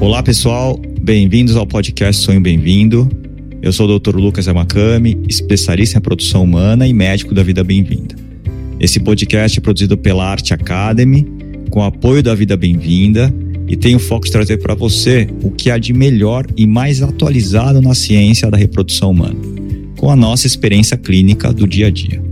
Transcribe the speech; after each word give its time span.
Olá, 0.00 0.22
pessoal. 0.22 0.80
Bem-vindos 1.02 1.56
ao 1.56 1.66
podcast 1.66 2.22
Sonho 2.22 2.40
Bem-vindo. 2.40 3.06
Eu 3.60 3.70
sou 3.70 3.86
o 3.86 3.98
Dr. 3.98 4.16
Lucas 4.16 4.46
Yamakami, 4.46 5.22
especialista 5.28 5.98
em 5.98 6.00
produção 6.00 6.42
humana 6.42 6.88
e 6.88 6.92
médico 6.94 7.34
da 7.34 7.42
Vida 7.42 7.62
Bem-vinda. 7.62 8.16
Esse 8.80 8.98
podcast 8.98 9.58
é 9.58 9.60
produzido 9.60 9.98
pela 9.98 10.26
Arte 10.26 10.54
Academy, 10.54 11.26
com 11.68 11.82
apoio 11.82 12.22
da 12.22 12.34
Vida 12.34 12.56
Bem-vinda, 12.56 13.30
e 13.68 13.76
tem 13.76 13.94
o 13.94 13.98
foco 13.98 14.24
de 14.24 14.32
trazer 14.32 14.56
para 14.56 14.74
você 14.74 15.28
o 15.42 15.50
que 15.50 15.70
há 15.70 15.76
de 15.76 15.92
melhor 15.92 16.46
e 16.56 16.66
mais 16.66 17.02
atualizado 17.02 17.82
na 17.82 17.94
ciência 17.94 18.50
da 18.50 18.56
reprodução 18.56 19.10
humana, 19.10 19.36
com 19.98 20.10
a 20.10 20.16
nossa 20.16 20.46
experiência 20.46 20.96
clínica 20.96 21.52
do 21.52 21.68
dia 21.68 21.88
a 21.88 21.90
dia. 21.90 22.22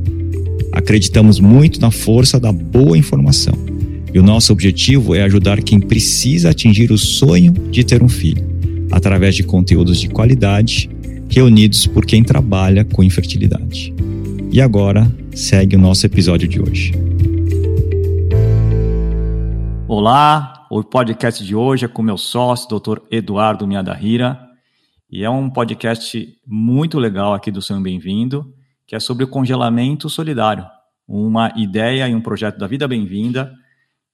Acreditamos 0.72 1.38
muito 1.38 1.80
na 1.80 1.90
força 1.90 2.40
da 2.40 2.50
boa 2.50 2.96
informação 2.96 3.67
e 4.12 4.18
o 4.18 4.22
nosso 4.22 4.52
objetivo 4.52 5.14
é 5.14 5.22
ajudar 5.22 5.62
quem 5.62 5.78
precisa 5.78 6.50
atingir 6.50 6.90
o 6.90 6.98
sonho 6.98 7.52
de 7.52 7.84
ter 7.84 8.02
um 8.02 8.08
filho, 8.08 8.42
através 8.90 9.34
de 9.34 9.42
conteúdos 9.42 10.00
de 10.00 10.08
qualidade 10.08 10.88
reunidos 11.30 11.86
por 11.86 12.06
quem 12.06 12.24
trabalha 12.24 12.84
com 12.84 13.02
infertilidade. 13.02 13.94
E 14.50 14.62
agora, 14.62 15.10
segue 15.34 15.76
o 15.76 15.78
nosso 15.78 16.06
episódio 16.06 16.48
de 16.48 16.60
hoje. 16.60 16.92
Olá, 19.86 20.66
o 20.70 20.82
podcast 20.82 21.44
de 21.44 21.54
hoje 21.54 21.84
é 21.84 21.88
com 21.88 22.02
meu 22.02 22.16
sócio, 22.16 22.68
Dr. 22.68 23.00
Eduardo 23.10 23.66
Miadahira, 23.66 24.40
e 25.10 25.22
é 25.22 25.30
um 25.30 25.50
podcast 25.50 26.26
muito 26.46 26.98
legal 26.98 27.34
aqui 27.34 27.50
do 27.50 27.60
Sonho 27.60 27.82
Bem-vindo, 27.82 28.54
que 28.86 28.96
é 28.96 29.00
sobre 29.00 29.24
o 29.24 29.28
congelamento 29.28 30.08
solidário, 30.08 30.64
uma 31.06 31.52
ideia 31.56 32.08
e 32.08 32.14
um 32.14 32.20
projeto 32.22 32.58
da 32.58 32.66
Vida 32.66 32.88
Bem-vinda 32.88 33.52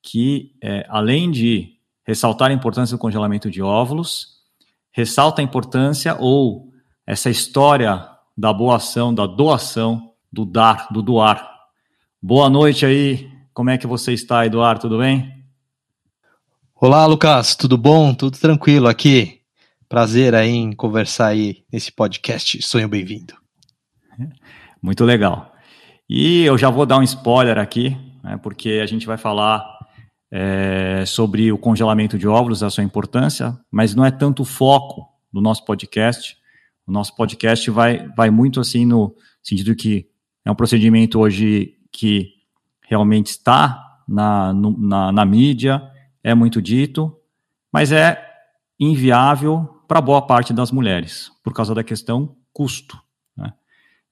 que, 0.04 0.52
é, 0.62 0.86
além 0.90 1.30
de 1.30 1.78
ressaltar 2.06 2.50
a 2.50 2.54
importância 2.54 2.94
do 2.94 3.00
congelamento 3.00 3.50
de 3.50 3.62
óvulos, 3.62 4.34
ressalta 4.92 5.40
a 5.40 5.44
importância 5.44 6.14
ou 6.20 6.68
essa 7.06 7.30
história 7.30 8.06
da 8.36 8.52
boa 8.52 8.76
ação, 8.76 9.14
da 9.14 9.26
doação, 9.26 10.12
do 10.30 10.44
dar, 10.44 10.88
do 10.92 11.00
doar. 11.00 11.50
Boa 12.22 12.50
noite 12.50 12.84
aí, 12.84 13.30
como 13.54 13.70
é 13.70 13.78
que 13.78 13.86
você 13.86 14.12
está, 14.12 14.44
Eduardo? 14.44 14.82
Tudo 14.82 14.98
bem? 14.98 15.32
Olá, 16.74 17.06
Lucas, 17.06 17.56
tudo 17.56 17.78
bom? 17.78 18.12
Tudo 18.12 18.38
tranquilo 18.38 18.88
aqui. 18.88 19.40
Prazer 19.88 20.34
aí 20.34 20.50
em 20.50 20.72
conversar 20.72 21.28
aí 21.28 21.64
nesse 21.72 21.90
podcast. 21.90 22.60
Sonho 22.60 22.88
bem-vindo. 22.88 23.34
Muito 24.82 25.02
legal. 25.04 25.54
E 26.08 26.44
eu 26.44 26.58
já 26.58 26.68
vou 26.68 26.84
dar 26.84 26.98
um 26.98 27.02
spoiler 27.02 27.58
aqui, 27.58 27.96
né, 28.22 28.38
porque 28.42 28.80
a 28.82 28.86
gente 28.86 29.06
vai 29.06 29.16
falar 29.16 29.73
é, 30.36 31.06
sobre 31.06 31.52
o 31.52 31.56
congelamento 31.56 32.18
de 32.18 32.26
óvulos, 32.26 32.64
a 32.64 32.68
sua 32.68 32.82
importância, 32.82 33.56
mas 33.70 33.94
não 33.94 34.04
é 34.04 34.10
tanto 34.10 34.42
o 34.42 34.44
foco 34.44 35.08
do 35.32 35.40
nosso 35.40 35.64
podcast. 35.64 36.36
O 36.84 36.90
nosso 36.90 37.14
podcast 37.14 37.70
vai, 37.70 38.08
vai 38.16 38.30
muito 38.30 38.58
assim 38.58 38.84
no 38.84 39.14
sentido 39.40 39.76
que 39.76 40.08
é 40.44 40.50
um 40.50 40.54
procedimento 40.56 41.20
hoje 41.20 41.76
que 41.92 42.32
realmente 42.82 43.28
está 43.28 44.00
na, 44.08 44.52
no, 44.52 44.76
na, 44.76 45.12
na 45.12 45.24
mídia, 45.24 45.80
é 46.22 46.34
muito 46.34 46.60
dito, 46.60 47.16
mas 47.72 47.92
é 47.92 48.20
inviável 48.78 49.82
para 49.86 50.00
boa 50.00 50.20
parte 50.20 50.52
das 50.52 50.72
mulheres, 50.72 51.30
por 51.44 51.52
causa 51.52 51.76
da 51.76 51.84
questão 51.84 52.34
custo. 52.52 53.00
Né? 53.36 53.52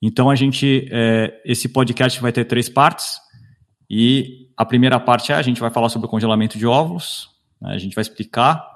Então 0.01 0.31
a 0.31 0.37
gente, 0.37 0.89
é, 0.93 1.43
esse 1.45 1.69
podcast 1.69 2.21
vai 2.21 2.31
ter 2.31 2.45
três 2.45 2.69
partes. 2.69 3.19
E 3.95 4.49
a 4.57 4.65
primeira 4.65 4.99
parte 4.99 5.33
é 5.33 5.35
a 5.35 5.43
gente 5.43 5.61
vai 5.61 5.71
falar 5.71 5.91
sobre 5.91 6.07
o 6.07 6.11
congelamento 6.11 6.57
de 6.57 6.67
óvulos, 6.67 7.29
né? 7.61 7.75
a 7.75 7.79
gente 7.79 7.95
vai 7.95 8.01
explicar 8.01 8.67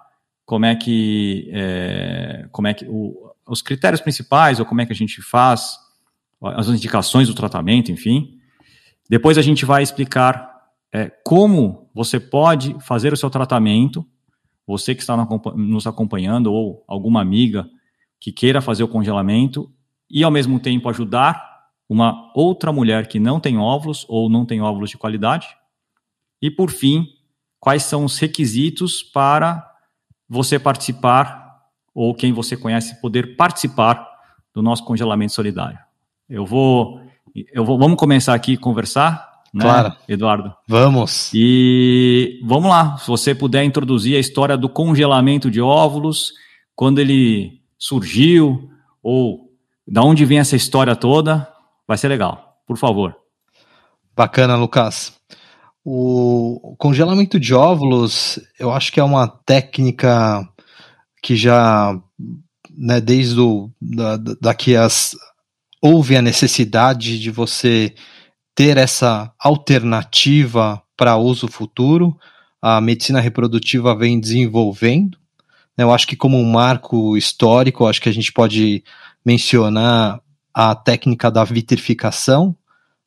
como 0.45 0.67
é 0.67 0.77
que, 0.77 1.50
é, 1.55 2.47
como 2.53 2.69
é 2.69 2.75
que 2.75 2.84
o, 2.86 3.33
os 3.48 3.62
critérios 3.62 4.03
principais 4.03 4.61
ou 4.61 4.67
como 4.67 4.83
é 4.83 4.87
que 4.87 4.92
a 4.92 4.97
gente 4.97 5.22
faz 5.22 5.78
as 6.43 6.69
indicações 6.69 7.28
do 7.28 7.34
tratamento, 7.34 7.91
enfim. 7.91 8.38
Depois 9.09 9.38
a 9.38 9.43
gente 9.43 9.65
vai 9.65 9.82
explicar 9.82 10.55
é, 10.93 11.10
como 11.25 11.88
você 11.94 12.21
pode 12.21 12.76
fazer 12.81 13.10
o 13.15 13.16
seu 13.16 13.31
tratamento, 13.31 14.06
você 14.66 14.94
que 14.94 15.00
está 15.00 15.16
nos 15.16 15.87
acompanhando 15.87 16.53
ou 16.53 16.84
alguma 16.87 17.22
amiga 17.22 17.66
que 18.21 18.31
queira 18.31 18.60
fazer 18.60 18.82
o 18.82 18.88
congelamento 18.88 19.72
e 20.10 20.22
ao 20.22 20.31
mesmo 20.31 20.60
tempo 20.60 20.91
ajudar 20.91 21.56
uma 21.88 22.32
outra 22.34 22.72
mulher 22.72 23.06
que 23.06 23.20
não 23.20 23.38
tem 23.38 23.58
óvulos 23.58 24.04
ou 24.08 24.28
não 24.28 24.44
tem 24.44 24.60
óvulos 24.60 24.91
de 24.91 24.98
qualidade. 24.98 25.47
E 26.42 26.50
por 26.50 26.70
fim, 26.70 27.06
quais 27.60 27.84
são 27.84 28.04
os 28.04 28.19
requisitos 28.19 29.02
para 29.02 29.64
você 30.28 30.58
participar 30.58 31.46
ou 31.94 32.14
quem 32.14 32.32
você 32.32 32.56
conhece 32.56 33.00
poder 33.00 33.36
participar 33.36 34.06
do 34.52 34.62
nosso 34.62 34.84
congelamento 34.84 35.32
solidário. 35.32 35.78
Eu 36.28 36.44
vou, 36.44 37.00
eu 37.52 37.64
vou, 37.64 37.78
vamos 37.78 37.96
começar 37.96 38.34
aqui 38.34 38.54
a 38.54 38.58
conversar, 38.58 39.42
né, 39.52 39.62
claro. 39.62 39.96
Eduardo? 40.08 40.54
Vamos. 40.69 41.30
E 41.32 42.41
vamos 42.44 42.69
lá, 42.69 42.98
se 42.98 43.06
você 43.06 43.34
puder 43.34 43.64
introduzir 43.64 44.16
a 44.16 44.20
história 44.20 44.56
do 44.56 44.69
congelamento 44.69 45.50
de 45.50 45.60
óvulos, 45.60 46.32
quando 46.75 46.98
ele 46.98 47.62
surgiu 47.78 48.70
ou 49.02 49.50
da 49.86 50.02
onde 50.02 50.25
vem 50.25 50.38
essa 50.38 50.56
história 50.56 50.96
toda, 50.96 51.48
Vai 51.86 51.97
ser 51.97 52.08
legal, 52.08 52.60
por 52.66 52.76
favor. 52.76 53.16
Bacana, 54.16 54.56
Lucas. 54.56 55.14
O 55.84 56.74
congelamento 56.78 57.38
de 57.38 57.54
óvulos, 57.54 58.41
eu 58.58 58.72
acho 58.72 58.91
que 58.91 58.98
é 58.98 59.04
uma 59.04 59.28
técnica 59.28 60.48
que 61.22 61.36
já, 61.36 61.96
né, 62.76 63.00
desde 63.00 63.38
o, 63.38 63.70
da, 63.80 64.16
da 64.16 64.54
que 64.54 64.75
as, 64.75 65.14
houve 65.80 66.16
a 66.16 66.22
necessidade 66.22 67.20
de 67.20 67.30
você 67.30 67.94
ter 68.54 68.78
essa 68.78 69.32
alternativa 69.38 70.82
para 70.96 71.16
uso 71.16 71.46
futuro, 71.46 72.16
a 72.60 72.80
medicina 72.80 73.20
reprodutiva 73.20 73.94
vem 73.94 74.19
desenvolvendo. 74.19 75.19
Né, 75.78 75.84
eu 75.84 75.92
acho 75.92 76.06
que 76.06 76.16
como 76.16 76.36
um 76.36 76.50
marco 76.50 77.16
histórico, 77.16 77.86
acho 77.86 78.00
que 78.00 78.08
a 78.08 78.14
gente 78.14 78.32
pode 78.32 78.82
mencionar 79.25 80.20
a 80.59 80.75
técnica 80.75 81.31
da 81.31 81.44
vitrificação, 81.44 82.56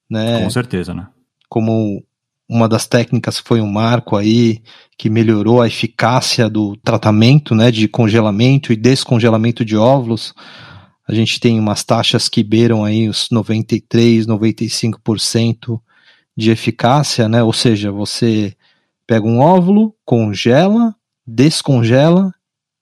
né? 0.08 0.44
Com 0.44 0.52
certeza, 0.52 0.94
né? 0.94 1.08
Como 1.50 2.06
uma 2.48 2.70
das 2.70 2.86
técnicas 2.86 3.40
foi 3.40 3.60
um 3.60 3.66
marco 3.66 4.16
aí 4.16 4.62
que 4.96 5.10
melhorou 5.10 5.60
a 5.60 5.66
eficácia 5.66 6.48
do 6.48 6.78
tratamento, 6.78 7.56
né, 7.56 7.72
de 7.72 7.88
congelamento 7.88 8.72
e 8.72 8.76
descongelamento 8.76 9.66
de 9.66 9.76
óvulos. 9.76 10.32
A 11.08 11.14
gente 11.14 11.40
tem 11.40 11.60
umas 11.60 11.84
taxas 11.84 12.30
que 12.30 12.44
beiram 12.44 12.86
aí 12.86 13.10
os 13.10 13.32
93, 13.32 14.28
95% 14.28 15.82
de 16.38 16.52
eficácia, 16.52 17.28
né? 17.28 17.42
Ou 17.42 17.52
seja, 17.52 17.92
você 17.92 18.56
pega 19.08 19.26
um 19.26 19.40
óvulo, 19.40 19.96
congela, 20.06 20.96
descongela 21.26 22.32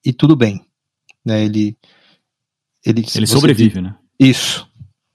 e 0.04 0.12
tudo 0.12 0.36
bem, 0.36 0.62
né? 1.26 1.46
Ele 1.46 1.78
ele, 2.86 3.06
ele 3.16 3.28
sobrevive, 3.28 3.82
né? 3.82 3.96
Isso, 4.20 4.68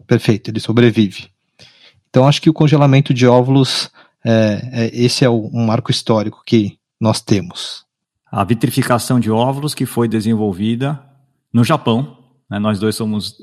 perfeito, 0.06 0.50
ele 0.50 0.60
sobrevive. 0.60 1.28
Então 2.08 2.28
acho 2.28 2.42
que 2.42 2.50
o 2.50 2.54
congelamento 2.54 3.12
de 3.12 3.26
óvulos, 3.26 3.90
é, 4.24 4.60
é, 4.72 4.90
esse 4.92 5.24
é 5.24 5.28
o, 5.28 5.50
um 5.52 5.64
marco 5.66 5.90
histórico 5.90 6.42
que 6.46 6.78
nós 7.00 7.20
temos. 7.20 7.84
A 8.30 8.44
vitrificação 8.44 9.18
de 9.18 9.30
óvulos 9.30 9.74
que 9.74 9.86
foi 9.86 10.08
desenvolvida 10.08 11.02
no 11.52 11.64
Japão, 11.64 12.18
né, 12.48 12.58
nós 12.58 12.78
dois 12.78 12.94
somos 12.94 13.36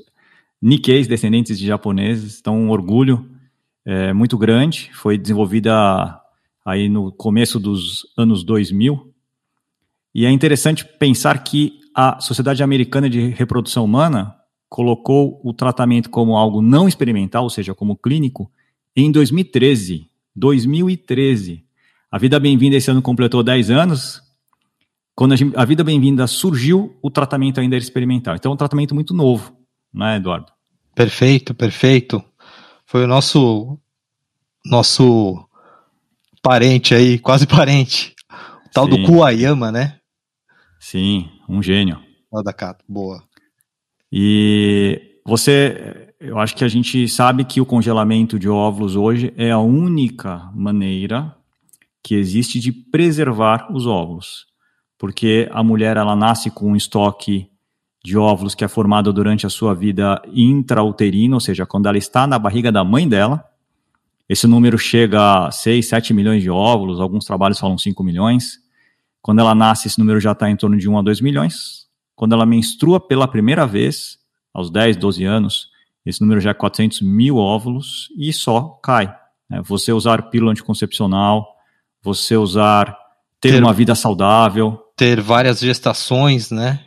Nikkeis, 0.62 1.08
descendentes 1.08 1.58
de 1.58 1.66
japoneses, 1.66 2.40
então 2.40 2.58
um 2.58 2.70
orgulho 2.70 3.30
é, 3.86 4.14
muito 4.14 4.38
grande, 4.38 4.91
foi 4.94 5.18
desenvolvida 5.18 6.20
aí 6.66 6.90
no 6.90 7.12
começo 7.12 7.59
dos 7.59 8.06
anos 8.18 8.44
2000, 8.44 9.14
e 10.14 10.26
é 10.26 10.32
interessante 10.32 10.85
pensar 10.85 11.44
que 11.44 11.79
a 11.96 12.20
Sociedade 12.20 12.62
Americana 12.62 13.09
de 13.09 13.29
Reprodução 13.29 13.85
Humana 13.85 14.35
colocou 14.69 15.41
o 15.43 15.51
tratamento 15.51 16.09
como 16.09 16.37
algo 16.37 16.61
não 16.61 16.87
experimental, 16.87 17.43
ou 17.43 17.49
seja, 17.49 17.73
como 17.73 17.97
clínico, 17.97 18.49
em 18.95 19.11
2013. 19.11 20.07
2013. 20.35 21.66
A 22.11 22.17
Vida 22.17 22.39
Bem-vinda 22.39 22.77
esse 22.77 22.89
ano 22.89 23.01
completou 23.01 23.43
10 23.43 23.71
anos. 23.71 24.21
Quando 25.16 25.35
a, 25.55 25.66
Vida 25.66 25.83
Bem-vinda 25.83 26.25
surgiu, 26.27 26.97
o 27.01 27.09
tratamento 27.09 27.59
ainda 27.59 27.75
era 27.75 27.83
experimental. 27.83 28.35
Então, 28.35 28.51
é 28.51 28.53
um 28.53 28.57
tratamento 28.57 28.95
muito 28.95 29.13
novo, 29.13 29.53
não 29.93 30.05
é, 30.05 30.17
Eduardo? 30.17 30.51
Perfeito, 30.95 31.53
perfeito. 31.53 32.23
Foi 32.85 33.03
o 33.03 33.07
nosso 33.07 33.77
nosso 34.66 35.45
parente 36.41 36.93
aí, 36.93 37.19
quase 37.19 37.45
parente. 37.47 38.16
O 38.66 38.69
tal 38.71 38.85
Sim. 38.85 38.91
do 38.91 39.03
Kuayama, 39.03 39.71
né? 39.71 39.99
Sim, 40.79 41.29
um 41.47 41.61
gênio. 41.61 41.99
Lá 42.31 42.41
da 42.41 42.53
Cato, 42.53 42.85
boa. 42.87 43.23
E 44.11 45.20
você, 45.26 46.14
eu 46.20 46.40
acho 46.40 46.56
que 46.56 46.64
a 46.64 46.67
gente 46.67 47.08
sabe 47.08 47.44
que 47.44 47.61
o 47.61 47.66
congelamento 47.66 48.40
de 48.40 48.50
óvulos 48.50 48.96
hoje 48.96 49.34
é 49.38 49.52
a 49.52 49.59
única 49.59 50.50
maneira 50.53 51.35
que 52.03 52.16
existe 52.16 52.59
de 52.59 52.72
preservar 52.72 53.67
os 53.72 53.85
óvulos, 53.85 54.47
porque 54.97 55.47
a 55.52 55.64
mulher 55.64 55.97
ela 55.97 56.16
nasce 56.16 56.50
com 56.50 56.72
um 56.72 56.76
estoque 56.76 57.50
de 58.03 58.17
óvulos 58.17 58.56
que 58.56 58.64
é 58.64 58.67
formado 58.67 59.11
durante 59.11 59.46
a 59.46 59.50
sua 59.50 59.76
vida 59.76 60.22
intrauterina, 60.34 61.35
ou 61.35 61.40
seja, 61.40 61.66
quando 61.66 61.88
ela 61.88 61.97
está 61.97 62.26
na 62.26 62.40
barriga 62.40 62.72
da 62.72 62.84
mãe 62.84 63.08
dela. 63.08 63.44
Esse 64.28 64.47
número 64.47 64.78
chega 64.78 65.47
a 65.47 65.52
6, 65.52 65.88
7 65.88 66.14
milhões 66.14 66.41
de 66.41 66.50
óvulos, 66.50 67.00
alguns 67.00 67.26
trabalhos 67.26 67.59
falam 67.59 67.78
5 67.78 68.03
milhões. 68.03 68.59
Quando 69.22 69.40
ela 69.40 69.53
nasce, 69.53 69.88
esse 69.88 70.00
número 70.00 70.20
já 70.20 70.32
está 70.32 70.50
em 70.50 70.55
torno 70.55 70.78
de 70.78 70.88
1 70.88 70.97
a 70.97 71.02
2 71.02 71.20
milhões. 71.20 71.78
Quando 72.19 72.33
ela 72.33 72.45
menstrua 72.45 72.99
pela 72.99 73.29
primeira 73.29 73.66
vez, 73.66 74.17
aos 74.53 74.69
10, 74.69 74.97
12 74.97 75.23
anos, 75.23 75.69
esse 76.05 76.19
número 76.19 76.41
já 76.41 76.49
é 76.49 76.53
400 76.53 76.99
mil 76.99 77.37
óvulos 77.37 78.09
e 78.17 78.33
só 78.33 78.77
cai. 78.83 79.07
Né? 79.49 79.61
Você 79.63 79.93
usar 79.93 80.23
pílula 80.23 80.51
anticoncepcional, 80.51 81.47
você 82.03 82.35
usar 82.35 82.93
ter, 83.39 83.53
ter 83.53 83.63
uma 83.63 83.71
vida 83.71 83.95
saudável, 83.95 84.77
ter 84.97 85.21
várias 85.21 85.61
gestações, 85.61 86.51
né? 86.51 86.81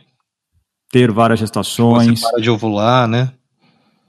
Ter 0.91 1.11
várias 1.11 1.39
gestações. 1.39 2.19
Você 2.19 2.29
para 2.29 2.39
de 2.39 2.51
ovular, 2.51 3.07
né? 3.07 3.33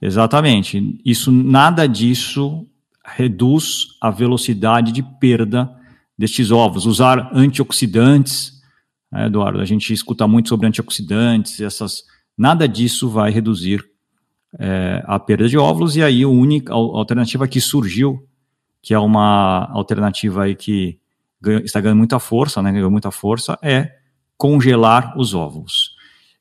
Exatamente. 0.02 1.00
Isso 1.02 1.32
nada 1.32 1.86
disso 1.86 2.66
reduz 3.02 3.96
a 3.98 4.10
velocidade 4.10 4.92
de 4.92 5.02
perda 5.02 5.74
destes 6.18 6.50
ovos. 6.50 6.84
Usar 6.84 7.30
antioxidantes, 7.32 8.53
né, 9.14 9.26
Eduardo, 9.26 9.60
a 9.60 9.64
gente 9.64 9.92
escuta 9.92 10.26
muito 10.26 10.48
sobre 10.48 10.66
antioxidantes, 10.66 11.60
essas, 11.60 12.02
nada 12.36 12.66
disso 12.66 13.08
vai 13.08 13.30
reduzir 13.30 13.84
é, 14.58 15.02
a 15.06 15.20
perda 15.20 15.48
de 15.48 15.56
óvulos, 15.56 15.96
e 15.96 16.02
aí 16.02 16.24
a 16.24 16.28
única 16.28 16.72
alternativa 16.72 17.46
que 17.46 17.60
surgiu, 17.60 18.26
que 18.82 18.92
é 18.92 18.98
uma 18.98 19.70
alternativa 19.70 20.42
aí 20.42 20.56
que 20.56 20.98
ganha, 21.40 21.60
está 21.60 21.80
ganhando 21.80 21.98
muita 21.98 22.18
força, 22.18 22.60
né, 22.60 22.72
ganhou 22.72 22.90
muita 22.90 23.12
força, 23.12 23.56
é 23.62 23.98
congelar 24.36 25.16
os 25.16 25.32
óvulos. 25.32 25.94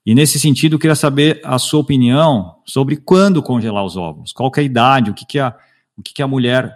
E 0.04 0.16
nesse 0.16 0.40
sentido, 0.40 0.74
eu 0.74 0.80
queria 0.80 0.96
saber 0.96 1.40
a 1.44 1.60
sua 1.60 1.80
opinião 1.80 2.56
sobre 2.66 2.98
quando 2.98 3.42
congelar 3.42 3.86
os 3.86 3.96
óvulos, 3.96 4.34
qual 4.34 4.52
é 4.58 4.60
a 4.60 4.64
idade, 4.64 5.12
o 5.12 5.14
que, 5.14 5.26
que, 5.26 5.38
a, 5.38 5.56
o 5.96 6.02
que, 6.02 6.12
que 6.12 6.24
a 6.24 6.28
mulher, 6.28 6.76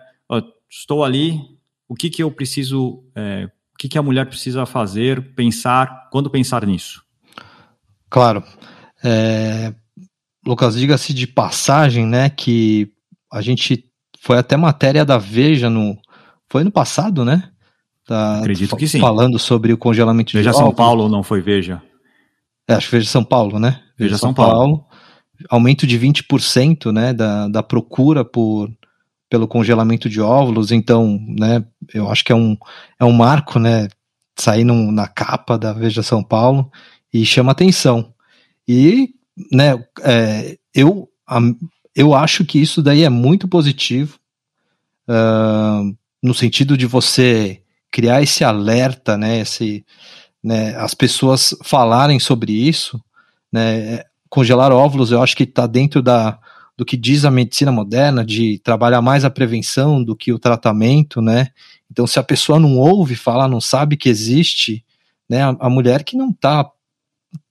estou 0.69 1.03
ali, 1.03 1.41
o 1.89 1.95
que, 1.95 2.09
que 2.09 2.21
eu 2.21 2.29
preciso, 2.29 3.03
é, 3.15 3.49
que, 3.77 3.87
que 3.87 3.97
a 3.97 4.03
mulher 4.03 4.25
precisa 4.25 4.65
fazer, 4.65 5.33
pensar, 5.35 6.09
quando 6.11 6.29
pensar 6.29 6.65
nisso? 6.65 7.03
Claro. 8.09 8.43
É, 9.03 9.73
Lucas, 10.45 10.75
diga-se 10.75 11.13
de 11.13 11.27
passagem, 11.27 12.05
né, 12.05 12.29
que 12.29 12.91
a 13.31 13.41
gente 13.41 13.85
foi 14.19 14.37
até 14.37 14.57
matéria 14.57 15.05
da 15.05 15.17
Veja 15.17 15.69
no. 15.69 15.97
Foi 16.49 16.63
no 16.63 16.71
passado, 16.71 17.25
né? 17.25 17.49
Tá, 18.05 18.39
Acredito 18.39 18.75
que 18.77 18.87
sim. 18.87 18.99
Falando 18.99 19.37
sobre 19.37 19.73
o 19.73 19.77
congelamento 19.77 20.31
Veja 20.31 20.49
de 20.49 20.55
Veja 20.55 20.65
São 20.65 20.73
Paulo 20.73 21.09
não 21.09 21.21
foi 21.21 21.41
Veja? 21.41 21.81
É, 22.67 22.73
acho 22.73 22.89
que 22.89 22.95
Veja 22.95 23.09
São 23.09 23.23
Paulo, 23.23 23.59
né? 23.59 23.81
Veja, 23.97 24.11
Veja 24.11 24.17
São, 24.17 24.29
São 24.29 24.33
Paulo. 24.33 24.53
Paulo. 24.53 24.85
Aumento 25.49 25.85
de 25.85 25.99
20% 25.99 26.91
né, 26.91 27.13
da, 27.13 27.47
da 27.47 27.61
procura 27.61 28.25
por, 28.25 28.69
pelo 29.29 29.47
congelamento 29.47 30.09
de 30.09 30.21
óvulos, 30.21 30.71
então, 30.71 31.19
né, 31.27 31.63
eu 31.93 32.09
acho 32.09 32.23
que 32.23 32.31
é 32.31 32.35
um, 32.35 32.57
é 32.99 33.05
um 33.05 33.11
marco, 33.11 33.59
né, 33.59 33.87
sair 34.37 34.63
num, 34.63 34.91
na 34.91 35.07
capa 35.07 35.57
da 35.57 35.73
Veja 35.73 36.01
São 36.01 36.23
Paulo 36.23 36.71
e 37.13 37.25
chama 37.25 37.51
atenção. 37.51 38.13
E, 38.67 39.09
né, 39.51 39.83
é, 40.01 40.57
eu, 40.73 41.09
eu 41.95 42.13
acho 42.13 42.45
que 42.45 42.59
isso 42.59 42.81
daí 42.81 43.03
é 43.03 43.09
muito 43.09 43.47
positivo, 43.47 44.17
uh, 45.09 45.95
no 46.21 46.33
sentido 46.33 46.77
de 46.77 46.85
você 46.85 47.61
criar 47.91 48.21
esse 48.21 48.43
alerta, 48.43 49.17
né, 49.17 49.39
esse, 49.39 49.85
né, 50.43 50.75
as 50.77 50.93
pessoas 50.93 51.55
falarem 51.63 52.19
sobre 52.19 52.53
isso, 52.53 53.01
né, 53.51 54.03
congelar 54.29 54.71
óvulos, 54.71 55.11
eu 55.11 55.21
acho 55.21 55.35
que 55.35 55.43
está 55.43 55.65
dentro 55.65 56.01
da, 56.01 56.37
do 56.77 56.85
que 56.85 56.95
diz 56.95 57.25
a 57.25 57.31
medicina 57.31 57.71
moderna, 57.71 58.23
de 58.23 58.59
trabalhar 58.59 59.01
mais 59.01 59.25
a 59.25 59.29
prevenção 59.31 60.03
do 60.03 60.15
que 60.15 60.31
o 60.31 60.37
tratamento, 60.37 61.21
né? 61.21 61.47
Então, 61.91 62.05
se 62.05 62.19
a 62.19 62.23
pessoa 62.23 62.59
não 62.59 62.77
ouve 62.77 63.15
falar, 63.15 63.47
não 63.47 63.59
sabe 63.59 63.97
que 63.97 64.07
existe, 64.07 64.85
né? 65.27 65.41
A, 65.43 65.55
a 65.61 65.69
mulher 65.69 66.03
que 66.03 66.15
não 66.15 66.29
está 66.29 66.69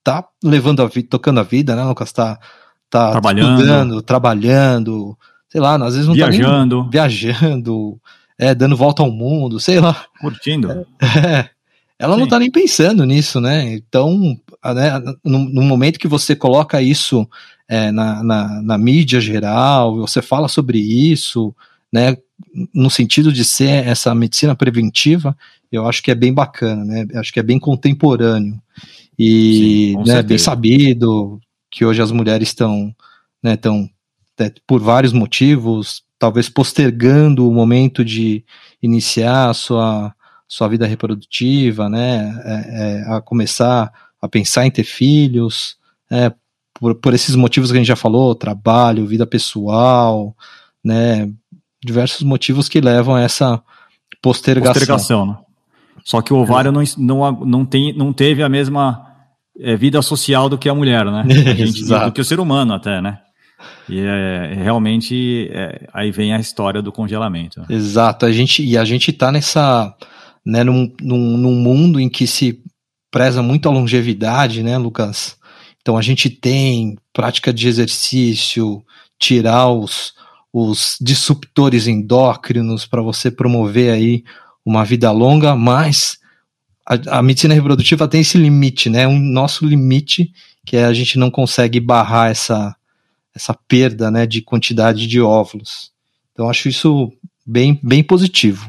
tá 0.04 0.24
levando 0.44 0.80
a 0.80 0.86
vida, 0.86 1.08
tocando 1.10 1.40
a 1.40 1.42
vida, 1.42 1.74
né, 1.74 1.82
Lucas? 1.82 2.12
Tá, 2.12 2.38
tá 2.88 3.10
trabalhando. 3.10 3.54
estudando, 3.54 4.02
trabalhando, 4.02 5.18
sei 5.48 5.60
lá, 5.60 5.74
às 5.74 5.94
vezes 5.94 6.06
não 6.06 6.14
viajando. 6.14 6.84
tá 6.84 6.90
viajando, 6.90 8.00
é, 8.38 8.54
dando 8.54 8.76
volta 8.76 9.02
ao 9.02 9.10
mundo, 9.10 9.58
sei 9.58 9.80
lá. 9.80 10.04
Curtindo. 10.20 10.86
É, 11.02 11.48
ela 11.98 12.14
Sim. 12.14 12.20
não 12.20 12.28
tá 12.28 12.38
nem 12.38 12.50
pensando 12.50 13.04
nisso, 13.04 13.40
né? 13.40 13.72
Então, 13.72 14.38
né, 14.64 15.02
no, 15.24 15.38
no 15.38 15.62
momento 15.62 15.98
que 15.98 16.06
você 16.06 16.36
coloca 16.36 16.80
isso 16.80 17.28
é, 17.68 17.90
na, 17.90 18.22
na, 18.22 18.62
na, 18.62 18.78
mídia 18.78 19.20
geral, 19.20 19.96
você 19.96 20.22
fala 20.22 20.48
sobre 20.48 20.78
isso, 20.78 21.54
né, 21.92 22.16
no 22.72 22.90
sentido 22.90 23.32
de 23.32 23.44
ser 23.44 23.86
essa 23.86 24.14
medicina 24.14 24.54
preventiva, 24.54 25.36
eu 25.70 25.86
acho 25.86 26.02
que 26.02 26.10
é 26.10 26.14
bem 26.14 26.32
bacana, 26.32 26.84
né, 26.84 27.06
acho 27.14 27.32
que 27.32 27.40
é 27.40 27.42
bem 27.42 27.58
contemporâneo. 27.58 28.60
E 29.18 29.94
Sim, 29.96 30.04
né, 30.04 30.22
bem 30.22 30.38
sabido 30.38 31.40
que 31.70 31.84
hoje 31.84 32.02
as 32.02 32.12
mulheres 32.12 32.48
estão, 32.48 32.94
né, 33.42 33.54
estão 33.54 33.88
é, 34.38 34.52
por 34.66 34.80
vários 34.80 35.12
motivos, 35.12 36.02
talvez 36.18 36.48
postergando 36.48 37.48
o 37.48 37.52
momento 37.52 38.04
de 38.04 38.44
iniciar 38.82 39.50
a 39.50 39.54
sua, 39.54 40.14
sua 40.46 40.68
vida 40.68 40.86
reprodutiva, 40.86 41.88
né, 41.88 42.40
é, 42.44 42.52
é, 42.52 43.14
a 43.14 43.20
começar 43.20 43.92
a 44.20 44.28
pensar 44.28 44.66
em 44.66 44.70
ter 44.70 44.84
filhos, 44.84 45.76
é, 46.10 46.32
por, 46.80 46.94
por 46.94 47.14
esses 47.14 47.34
motivos 47.34 47.70
que 47.70 47.76
a 47.76 47.80
gente 47.80 47.88
já 47.88 47.96
falou, 47.96 48.34
trabalho, 48.34 49.06
vida 49.06 49.26
pessoal, 49.26 50.34
né, 50.84 51.30
diversos 51.84 52.22
motivos 52.22 52.68
que 52.68 52.80
levam 52.80 53.14
a 53.14 53.22
essa 53.22 53.62
postergação. 54.22 54.72
Postergação, 54.72 55.26
né? 55.26 55.38
Só 56.04 56.22
que 56.22 56.32
o 56.32 56.36
ovário 56.36 56.68
é. 56.68 56.72
não, 56.72 56.82
não, 56.96 57.44
não, 57.44 57.64
tem, 57.64 57.96
não 57.96 58.12
teve 58.12 58.42
a 58.42 58.48
mesma 58.48 59.04
é, 59.58 59.76
vida 59.76 60.00
social 60.02 60.48
do 60.48 60.56
que 60.56 60.68
a 60.68 60.74
mulher, 60.74 61.04
né? 61.06 61.24
A 61.50 61.54
gente, 61.54 61.84
do 61.84 62.12
que 62.12 62.20
o 62.20 62.24
ser 62.24 62.38
humano 62.38 62.74
até, 62.74 63.00
né? 63.00 63.18
E 63.88 64.00
é, 64.00 64.54
realmente 64.54 65.48
é, 65.50 65.88
aí 65.92 66.10
vem 66.10 66.34
a 66.34 66.38
história 66.38 66.82
do 66.82 66.92
congelamento. 66.92 67.60
Né? 67.60 67.66
Exato, 67.70 68.26
a 68.26 68.32
gente, 68.32 68.62
e 68.62 68.76
a 68.76 68.84
gente 68.84 69.10
está 69.10 69.32
nessa, 69.32 69.94
né, 70.44 70.62
num, 70.62 70.92
num, 71.00 71.36
num, 71.38 71.54
mundo 71.54 71.98
em 71.98 72.08
que 72.08 72.26
se 72.26 72.60
preza 73.10 73.42
muito 73.42 73.68
a 73.68 73.72
longevidade, 73.72 74.62
né, 74.62 74.76
Lucas? 74.76 75.35
Então 75.86 75.96
a 75.96 76.02
gente 76.02 76.28
tem 76.28 76.98
prática 77.12 77.52
de 77.52 77.68
exercício, 77.68 78.84
tirar 79.20 79.68
os, 79.68 80.14
os 80.52 80.96
disruptores 81.00 81.86
endócrinos 81.86 82.84
para 82.84 83.00
você 83.00 83.30
promover 83.30 83.92
aí 83.92 84.24
uma 84.64 84.84
vida 84.84 85.12
longa, 85.12 85.54
mas 85.54 86.18
a, 86.84 87.18
a, 87.18 87.22
medicina 87.22 87.54
reprodutiva 87.54 88.08
tem 88.08 88.22
esse 88.22 88.36
limite, 88.36 88.90
né? 88.90 89.06
Um 89.06 89.16
nosso 89.16 89.64
limite 89.64 90.32
que 90.64 90.76
é 90.76 90.86
a 90.86 90.92
gente 90.92 91.20
não 91.20 91.30
consegue 91.30 91.78
barrar 91.78 92.32
essa, 92.32 92.74
essa 93.32 93.54
perda, 93.54 94.10
né, 94.10 94.26
de 94.26 94.42
quantidade 94.42 95.06
de 95.06 95.20
óvulos. 95.20 95.92
Então 96.32 96.50
acho 96.50 96.68
isso 96.68 97.12
bem, 97.46 97.78
bem 97.80 98.02
positivo. 98.02 98.68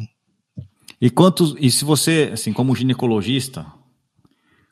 E 1.02 1.10
quantos 1.10 1.56
e 1.60 1.72
se 1.72 1.84
você, 1.84 2.30
assim, 2.32 2.54
como 2.54 2.76
ginecologista, 2.76 3.66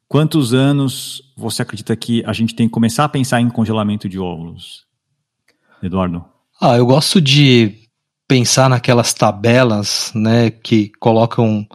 Quantos 0.07 0.53
anos 0.53 1.21
você 1.35 1.61
acredita 1.61 1.95
que 1.95 2.23
a 2.25 2.33
gente 2.33 2.55
tem 2.55 2.67
que 2.67 2.73
começar 2.73 3.05
a 3.05 3.09
pensar 3.09 3.41
em 3.41 3.49
congelamento 3.49 4.07
de 4.07 4.19
óvulos, 4.19 4.85
Eduardo? 5.81 6.23
Ah, 6.61 6.77
eu 6.77 6.85
gosto 6.85 7.19
de 7.19 7.85
pensar 8.27 8.69
naquelas 8.69 9.13
tabelas, 9.13 10.11
né, 10.15 10.49
que 10.49 10.91
colocam 10.99 11.67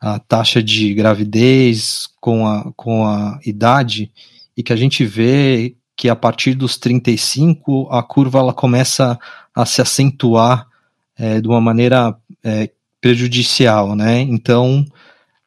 a 0.00 0.18
taxa 0.18 0.62
de 0.62 0.94
gravidez 0.94 2.08
com 2.20 2.46
a, 2.46 2.72
com 2.76 3.06
a 3.06 3.40
idade 3.44 4.12
e 4.56 4.62
que 4.62 4.72
a 4.72 4.76
gente 4.76 5.04
vê 5.04 5.76
que 5.96 6.08
a 6.08 6.14
partir 6.14 6.54
dos 6.54 6.78
35 6.78 7.88
a 7.90 8.02
curva 8.02 8.38
ela 8.38 8.54
começa 8.54 9.18
a 9.54 9.66
se 9.66 9.82
acentuar 9.82 10.68
é, 11.16 11.40
de 11.40 11.48
uma 11.48 11.60
maneira 11.60 12.16
é, 12.44 12.70
prejudicial, 13.00 13.96
né? 13.96 14.20
Então, 14.20 14.84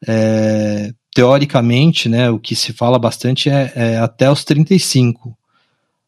é, 0.06 0.92
teoricamente, 1.14 2.08
né, 2.08 2.30
o 2.30 2.38
que 2.38 2.56
se 2.56 2.72
fala 2.72 2.98
bastante 2.98 3.50
é, 3.50 3.72
é 3.74 3.98
até 3.98 4.30
os 4.30 4.44
35. 4.44 5.36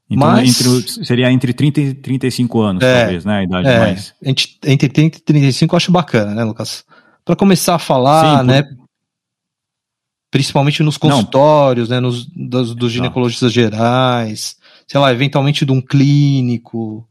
Então, 0.08 0.28
Mas, 0.28 0.60
entre, 0.60 1.04
seria 1.04 1.32
entre 1.32 1.52
30 1.52 1.80
e 1.80 1.94
35 1.94 2.60
anos, 2.60 2.82
é, 2.82 3.00
talvez, 3.00 3.24
né? 3.24 3.38
A 3.38 3.42
idade 3.42 3.68
é, 3.68 3.78
mais. 3.78 4.14
Entre, 4.22 4.48
entre 4.66 4.88
30 4.88 5.18
e 5.18 5.20
35 5.20 5.74
eu 5.74 5.76
acho 5.76 5.92
bacana, 5.92 6.34
né, 6.34 6.44
Lucas? 6.44 6.84
Para 7.24 7.34
começar 7.34 7.76
a 7.76 7.78
falar, 7.78 8.40
Sim, 8.40 8.46
né? 8.46 8.64
Principalmente 10.30 10.82
nos 10.82 10.98
consultórios, 10.98 11.88
Não. 11.88 11.96
né? 11.96 12.00
Nos, 12.00 12.26
dos, 12.26 12.74
dos 12.74 12.92
ginecologistas 12.92 13.52
gerais, 13.52 14.56
sei 14.86 15.00
lá, 15.00 15.10
eventualmente 15.10 15.64
de 15.64 15.72
um 15.72 15.80
clínico, 15.80 17.08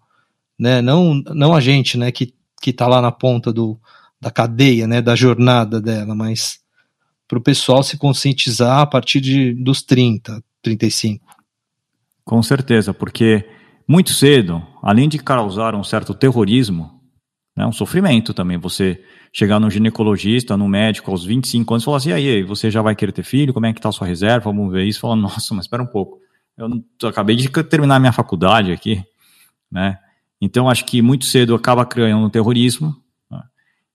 né? 0.57 0.81
Não, 0.81 1.15
não 1.33 1.55
a 1.55 1.59
gente, 1.59 1.97
né? 1.97 2.12
Que, 2.12 2.33
que 2.62 2.71
tá 2.71 2.85
lá 2.88 3.01
na 3.01 3.12
ponta 3.12 3.51
do, 3.51 3.79
da 4.21 4.29
cadeia, 4.31 4.88
né, 4.88 5.01
da 5.01 5.15
jornada 5.15 5.81
dela, 5.81 6.15
mas 6.15 6.62
para 7.33 7.39
o 7.39 7.41
pessoal 7.41 7.81
se 7.81 7.97
conscientizar 7.97 8.79
a 8.79 8.85
partir 8.85 9.19
de, 9.19 9.53
dos 9.53 9.81
30, 9.81 10.43
35. 10.61 11.25
Com 12.23 12.41
certeza, 12.43 12.93
porque 12.93 13.49
muito 13.87 14.11
cedo, 14.11 14.61
além 14.81 15.09
de 15.09 15.17
causar 15.17 15.73
um 15.73 15.83
certo 15.83 16.13
terrorismo, 16.13 17.01
né, 17.57 17.65
um 17.65 17.71
sofrimento 17.71 18.33
também, 18.33 18.57
você 18.57 19.03
chegar 19.31 19.59
no 19.59 19.69
ginecologista, 19.69 20.55
no 20.55 20.67
médico 20.67 21.09
aos 21.09 21.25
25 21.25 21.73
anos 21.73 21.83
e 21.83 21.85
falar 21.85 21.97
assim, 21.97 22.09
e 22.09 22.13
aí, 22.13 22.43
você 22.43 22.69
já 22.69 22.81
vai 22.81 22.95
querer 22.95 23.11
ter 23.11 23.23
filho? 23.23 23.53
Como 23.53 23.65
é 23.65 23.73
que 23.73 23.81
tá 23.81 23.89
a 23.89 23.91
sua 23.91 24.05
reserva? 24.05 24.51
Vamos 24.51 24.71
ver 24.71 24.85
isso. 24.85 24.99
Fala, 24.99 25.15
nossa, 25.15 25.53
mas 25.55 25.65
espera 25.65 25.81
um 25.81 25.87
pouco. 25.87 26.19
Eu, 26.55 26.69
não, 26.69 26.83
eu 27.01 27.09
acabei 27.09 27.35
de 27.35 27.49
terminar 27.63 27.99
minha 27.99 28.13
faculdade 28.13 28.71
aqui, 28.71 29.03
né? 29.71 29.97
Então, 30.39 30.69
acho 30.69 30.85
que 30.85 31.01
muito 31.01 31.25
cedo 31.25 31.55
acaba 31.55 31.83
criando 31.83 32.25
um 32.25 32.29
terrorismo. 32.29 32.95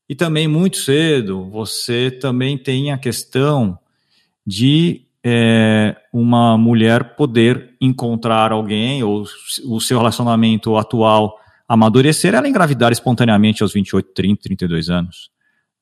E 0.09 0.15
também, 0.15 0.49
muito 0.49 0.79
cedo, 0.79 1.45
você 1.51 2.11
também 2.11 2.57
tem 2.57 2.93
a 2.93 2.99
questão 2.99 3.79
de 4.47 5.03
é, 5.23 5.95
uma 6.13 6.57
mulher 6.57 7.15
poder 7.17 7.75
encontrar 7.81 8.51
alguém 8.53 9.03
ou 9.03 9.25
o 9.67 9.81
seu 9.81 9.99
relacionamento 9.99 10.77
atual 10.77 11.39
amadurecer, 11.69 12.35
ela 12.35 12.49
engravidar 12.49 12.91
espontaneamente 12.91 13.63
aos 13.63 13.75
28, 13.75 14.15
30, 14.15 14.43
32 14.43 14.89
anos. 14.89 15.31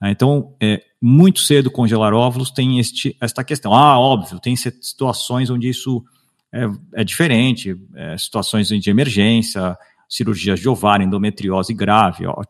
Né? 0.02 0.10
Então, 0.10 0.56
é, 0.60 0.82
muito 1.00 1.38
cedo 1.40 1.70
congelar 1.70 2.12
óvulos 2.12 2.50
tem 2.50 2.80
este, 2.80 3.16
esta 3.20 3.44
questão. 3.44 3.72
Ah, 3.72 3.98
óbvio, 3.98 4.40
tem 4.40 4.56
situações 4.56 5.48
onde 5.48 5.68
isso 5.68 6.04
é, 6.52 6.66
é 6.94 7.04
diferente, 7.04 7.76
é, 7.94 8.18
situações 8.18 8.68
de 8.68 8.90
emergência, 8.90 9.76
cirurgias 10.08 10.58
de 10.58 10.68
ovário, 10.68 11.04
endometriose 11.04 11.72
grave, 11.72 12.26
ó, 12.26 12.42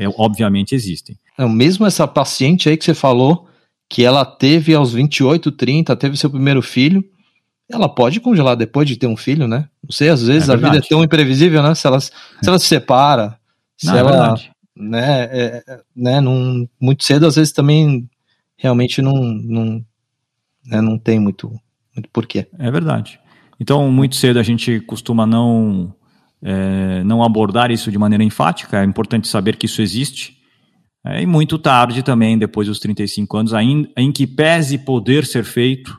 é, 0.00 0.08
obviamente 0.16 0.74
existem. 0.74 1.18
mesmo 1.38 1.86
essa 1.86 2.08
paciente 2.08 2.68
aí 2.68 2.76
que 2.76 2.84
você 2.84 2.94
falou, 2.94 3.46
que 3.86 4.02
ela 4.02 4.24
teve 4.24 4.74
aos 4.74 4.94
28, 4.94 5.52
30, 5.52 5.94
teve 5.96 6.16
seu 6.16 6.30
primeiro 6.30 6.62
filho, 6.62 7.04
ela 7.70 7.86
pode 7.86 8.18
congelar 8.18 8.56
depois 8.56 8.88
de 8.88 8.96
ter 8.96 9.06
um 9.06 9.16
filho, 9.16 9.46
né? 9.46 9.68
Não 9.82 9.92
sei, 9.92 10.08
às 10.08 10.22
vezes 10.22 10.48
é 10.48 10.52
a 10.54 10.56
vida 10.56 10.78
é 10.78 10.80
tão 10.80 11.04
imprevisível, 11.04 11.62
né? 11.62 11.74
Se 11.74 11.86
ela, 11.86 12.00
se 12.00 12.10
ela 12.46 12.58
se 12.58 12.66
separa, 12.66 13.38
se 13.76 13.86
Não, 13.86 13.94
é 13.94 13.98
ela, 13.98 14.34
é 14.34 14.50
né, 14.74 15.28
é, 15.30 15.80
né, 15.94 16.20
num, 16.20 16.66
muito 16.80 17.04
cedo, 17.04 17.26
às 17.26 17.36
vezes 17.36 17.52
também 17.52 18.08
realmente 18.56 19.02
não, 19.02 19.14
não, 19.14 19.84
né, 20.66 20.80
não 20.80 20.98
tem 20.98 21.20
muito, 21.20 21.50
muito 21.94 22.08
porquê. 22.10 22.46
É 22.58 22.70
verdade. 22.70 23.20
Então, 23.60 23.90
muito 23.90 24.16
cedo 24.16 24.38
a 24.38 24.42
gente 24.42 24.80
costuma 24.80 25.26
não, 25.26 25.94
é, 26.42 27.04
não 27.04 27.22
abordar 27.22 27.70
isso 27.70 27.90
de 27.90 27.98
maneira 27.98 28.24
enfática, 28.24 28.80
é 28.80 28.84
importante 28.84 29.28
saber 29.28 29.56
que 29.56 29.66
isso 29.66 29.82
existe. 29.82 30.38
É, 31.04 31.22
e 31.22 31.26
muito 31.26 31.58
tarde 31.58 32.02
também, 32.02 32.38
depois 32.38 32.68
dos 32.68 32.78
35 32.78 33.36
anos, 33.36 33.54
ainda, 33.54 33.88
em 33.96 34.12
que 34.12 34.26
pese 34.26 34.78
poder 34.78 35.24
ser 35.24 35.44
feito, 35.44 35.98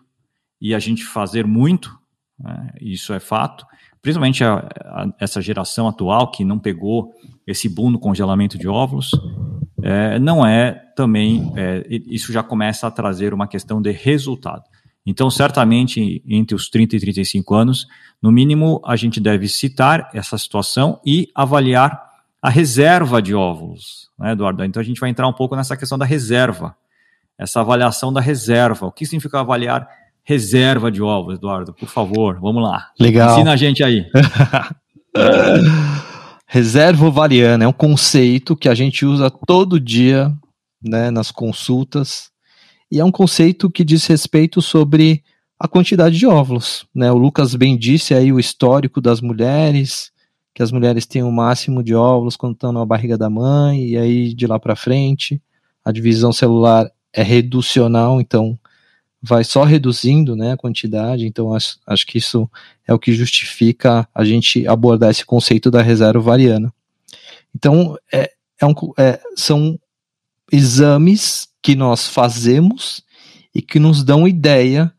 e 0.60 0.76
a 0.76 0.80
gente 0.80 1.04
fazer 1.04 1.46
muito, 1.46 1.98
né, 2.40 2.72
isso 2.80 3.14
é 3.14 3.20
fato, 3.20 3.66
principalmente 4.02 4.44
a, 4.44 4.58
a, 4.58 5.14
essa 5.20 5.42
geração 5.42 5.88
atual 5.88 6.30
que 6.30 6.46
não 6.46 6.60
pegou 6.60 7.12
esse 7.48 7.68
boom 7.68 7.90
no 7.90 8.00
congelamento 8.00 8.58
de 8.58 8.68
óvulos, 8.68 9.12
é, 9.82 10.20
não 10.20 10.46
é 10.46 10.74
também, 10.96 11.52
é, 11.56 11.84
isso 11.90 12.32
já 12.32 12.44
começa 12.44 12.86
a 12.86 12.92
trazer 12.92 13.34
uma 13.34 13.48
questão 13.48 13.82
de 13.82 13.92
resultado. 13.92 14.64
Então, 15.06 15.30
certamente, 15.32 16.24
entre 16.28 16.56
os 16.56 16.70
30 16.70 16.96
e 16.96 17.00
35 17.00 17.56
anos, 17.56 17.88
no 18.22 18.32
mínimo, 18.32 18.82
a 18.86 18.96
gente 18.96 19.20
deve 19.20 19.48
citar 19.48 20.10
essa 20.14 20.38
situação 20.38 21.00
e 21.06 21.30
avaliar 21.34 22.00
a 22.42 22.50
reserva 22.50 23.22
de 23.22 23.34
óvulos, 23.34 24.10
né, 24.18 24.34
Eduardo? 24.34 24.64
Então, 24.64 24.80
a 24.80 24.86
gente 24.86 25.00
vai 25.00 25.10
entrar 25.10 25.28
um 25.28 25.34
pouco 25.34 25.56
nessa 25.56 25.76
questão 25.76 25.98
da 25.98 26.06
reserva, 26.06 26.76
essa 27.38 27.62
avaliação 27.62 28.14
da 28.14 28.22
reserva. 28.22 28.86
O 28.86 28.92
que 28.92 29.06
significa 29.06 29.40
avaliar 29.40 29.88
reserva 30.24 30.92
de 30.92 31.02
ovos, 31.02 31.36
Eduardo, 31.36 31.74
por 31.74 31.90
favor, 31.90 32.40
vamos 32.40 32.62
lá. 32.64 32.90
Legal. 33.00 33.32
Ensina 33.32 33.54
a 33.54 33.56
gente 33.56 33.84
aí. 33.84 34.06
reserva 36.46 37.06
ovariana 37.06 37.64
é 37.64 37.68
um 37.68 37.74
conceito 37.74 38.56
que 38.56 38.70
a 38.70 38.76
gente 38.76 39.06
usa 39.06 39.32
todo 39.32 39.80
dia 39.80 40.32
né, 40.82 41.10
nas 41.10 41.32
consultas 41.32 42.31
e 42.92 43.00
é 43.00 43.06
um 43.06 43.12
conceito 43.12 43.70
que 43.70 43.86
diz 43.86 44.06
respeito 44.06 44.62
sobre 44.62 45.24
a 45.58 45.68
quantidade 45.68 46.18
de 46.18 46.28
óvulos. 46.28 46.86
Né? 46.94 47.12
O 47.12 47.18
Lucas 47.18 47.56
bem 47.56 47.78
disse 47.78 48.14
aí 48.14 48.34
o 48.34 48.40
histórico 48.40 49.00
das 49.00 49.22
mulheres, 49.22 50.12
que 50.54 50.62
as 50.62 50.72
mulheres 50.72 51.06
têm 51.06 51.24
o 51.24 51.32
máximo 51.32 51.82
de 51.82 51.96
óvulos 51.96 52.36
quando 52.36 52.54
estão 52.54 52.74
na 52.74 52.86
barriga 52.86 53.18
da 53.18 53.30
mãe, 53.30 53.88
e 53.88 53.98
aí 53.98 54.34
de 54.34 54.46
lá 54.46 54.60
para 54.60 54.76
frente 54.76 55.42
a 55.84 55.92
divisão 55.92 56.34
celular 56.34 56.92
é 57.14 57.24
reducional, 57.24 58.20
então 58.20 58.58
vai 59.22 59.44
só 59.44 59.64
reduzindo 59.64 60.36
né, 60.36 60.54
a 60.54 60.58
quantidade, 60.58 61.26
então 61.26 61.54
acho, 61.54 61.80
acho 61.86 62.06
que 62.06 62.18
isso 62.18 62.50
é 62.88 62.94
o 62.94 63.00
que 63.00 63.14
justifica 63.14 64.08
a 64.14 64.24
gente 64.24 64.68
abordar 64.68 65.12
esse 65.12 65.26
conceito 65.26 65.70
da 65.72 65.82
reserva 65.82 66.20
ovariana. 66.20 66.74
Então, 67.56 67.98
é, 68.12 68.32
é 68.60 68.66
um, 68.66 68.74
é, 68.98 69.20
são 69.36 69.80
exames 70.52 71.51
que 71.62 71.76
nós 71.76 72.08
fazemos 72.08 73.04
e 73.54 73.62
que 73.62 73.80
nos 73.80 74.04
dão 74.04 74.28
ideia 74.28 74.92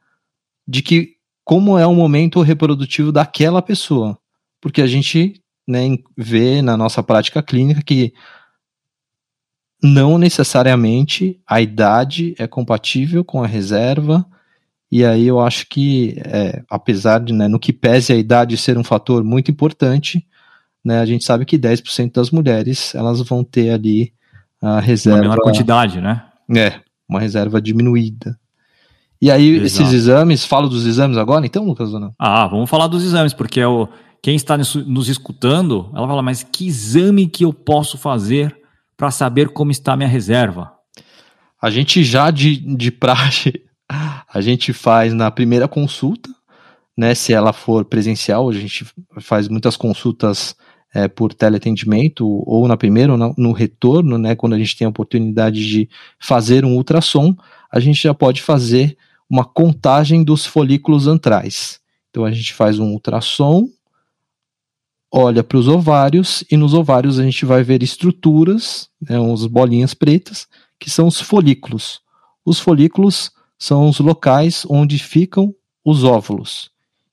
de 0.67 0.83
que 0.83 1.17
como 1.45 1.79
é 1.79 1.87
o 1.87 1.95
momento 1.95 2.41
reprodutivo 2.41 3.11
daquela 3.11 3.61
pessoa. 3.61 4.19
Porque 4.61 4.81
a 4.81 4.87
gente 4.87 5.41
né, 5.67 5.97
vê 6.17 6.63
na 6.63 6.77
nossa 6.77 7.03
prática 7.03 7.43
clínica 7.43 7.83
que 7.83 8.13
não 9.83 10.17
necessariamente 10.17 11.41
a 11.47 11.61
idade 11.61 12.35
é 12.39 12.47
compatível 12.47 13.25
com 13.25 13.43
a 13.43 13.47
reserva, 13.47 14.25
e 14.91 15.05
aí 15.05 15.27
eu 15.27 15.41
acho 15.41 15.67
que, 15.69 16.17
é, 16.25 16.63
apesar 16.71 17.19
de, 17.21 17.33
né, 17.33 17.49
no 17.49 17.59
que 17.59 17.73
pese 17.73 18.13
a 18.13 18.17
idade 18.17 18.57
ser 18.57 18.79
um 18.79 18.85
fator 18.85 19.25
muito 19.25 19.51
importante, 19.51 20.25
né, 20.85 21.01
a 21.01 21.07
gente 21.07 21.25
sabe 21.25 21.45
que 21.45 21.59
10% 21.59 22.13
das 22.13 22.31
mulheres 22.31 22.95
elas 22.95 23.21
vão 23.23 23.43
ter 23.43 23.71
ali 23.71 24.13
a 24.61 24.79
reserva. 24.79 25.19
Uma 25.19 25.31
menor 25.31 25.43
quantidade, 25.43 26.01
né? 26.01 26.23
É, 26.55 26.81
uma 27.09 27.21
reserva 27.21 27.61
diminuída. 27.61 28.39
E 29.21 29.31
aí, 29.31 29.57
Exato. 29.57 29.67
esses 29.67 29.93
exames, 29.93 30.45
falo 30.45 30.69
dos 30.69 30.85
exames 30.85 31.17
agora, 31.17 31.47
então, 31.47 31.65
Lucas, 31.65 31.95
ou 31.95 32.01
não? 32.01 32.15
Ah, 32.19 32.47
vamos 32.49 32.69
falar 32.69 32.89
dos 32.89 33.05
exames, 33.05 33.33
porque 33.33 33.61
é 33.61 33.67
o, 33.67 33.89
quem 34.23 34.37
está 34.37 34.57
nos 34.57 35.09
escutando, 35.09 35.91
ela 35.95 36.07
fala, 36.07 36.23
mas 36.23 36.43
que 36.45 36.67
exame 36.67 37.27
que 37.27 37.45
eu 37.45 37.53
posso 37.53 37.99
fazer 37.99 38.57
para 38.97 39.11
saber 39.11 39.49
como 39.49 39.73
está 39.73 39.93
a 39.93 39.97
minha 39.97 40.09
reserva? 40.09 40.73
A 41.61 41.71
gente 41.71 42.05
já 42.05 42.31
de, 42.31 42.57
de 42.57 42.93
praxe, 42.93 43.53
a 44.33 44.41
gente 44.41 44.73
faz 44.73 45.13
na 45.13 45.31
primeira 45.31 45.67
consulta, 45.67 46.31
né? 46.97 47.15
Se 47.15 47.33
ela 47.33 47.53
for 47.53 47.85
presencial, 47.85 48.49
a 48.49 48.53
gente 48.53 48.87
faz 49.21 49.49
muitas 49.49 49.77
consultas 49.77 50.55
é, 50.95 51.09
por 51.09 51.33
teleatendimento, 51.33 52.27
ou 52.47 52.69
na 52.69 52.77
primeira 52.77 53.13
ou 53.13 53.19
no, 53.19 53.35
no 53.37 53.53
retorno, 53.53 54.19
né? 54.19 54.35
Quando 54.35 54.55
a 54.55 54.59
gente 54.59 54.77
tem 54.77 54.87
a 54.87 54.91
oportunidade 54.91 55.67
de 55.67 55.89
fazer 56.19 56.65
um 56.65 56.77
ultrassom, 56.77 57.35
a 57.71 57.81
gente 57.81 58.03
já 58.03 58.15
pode 58.15 58.43
fazer 58.43 58.97
uma 59.29 59.45
contagem 59.45 60.23
dos 60.23 60.45
folículos 60.45 61.07
antrais. 61.07 61.81
Então 62.11 62.25
a 62.25 62.31
gente 62.31 62.53
faz 62.53 62.79
um 62.79 62.93
ultrassom 62.93 63.69
olha 65.13 65.45
para 65.45 65.59
os 65.59 65.69
ovários 65.69 66.43
e 66.51 66.57
nos 66.57 66.73
ovários 66.73 67.19
a 67.19 67.23
gente 67.23 67.45
vai 67.45 67.63
ver 67.63 67.83
estruturas, 67.83 68.89
né, 68.99 69.21
uns 69.21 69.47
bolinhas 69.47 69.93
pretas, 69.93 70.49
que 70.81 70.89
são 70.89 71.07
os 71.07 71.21
folículos. 71.21 72.01
Os 72.45 72.59
folículos 72.59 73.31
são 73.59 73.89
os 73.89 74.01
locais 74.01 74.65
onde 74.69 74.99
ficam 74.99 75.55
os 75.85 76.03
óvulos. 76.03 76.71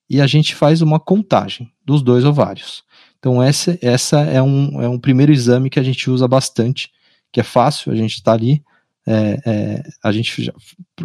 E 0.09 0.21
a 0.21 0.25
gente 0.25 0.55
faz 0.55 0.81
uma 0.81 0.99
contagem 0.99 1.69
dos 1.85 2.01
dois 2.01 2.23
ovários. 2.23 2.83
Então, 3.19 3.43
essa, 3.43 3.77
essa 3.81 4.21
é, 4.21 4.41
um, 4.41 4.81
é 4.81 4.89
um 4.89 4.99
primeiro 4.99 5.31
exame 5.31 5.69
que 5.69 5.79
a 5.79 5.83
gente 5.83 6.09
usa 6.09 6.27
bastante, 6.27 6.89
que 7.31 7.39
é 7.39 7.43
fácil, 7.43 7.91
a 7.91 7.95
gente 7.95 8.15
está 8.15 8.33
ali, 8.33 8.63
é, 9.05 9.39
é, 9.45 9.83
a, 10.01 10.11
gente, 10.11 10.51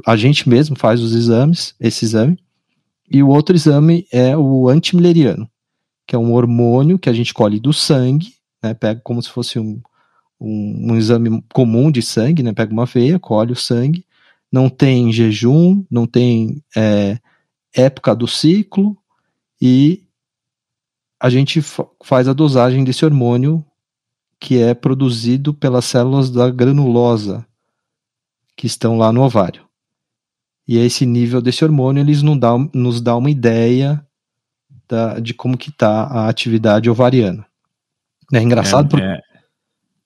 a 0.07 0.17
gente 0.17 0.49
mesmo 0.49 0.77
faz 0.77 1.01
os 1.01 1.15
exames, 1.15 1.75
esse 1.81 2.05
exame. 2.05 2.39
E 3.11 3.23
o 3.23 3.29
outro 3.29 3.55
exame 3.55 4.07
é 4.13 4.37
o 4.37 4.69
antimileriano 4.69 5.49
que 6.07 6.15
é 6.15 6.19
um 6.19 6.33
hormônio 6.33 6.99
que 6.99 7.09
a 7.09 7.13
gente 7.13 7.33
colhe 7.33 7.59
do 7.59 7.73
sangue, 7.73 8.35
né, 8.63 8.75
pega 8.75 9.01
como 9.03 9.23
se 9.23 9.31
fosse 9.31 9.59
um, 9.59 9.81
um, 10.41 10.93
um, 10.93 10.97
exame 10.97 11.43
comum 11.53 11.91
de 11.91 12.03
sangue, 12.03 12.43
né, 12.43 12.53
pega 12.53 12.73
uma 12.73 12.87
veia, 12.87 13.19
colhe 13.19 13.53
o 13.53 13.57
sangue, 13.57 14.05
não 14.53 14.69
tem 14.69 15.13
jejum, 15.13 15.85
não 15.91 16.07
tem 16.07 16.63
é, 16.77 17.19
época 17.75 18.15
do 18.15 18.29
ciclo, 18.29 18.97
e 19.61 20.04
a 21.25 21.31
gente 21.31 21.63
faz 22.03 22.29
a 22.29 22.35
dosagem 22.35 22.85
desse 22.85 23.03
hormônio 23.03 23.65
que 24.39 24.61
é 24.61 24.75
produzido 24.75 25.55
pelas 25.55 25.87
células 25.87 26.31
da 26.31 26.51
granulosa 26.51 27.47
que 28.55 28.67
estão 28.67 28.99
lá 28.99 29.11
no 29.11 29.23
ovário. 29.23 29.65
E 30.69 30.77
esse 30.77 31.07
nível 31.07 31.41
desse 31.41 31.65
hormônio 31.65 32.03
eles 32.03 32.21
nos 32.21 32.39
dá, 32.39 32.51
nos 32.75 33.01
dá 33.01 33.17
uma 33.17 33.31
ideia 33.31 34.07
da, 34.87 35.19
de 35.19 35.33
como 35.33 35.57
que 35.57 35.71
está 35.71 36.03
a 36.03 36.29
atividade 36.29 36.91
ovariana. 36.91 37.47
É 38.31 38.43
engraçado 38.43 38.85
é, 38.85 38.89
porque... 38.91 39.07
É, 39.07 39.21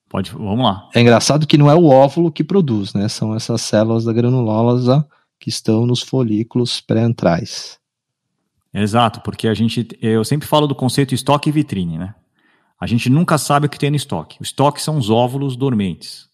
Pode, 0.08 0.30
vamos 0.30 0.64
lá. 0.64 0.88
É 0.94 1.00
engraçado 1.00 1.48
que 1.48 1.58
não 1.58 1.68
é 1.68 1.74
o 1.74 1.86
óvulo 1.86 2.30
que 2.30 2.44
produz, 2.44 2.94
né? 2.94 3.08
São 3.08 3.34
essas 3.34 3.60
células 3.62 4.04
da 4.04 4.12
granulosa 4.12 5.04
que 5.40 5.48
estão 5.48 5.84
nos 5.84 6.00
folículos 6.00 6.80
pré-antrais. 6.80 7.76
Exato, 8.82 9.20
porque 9.20 9.48
a 9.48 9.54
gente, 9.54 9.88
eu 10.00 10.24
sempre 10.24 10.46
falo 10.46 10.66
do 10.66 10.74
conceito 10.74 11.14
estoque 11.14 11.48
e 11.48 11.52
vitrine, 11.52 11.98
né? 11.98 12.14
A 12.80 12.86
gente 12.86 13.10
nunca 13.10 13.36
sabe 13.36 13.66
o 13.66 13.68
que 13.68 13.78
tem 13.78 13.90
no 13.90 13.96
estoque. 13.96 14.38
O 14.40 14.44
estoque 14.44 14.80
são 14.80 14.98
os 14.98 15.10
óvulos 15.10 15.56
dormentes. 15.56 16.28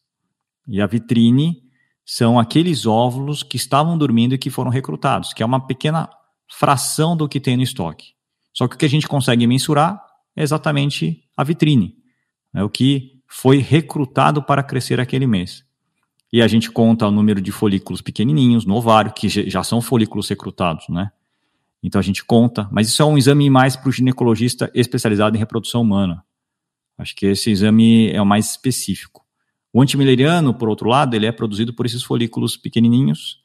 E 0.68 0.80
a 0.80 0.86
vitrine 0.86 1.62
são 2.04 2.38
aqueles 2.38 2.84
óvulos 2.84 3.42
que 3.42 3.56
estavam 3.56 3.96
dormindo 3.96 4.34
e 4.34 4.38
que 4.38 4.50
foram 4.50 4.70
recrutados, 4.70 5.32
que 5.32 5.42
é 5.42 5.46
uma 5.46 5.66
pequena 5.66 6.08
fração 6.58 7.16
do 7.16 7.28
que 7.28 7.40
tem 7.40 7.56
no 7.56 7.62
estoque. 7.62 8.12
Só 8.52 8.68
que 8.68 8.76
o 8.76 8.78
que 8.78 8.84
a 8.84 8.90
gente 8.90 9.08
consegue 9.08 9.46
mensurar 9.46 10.00
é 10.36 10.42
exatamente 10.42 11.24
a 11.36 11.42
vitrine, 11.42 11.96
é 12.54 12.62
o 12.62 12.68
que 12.68 13.22
foi 13.26 13.58
recrutado 13.58 14.42
para 14.42 14.62
crescer 14.62 15.00
aquele 15.00 15.26
mês. 15.26 15.64
E 16.32 16.42
a 16.42 16.48
gente 16.48 16.70
conta 16.70 17.06
o 17.06 17.10
número 17.10 17.40
de 17.40 17.50
folículos 17.50 18.02
pequenininhos 18.02 18.66
no 18.66 18.74
ovário, 18.74 19.12
que 19.12 19.28
já 19.28 19.64
são 19.64 19.80
folículos 19.80 20.28
recrutados, 20.28 20.88
né? 20.88 21.10
Então 21.84 21.98
a 21.98 22.02
gente 22.02 22.24
conta, 22.24 22.66
mas 22.72 22.88
isso 22.88 23.02
é 23.02 23.04
um 23.04 23.18
exame 23.18 23.50
mais 23.50 23.76
para 23.76 23.90
o 23.90 23.92
ginecologista 23.92 24.70
especializado 24.74 25.36
em 25.36 25.38
reprodução 25.38 25.82
humana. 25.82 26.24
Acho 26.96 27.14
que 27.14 27.26
esse 27.26 27.50
exame 27.50 28.10
é 28.10 28.22
o 28.22 28.24
mais 28.24 28.48
específico. 28.52 29.22
O 29.70 29.82
antimileriano, 29.82 30.54
por 30.54 30.70
outro 30.70 30.88
lado, 30.88 31.14
ele 31.14 31.26
é 31.26 31.32
produzido 31.32 31.74
por 31.74 31.84
esses 31.84 32.02
folículos 32.02 32.56
pequenininhos 32.56 33.38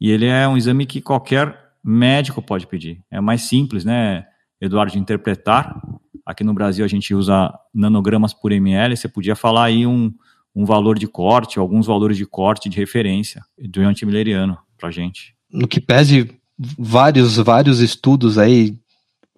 e 0.00 0.10
ele 0.10 0.26
é 0.26 0.48
um 0.48 0.56
exame 0.56 0.84
que 0.84 1.00
qualquer 1.00 1.56
médico 1.84 2.42
pode 2.42 2.66
pedir. 2.66 3.04
É 3.08 3.20
mais 3.20 3.42
simples, 3.42 3.84
né, 3.84 4.26
Eduardo, 4.60 4.92
de 4.92 4.98
interpretar. 4.98 5.80
Aqui 6.24 6.42
no 6.42 6.52
Brasil 6.52 6.84
a 6.84 6.88
gente 6.88 7.14
usa 7.14 7.56
nanogramas 7.72 8.34
por 8.34 8.50
ml. 8.50 8.96
Você 8.96 9.06
podia 9.06 9.36
falar 9.36 9.66
aí 9.66 9.86
um, 9.86 10.12
um 10.52 10.64
valor 10.64 10.98
de 10.98 11.06
corte, 11.06 11.60
alguns 11.60 11.86
valores 11.86 12.16
de 12.16 12.26
corte 12.26 12.68
de 12.68 12.76
referência 12.76 13.44
do 13.56 13.80
antimileriano 13.82 14.58
para 14.76 14.90
gente. 14.90 15.36
No 15.48 15.68
que 15.68 15.80
pese 15.80 16.36
vários, 16.58 17.36
vários 17.36 17.80
estudos 17.80 18.38
aí 18.38 18.78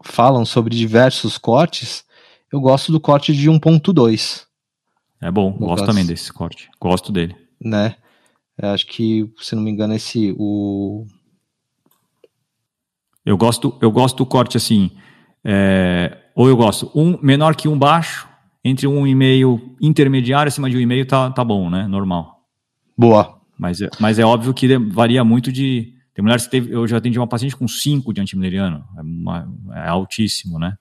falam 0.03 0.45
sobre 0.45 0.77
diversos 0.77 1.37
cortes, 1.37 2.05
eu 2.53 2.61
gosto 2.61 2.93
do 2.93 3.01
corte 3.01 3.33
de 3.35 3.51
1.2. 3.51 4.47
É 5.21 5.31
bom, 5.31 5.53
gosto 5.53 5.81
caso. 5.81 5.87
também 5.87 6.07
desse 6.07 6.33
corte. 6.33 6.71
Gosto 6.81 7.11
dele. 7.13 7.37
Né? 7.61 7.97
Eu 8.57 8.71
acho 8.71 8.87
que, 8.87 9.31
se 9.39 9.55
não 9.55 9.63
me 9.63 9.71
engano, 9.71 9.95
esse 9.95 10.35
o 10.39 11.05
eu 13.29 13.37
gosto, 13.37 13.77
eu 13.83 13.91
gosto 13.91 14.17
do 14.17 14.25
corte 14.25 14.57
assim, 14.57 14.91
é, 15.45 16.17
ou 16.35 16.49
eu 16.49 16.57
gosto 16.57 16.91
um 16.95 17.19
menor 17.21 17.55
que 17.55 17.69
um 17.69 17.79
baixo, 17.79 18.27
entre 18.65 18.87
um 18.87 19.07
e 19.07 19.15
meio 19.15 19.77
intermediário 19.83 20.49
acima 20.49 20.71
de 20.71 20.79
um 20.79 20.81
e 20.81 20.87
meio 20.87 21.05
tá, 21.05 21.31
tá 21.31 21.45
bom, 21.45 21.69
né? 21.69 21.87
Normal. 21.87 22.41
Boa. 22.97 23.39
Mas 23.59 23.83
é, 23.83 23.91
mas 24.01 24.19
é 24.19 24.25
óbvio 24.25 24.55
que 24.55 24.79
varia 24.79 25.23
muito 25.25 25.53
de 25.53 25.93
tem 26.19 26.23
mulheres 26.25 26.47
que 26.47 26.51
teve, 26.51 26.75
eu 26.75 26.85
já 26.85 26.97
atendi 26.97 27.17
uma 27.17 27.29
paciente 27.29 27.55
com 27.55 27.69
5 27.69 28.13
de 28.13 28.21
antimileriano. 28.21 28.85
É, 28.97 29.03
uma, 29.03 29.49
é, 29.73 29.89
altíssimo, 29.89 30.59
né? 30.59 30.77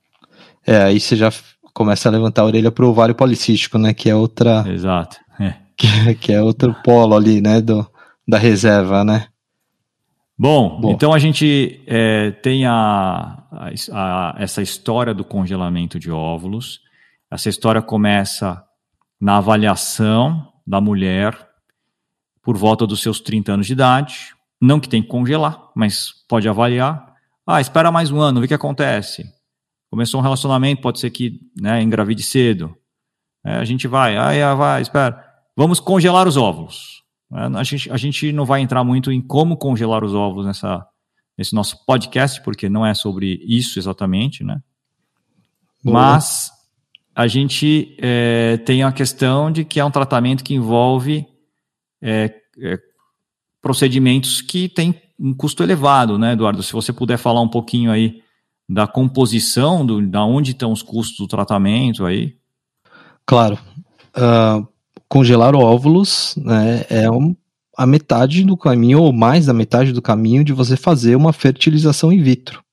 É, 0.66 0.78
aí 0.78 1.00
você 1.00 1.16
já 1.16 1.32
começa 1.76 2.10
a 2.10 2.12
levantar 2.12 2.42
a 2.42 2.46
orelha 2.46 2.72
pro 2.72 2.90
ovário 2.90 3.14
policístico, 3.14 3.78
né? 3.78 3.94
Que 3.94 4.10
é 4.10 4.16
outra. 4.16 4.66
Exato. 4.68 5.18
É. 5.40 5.54
Que, 5.78 6.16
que, 6.16 6.34
é 6.34 6.42
outro 6.42 6.76
polo 6.84 7.16
ali, 7.16 7.40
né? 7.40 7.62
Do, 7.62 7.88
da 8.28 8.40
reserva, 8.40 9.04
né? 9.04 9.28
Bom, 10.36 10.82
Bom. 10.82 10.92
então 10.92 11.14
a 11.14 11.20
gente 11.20 11.84
é, 11.86 12.32
tem 12.32 12.66
a, 12.66 13.44
a, 13.52 13.70
a, 13.92 14.36
essa 14.40 14.60
história 14.60 15.14
do 15.14 15.24
congelamento 15.24 16.00
de 16.00 16.10
óvulos. 16.10 16.80
Essa 17.30 17.48
história 17.48 17.80
começa 17.80 18.60
na 19.22 19.38
avaliação 19.38 20.52
da 20.66 20.82
mulher 20.82 21.38
por 22.42 22.58
volta 22.58 22.88
dos 22.88 23.04
seus 23.04 23.20
30 23.20 23.52
anos 23.54 23.68
de 23.68 23.74
idade. 23.74 24.36
Não 24.62 24.80
que 24.80 24.90
tem 24.90 25.02
que 25.02 25.08
congelar, 25.08 25.70
mas 25.76 26.14
pode 26.28 26.48
avaliar. 26.50 27.14
Ah, 27.46 27.62
espera 27.62 27.92
mais 27.92 28.12
um 28.12 28.20
ano, 28.20 28.40
vê 28.40 28.46
o 28.46 28.48
que 28.48 28.54
acontece. 28.54 29.24
Começou 29.90 30.20
um 30.20 30.24
relacionamento, 30.24 30.82
pode 30.82 31.00
ser 31.00 31.10
que 31.12 31.40
né, 31.56 31.82
engravide 31.82 32.24
cedo. 32.24 32.76
É, 33.46 33.56
a 33.56 33.64
gente 33.64 33.88
vai, 33.88 34.18
ah, 34.18 34.56
vai, 34.56 34.82
espera. 34.82 35.24
Vamos 35.56 35.80
congelar 35.80 36.28
os 36.28 36.36
óvulos. 36.36 37.04
É, 37.34 37.58
a, 37.58 37.64
gente, 37.64 37.92
a 37.92 37.98
gente 37.98 38.32
não 38.32 38.46
vai 38.46 38.62
entrar 38.62 38.84
muito 38.84 39.12
em 39.12 39.22
como 39.22 39.56
congelar 39.56 40.04
os 40.04 40.14
óvulos 40.14 40.46
nessa, 40.46 40.86
nesse 41.38 41.54
nosso 41.54 41.86
podcast, 41.86 42.42
porque 42.42 42.68
não 42.68 42.86
é 42.86 42.94
sobre 42.94 43.40
isso 43.46 43.80
exatamente, 43.80 44.44
né? 44.44 44.62
Boa. 45.84 46.02
Mas 46.02 46.52
a 47.16 47.28
gente 47.28 47.96
é, 48.00 48.58
tem 48.58 48.84
a 48.84 48.92
questão 48.92 49.52
de 49.52 49.64
que 49.64 49.80
é 49.80 49.86
um 49.86 49.92
tratamento 49.92 50.44
que 50.44 50.54
envolve 50.54 51.26
é, 52.02 52.34
é, 52.62 52.78
procedimentos 53.68 54.40
que 54.40 54.70
têm 54.70 54.96
um 55.20 55.34
custo 55.34 55.62
elevado, 55.62 56.18
né, 56.18 56.32
Eduardo? 56.32 56.64
Se 56.64 56.72
você 56.72 56.94
puder 56.94 57.18
falar 57.18 57.42
um 57.42 57.50
pouquinho 57.50 57.92
aí 57.92 58.22
da 58.70 58.88
composição, 58.88 59.86
do, 59.86 60.02
da 60.08 60.24
onde 60.24 60.52
estão 60.52 60.72
os 60.72 60.82
custos 60.82 61.18
do 61.18 61.28
tratamento 61.28 62.06
aí. 62.06 62.36
Claro. 63.26 63.60
Uh, 64.16 64.66
congelar 65.10 65.54
óvulos 65.54 66.34
né, 66.38 66.86
é 66.90 67.12
um, 67.12 67.36
a 67.78 67.86
metade 67.86 68.46
do 68.46 68.56
caminho, 68.56 69.02
ou 69.02 69.12
mais 69.12 69.48
da 69.48 69.54
metade 69.54 69.92
do 69.92 70.02
caminho, 70.02 70.46
de 70.46 70.54
você 70.54 70.78
fazer 70.78 71.18
uma 71.18 71.34
fertilização 71.34 72.10
in 72.10 72.22
vitro. 72.22 72.64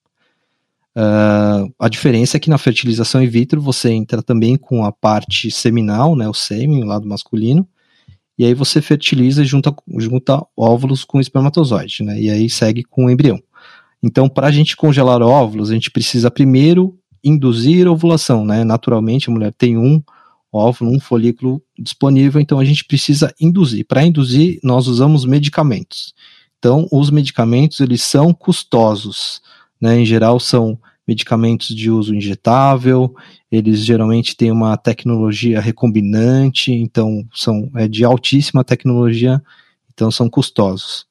Uh, 0.95 1.69
a 1.77 1.89
diferença 1.89 2.37
é 2.37 2.39
que 2.39 2.49
na 2.49 2.57
fertilização 2.57 3.21
in 3.21 3.27
vitro 3.27 3.59
você 3.59 3.91
entra 3.91 4.23
também 4.23 4.55
com 4.55 4.85
a 4.85 4.93
parte 4.93 5.51
seminal, 5.51 6.15
né, 6.15 6.29
o 6.29 6.33
sêmen, 6.33 6.85
o 6.85 6.87
lado 6.87 7.05
masculino, 7.05 7.67
e 8.37 8.45
aí 8.45 8.53
você 8.53 8.81
fertiliza 8.81 9.41
e 9.41 9.45
junta, 9.45 9.73
junta 9.97 10.45
óvulos 10.57 11.03
com 11.03 11.19
espermatozoide, 11.19 12.03
né? 12.03 12.19
E 12.19 12.29
aí 12.29 12.49
segue 12.49 12.83
com 12.83 13.05
o 13.05 13.09
embrião. 13.09 13.39
Então, 14.03 14.27
para 14.27 14.47
a 14.47 14.51
gente 14.51 14.75
congelar 14.75 15.21
óvulos, 15.21 15.71
a 15.71 15.73
gente 15.73 15.89
precisa 15.89 16.29
primeiro 16.29 16.97
induzir 17.23 17.87
ovulação, 17.87 18.45
né? 18.45 18.63
Naturalmente, 18.63 19.29
a 19.29 19.33
mulher 19.33 19.53
tem 19.57 19.77
um 19.77 20.01
óvulo, 20.51 20.91
um 20.91 20.99
folículo 20.99 21.61
disponível, 21.77 22.39
então 22.39 22.59
a 22.59 22.65
gente 22.65 22.85
precisa 22.85 23.33
induzir. 23.39 23.85
Para 23.87 24.05
induzir, 24.05 24.59
nós 24.63 24.87
usamos 24.87 25.25
medicamentos. 25.25 26.13
Então, 26.59 26.87
os 26.91 27.09
medicamentos, 27.09 27.79
eles 27.79 28.03
são 28.03 28.33
custosos, 28.33 29.41
né? 29.81 29.99
Em 29.99 30.05
geral, 30.05 30.39
são 30.39 30.77
medicamentos 31.07 31.67
de 31.67 31.89
uso 31.91 32.15
injetável, 32.15 33.15
eles 33.51 33.79
geralmente 33.79 34.35
têm 34.35 34.51
uma 34.51 34.75
tecnologia 34.75 35.61
recombinante, 35.61 36.71
então 36.71 37.25
são 37.33 37.69
é 37.75 37.87
de 37.87 38.03
altíssima 38.03 38.63
tecnologia, 38.63 39.41
então 39.93 40.09
são 40.09 40.29
custosos. 40.29 41.05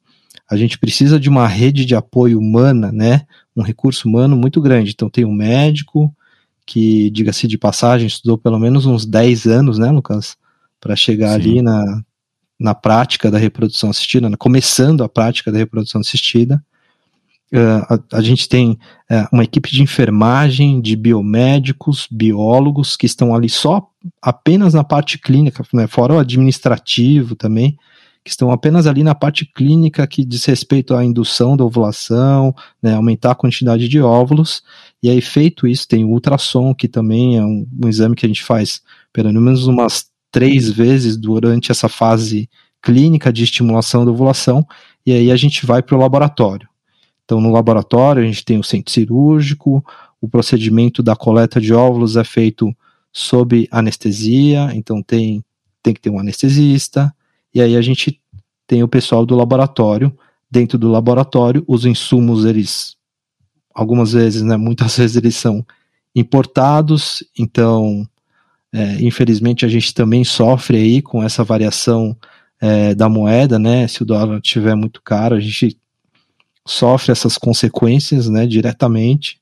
A 0.50 0.56
gente 0.56 0.78
precisa 0.78 1.18
de 1.18 1.28
uma 1.28 1.46
rede 1.46 1.84
de 1.84 1.94
apoio 1.94 2.38
humana, 2.38 2.92
né? 2.92 3.22
Um 3.56 3.62
recurso 3.62 4.08
humano 4.08 4.36
muito 4.36 4.60
grande. 4.60 4.90
Então 4.90 5.08
tem 5.08 5.24
um 5.24 5.32
médico 5.32 6.14
que, 6.66 7.10
diga-se 7.10 7.46
de 7.46 7.56
passagem, 7.56 8.06
estudou 8.06 8.36
pelo 8.36 8.58
menos 8.58 8.84
uns 8.84 9.06
10 9.06 9.46
anos, 9.46 9.78
né, 9.78 9.90
Lucas? 9.90 10.36
Para 10.80 10.96
chegar 10.96 11.28
Sim. 11.28 11.34
ali 11.34 11.62
na, 11.62 12.02
na 12.58 12.74
prática 12.74 13.30
da 13.30 13.38
reprodução 13.38 13.90
assistida, 13.90 14.30
começando 14.36 15.02
a 15.02 15.08
prática 15.08 15.50
da 15.50 15.58
reprodução 15.58 16.00
assistida. 16.00 16.62
Uh, 17.54 17.86
a, 17.88 18.18
a, 18.18 18.20
gente 18.20 18.48
tem 18.48 18.72
uh, 19.08 19.28
uma 19.30 19.44
equipe 19.44 19.70
de 19.70 19.80
enfermagem, 19.80 20.80
de 20.80 20.96
biomédicos, 20.96 22.08
biólogos 22.10 22.96
que 22.96 23.06
estão 23.06 23.32
ali 23.32 23.48
só 23.48 23.86
apenas 24.20 24.74
na 24.74 24.82
parte 24.82 25.18
clínica, 25.18 25.64
né, 25.72 25.86
fora 25.86 26.14
o 26.14 26.18
administrativo 26.18 27.36
também, 27.36 27.78
que 28.24 28.30
estão 28.30 28.50
apenas 28.50 28.88
ali 28.88 29.04
na 29.04 29.14
parte 29.14 29.46
clínica 29.46 30.04
que 30.04 30.24
diz 30.24 30.44
respeito 30.46 30.96
à 30.96 31.04
indução 31.04 31.56
da 31.56 31.64
ovulação, 31.64 32.52
né, 32.82 32.94
aumentar 32.94 33.30
a 33.30 33.36
quantidade 33.36 33.88
de 33.88 34.00
óvulos. 34.00 34.60
E 35.00 35.08
aí, 35.08 35.20
feito 35.20 35.64
isso, 35.68 35.86
tem 35.86 36.04
o 36.04 36.08
ultrassom, 36.08 36.74
que 36.74 36.88
também 36.88 37.36
é 37.36 37.44
um, 37.44 37.68
um 37.84 37.88
exame 37.88 38.16
que 38.16 38.26
a 38.26 38.28
gente 38.28 38.42
faz 38.42 38.82
pelo 39.12 39.32
menos 39.32 39.68
umas 39.68 40.06
três 40.32 40.68
vezes 40.68 41.16
durante 41.16 41.70
essa 41.70 41.88
fase 41.88 42.50
clínica 42.82 43.32
de 43.32 43.44
estimulação 43.44 44.04
da 44.04 44.10
ovulação, 44.10 44.66
e 45.06 45.12
aí 45.12 45.30
a 45.30 45.36
gente 45.36 45.64
vai 45.64 45.82
para 45.82 45.94
o 45.94 46.00
laboratório. 46.00 46.68
Então, 47.24 47.40
no 47.40 47.50
laboratório, 47.50 48.22
a 48.22 48.26
gente 48.26 48.44
tem 48.44 48.58
o 48.58 48.64
centro 48.64 48.92
cirúrgico, 48.92 49.84
o 50.20 50.28
procedimento 50.28 51.02
da 51.02 51.16
coleta 51.16 51.60
de 51.60 51.72
óvulos 51.72 52.16
é 52.16 52.24
feito 52.24 52.74
sob 53.12 53.68
anestesia, 53.70 54.70
então 54.74 55.02
tem, 55.02 55.42
tem 55.82 55.94
que 55.94 56.00
ter 56.00 56.10
um 56.10 56.18
anestesista, 56.18 57.14
e 57.54 57.60
aí 57.60 57.76
a 57.76 57.82
gente 57.82 58.20
tem 58.66 58.82
o 58.82 58.88
pessoal 58.88 59.24
do 59.24 59.36
laboratório. 59.36 60.16
Dentro 60.50 60.78
do 60.78 60.88
laboratório, 60.88 61.64
os 61.66 61.84
insumos, 61.84 62.44
eles, 62.44 62.96
algumas 63.74 64.12
vezes, 64.12 64.42
né, 64.42 64.56
muitas 64.56 64.96
vezes 64.98 65.16
eles 65.16 65.36
são 65.36 65.64
importados, 66.14 67.24
então, 67.38 68.06
é, 68.72 69.02
infelizmente, 69.02 69.64
a 69.64 69.68
gente 69.68 69.94
também 69.94 70.24
sofre 70.24 70.76
aí 70.76 71.02
com 71.02 71.22
essa 71.22 71.42
variação 71.42 72.16
é, 72.60 72.94
da 72.94 73.08
moeda, 73.08 73.58
né, 73.58 73.86
se 73.88 74.02
o 74.02 74.06
dólar 74.06 74.38
estiver 74.38 74.74
muito 74.74 75.00
caro, 75.02 75.36
a 75.36 75.40
gente 75.40 75.78
sofre 76.66 77.12
essas 77.12 77.36
consequências 77.36 78.28
né, 78.28 78.46
diretamente. 78.46 79.40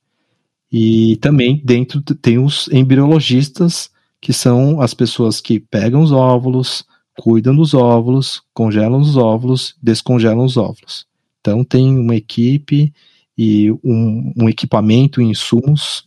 E 0.70 1.16
também 1.16 1.61
dentro 1.64 2.00
tem 2.00 2.38
os 2.38 2.68
embriologistas 2.72 3.90
que 4.20 4.32
são 4.32 4.80
as 4.80 4.94
pessoas 4.94 5.40
que 5.40 5.61
pegam 5.61 6.00
os 6.00 6.12
óvulos, 6.12 6.85
cuidam 7.18 7.54
dos 7.54 7.74
óvulos, 7.74 8.42
congelam 8.54 9.00
os 9.00 9.16
óvulos, 9.16 9.74
descongelam 9.82 10.44
os 10.44 10.56
óvulos. 10.56 11.06
Então 11.40 11.64
tem 11.64 11.98
uma 11.98 12.14
equipe 12.14 12.92
e 13.37 13.70
um, 13.85 14.32
um 14.37 14.48
equipamento 14.48 15.20
e 15.20 15.24
insumos 15.24 16.04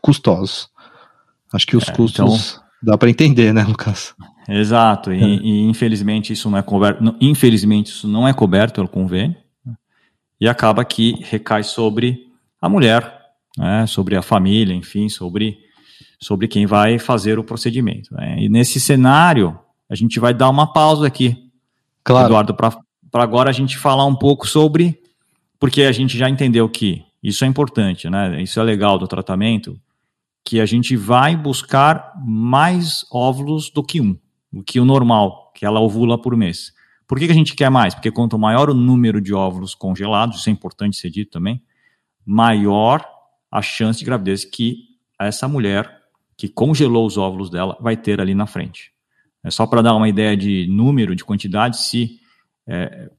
custosos. 0.00 0.68
Acho 1.52 1.66
que 1.66 1.76
os 1.76 1.88
é, 1.88 1.92
custos 1.92 2.52
então... 2.52 2.64
dá 2.82 2.96
para 2.96 3.10
entender, 3.10 3.52
né, 3.52 3.64
Lucas? 3.64 4.14
Exato, 4.48 5.12
e, 5.12 5.22
é. 5.22 5.26
e, 5.26 5.60
infelizmente 5.62 6.32
isso 6.32 6.50
não 6.50 6.58
é 6.58 6.62
coberto, 6.62 7.16
infelizmente 7.20 7.88
isso 7.88 8.06
não 8.06 8.28
é 8.28 8.32
coberto 8.32 8.74
pelo 8.74 8.88
convênio? 8.88 9.36
E 10.40 10.48
acaba 10.48 10.84
que 10.84 11.14
recai 11.22 11.62
sobre 11.62 12.26
a 12.60 12.68
mulher, 12.68 13.20
né, 13.56 13.86
sobre 13.86 14.16
a 14.16 14.22
família, 14.22 14.74
enfim, 14.74 15.08
sobre, 15.08 15.58
sobre 16.20 16.48
quem 16.48 16.66
vai 16.66 16.98
fazer 16.98 17.38
o 17.38 17.44
procedimento. 17.44 18.12
Né? 18.14 18.36
E 18.40 18.48
nesse 18.48 18.80
cenário, 18.80 19.58
a 19.88 19.94
gente 19.94 20.18
vai 20.18 20.34
dar 20.34 20.48
uma 20.48 20.72
pausa 20.72 21.06
aqui, 21.06 21.50
claro. 22.02 22.26
Eduardo, 22.26 22.54
para 22.54 22.72
agora 23.14 23.50
a 23.50 23.52
gente 23.52 23.78
falar 23.78 24.06
um 24.06 24.16
pouco 24.16 24.46
sobre, 24.46 25.00
porque 25.58 25.82
a 25.82 25.92
gente 25.92 26.18
já 26.18 26.28
entendeu 26.28 26.68
que 26.68 27.04
isso 27.22 27.44
é 27.44 27.46
importante, 27.46 28.10
né? 28.10 28.42
Isso 28.42 28.60
é 28.60 28.62
legal 28.62 28.98
do 28.98 29.06
tratamento, 29.06 29.80
que 30.44 30.60
a 30.60 30.66
gente 30.66 30.94
vai 30.94 31.34
buscar 31.34 32.12
mais 32.22 33.06
óvulos 33.10 33.70
do 33.70 33.82
que 33.82 34.00
um 34.00 34.18
do 34.54 34.62
que 34.62 34.78
o 34.78 34.84
normal, 34.84 35.50
que 35.52 35.66
ela 35.66 35.80
ovula 35.80 36.16
por 36.16 36.36
mês. 36.36 36.72
Por 37.06 37.18
que, 37.18 37.26
que 37.26 37.32
a 37.32 37.36
gente 37.36 37.54
quer 37.54 37.70
mais? 37.70 37.94
Porque 37.94 38.10
quanto 38.10 38.38
maior 38.38 38.70
o 38.70 38.74
número 38.74 39.20
de 39.20 39.34
óvulos 39.34 39.74
congelados, 39.74 40.38
isso 40.38 40.48
é 40.48 40.52
importante 40.52 40.96
ser 40.96 41.10
dito 41.10 41.30
também, 41.30 41.62
maior 42.24 43.06
a 43.50 43.60
chance 43.62 43.98
de 43.98 44.04
gravidez 44.04 44.44
que 44.44 44.78
essa 45.20 45.46
mulher 45.46 46.02
que 46.36 46.48
congelou 46.48 47.06
os 47.06 47.16
óvulos 47.16 47.50
dela 47.50 47.76
vai 47.80 47.96
ter 47.96 48.20
ali 48.20 48.34
na 48.34 48.46
frente. 48.46 48.92
É 49.42 49.50
só 49.50 49.66
para 49.66 49.82
dar 49.82 49.94
uma 49.94 50.08
ideia 50.08 50.36
de 50.36 50.66
número, 50.68 51.14
de 51.14 51.24
quantidade, 51.24 51.76
se 51.78 52.18
é, 52.66 53.10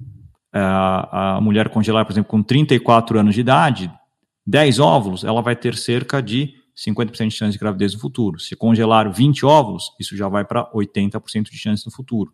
é 0.54 0.60
a, 0.60 1.36
a 1.38 1.42
mulher 1.42 1.70
congelar, 1.70 2.04
por 2.06 2.12
exemplo, 2.12 2.30
com 2.30 2.42
34 2.42 3.20
anos 3.20 3.36
de 3.36 3.42
idade, 3.42 3.92
10 4.46 4.80
óvulos, 4.80 5.24
ela 5.24 5.42
vai 5.42 5.56
ter 5.56 5.76
cerca 5.76 6.22
de 6.22 6.54
50% 6.76 7.28
de 7.28 7.36
chance 7.36 7.54
de 7.54 7.60
gravidez 7.60 7.94
no 7.94 8.00
futuro. 8.00 8.40
Se 8.40 8.56
congelar 8.56 9.12
20 9.12 9.46
óvulos, 9.46 9.92
isso 10.00 10.18
já 10.18 10.28
vai 10.28 10.44
para 10.44 10.70
80% 10.72 11.50
de 11.50 11.58
chance 11.58 11.86
no 11.86 11.92
futuro. 11.92 12.34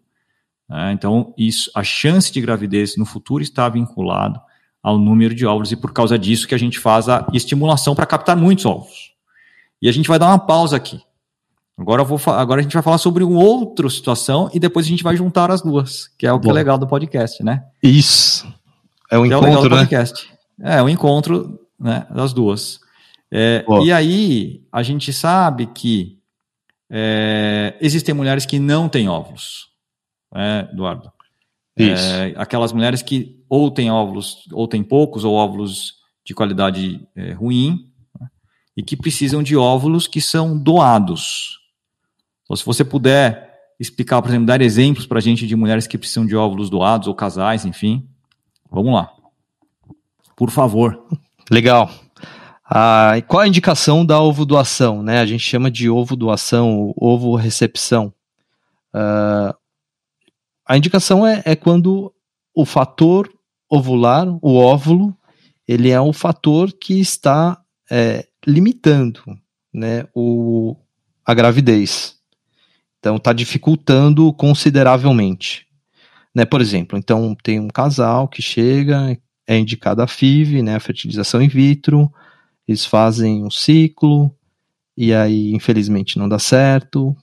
É, 0.69 0.91
então, 0.91 1.34
isso, 1.38 1.71
a 1.76 1.84
chance 1.84 2.32
de 2.32 2.41
gravidez 2.41 2.97
no 2.97 3.06
futuro 3.06 3.43
está 3.43 3.67
vinculado 3.69 4.39
ao 4.82 4.97
número 4.97 5.36
de 5.36 5.45
óvulos 5.45 5.71
e 5.71 5.76
por 5.76 5.93
causa 5.93 6.17
disso 6.17 6.47
que 6.47 6.56
a 6.56 6.58
gente 6.58 6.80
faz 6.80 7.08
a 7.08 7.28
estimulação 7.34 7.93
para 7.93 8.06
captar 8.06 8.36
muitos 8.36 8.65
óvulos. 8.65 9.12
E 9.82 9.88
a 9.89 9.91
gente 9.91 10.08
vai 10.08 10.17
dar 10.17 10.28
uma 10.28 10.39
pausa 10.39 10.76
aqui. 10.76 11.02
Agora, 11.78 12.04
vou, 12.04 12.19
agora 12.28 12.60
a 12.60 12.63
gente 12.63 12.74
vai 12.74 12.84
falar 12.84 13.00
sobre 13.00 13.24
uma 13.24 13.43
outra 13.43 13.89
situação 13.89 14.50
e 14.54 14.60
depois 14.60 14.86
a 14.86 14.89
gente 14.89 15.04
vai 15.04 15.15
juntar 15.15 15.50
as 15.50 15.62
duas, 15.62 16.08
que 16.17 16.28
é 16.28 16.34
o 16.34 16.39
que 16.39 16.50
é 16.50 16.54
legal 16.54 16.78
do 16.78 16.86
podcast, 16.86 17.43
né? 17.43 17.63
Isso. 17.82 18.47
É 19.10 19.17
o 19.17 19.26
encontro, 19.26 19.47
é 19.50 19.58
o 19.58 19.63
né? 19.63 19.69
podcast. 19.69 20.32
É, 20.62 20.82
o 20.82 20.88
encontro 20.88 21.60
né, 21.80 22.06
das 22.13 22.34
duas. 22.34 22.80
É, 23.32 23.65
e 23.84 23.91
aí, 23.91 24.62
a 24.71 24.84
gente 24.84 25.12
sabe 25.12 25.65
que 25.67 26.19
é, 26.89 27.76
existem 27.82 28.13
mulheres 28.13 28.45
que 28.45 28.60
não 28.60 28.88
têm 28.88 29.10
óvulos, 29.10 29.71
né, 30.34 30.70
Eduardo? 30.72 31.12
Isso. 31.78 32.04
É, 32.04 32.34
aquelas 32.38 32.74
mulheres 32.74 33.02
que 33.02 33.39
ou 33.50 33.72
têm 33.72 33.91
óvulos, 33.91 34.48
ou 34.52 34.67
têm 34.67 34.84
poucos, 34.84 35.24
ou 35.24 35.34
óvulos 35.34 35.96
de 36.24 36.34
qualidade 36.34 37.06
é, 37.15 37.34
ruim, 37.34 37.91
né, 38.20 38.28
e 38.78 38.84
que 38.84 38.96
precisam 38.96 39.41
de 39.41 39.56
óvulos 39.56 40.08
que 40.08 40.22
são 40.22 40.58
doados. 40.58 41.60
Então, 42.44 42.56
se 42.56 42.65
você 42.65 42.84
puder 42.84 43.52
explicar, 43.80 44.22
por 44.22 44.30
exemplo, 44.30 44.46
dar 44.46 44.62
exemplos 44.62 45.06
para 45.06 45.17
a 45.17 45.22
gente 45.22 45.48
de 45.48 45.56
mulheres 45.56 45.88
que 45.88 45.98
precisam 45.98 46.26
de 46.26 46.36
óvulos 46.36 46.70
doados, 46.70 47.08
ou 47.08 47.15
casais, 47.15 47.65
enfim, 47.65 48.08
vamos 48.70 48.94
lá. 48.94 49.12
Por 50.36 50.52
favor. 50.52 51.04
Legal. 51.50 51.89
Ah, 52.63 53.13
qual 53.28 53.41
a 53.41 53.48
indicação 53.48 54.06
da 54.06 54.22
ovo 54.22 54.46
doação? 54.46 55.04
Né? 55.04 55.20
A 55.20 55.26
gente 55.26 55.44
chama 55.44 55.70
de 55.70 55.89
ovo 55.89 56.15
doação, 56.15 56.94
ovo 56.96 57.36
recepção. 57.36 58.13
Ah, 58.94 59.56
a 60.65 60.78
indicação 60.78 61.26
é, 61.26 61.41
é 61.45 61.56
quando 61.56 62.13
o 62.54 62.65
fator 62.65 63.32
ovular, 63.69 64.28
o 64.41 64.56
óvulo, 64.56 65.15
ele 65.67 65.89
é 65.89 66.00
o 66.00 66.12
fator 66.12 66.71
que 66.74 67.00
está 67.00 67.62
é, 67.89 68.28
limitando 68.45 69.21
né, 69.74 70.06
o, 70.13 70.76
a 71.26 71.34
gravidez. 71.34 72.15
Então, 73.00 73.15
está 73.15 73.34
dificultando 73.34 74.32
consideravelmente. 74.34 75.65
Né, 76.34 76.45
por 76.45 76.62
exemplo, 76.62 76.97
então 76.97 77.36
tem 77.43 77.60
um 77.60 77.67
casal 77.67 78.28
que 78.28 78.41
chega, 78.41 79.17
é 79.45 79.58
indicada 79.58 80.04
a 80.04 80.08
FIV, 80.08 80.62
né, 80.62 80.76
a 80.76 80.80
fertilização 80.80 81.41
in 81.41 81.50
vitro, 81.50 82.12
eles 82.65 82.86
fazem 82.86 83.43
um 83.43 83.52
ciclo, 83.52 84.34
e 84.95 85.13
aí 85.13 85.54
infelizmente 85.54 86.17
não 86.17 86.30
dá 86.30 86.39
certo, 86.39 87.15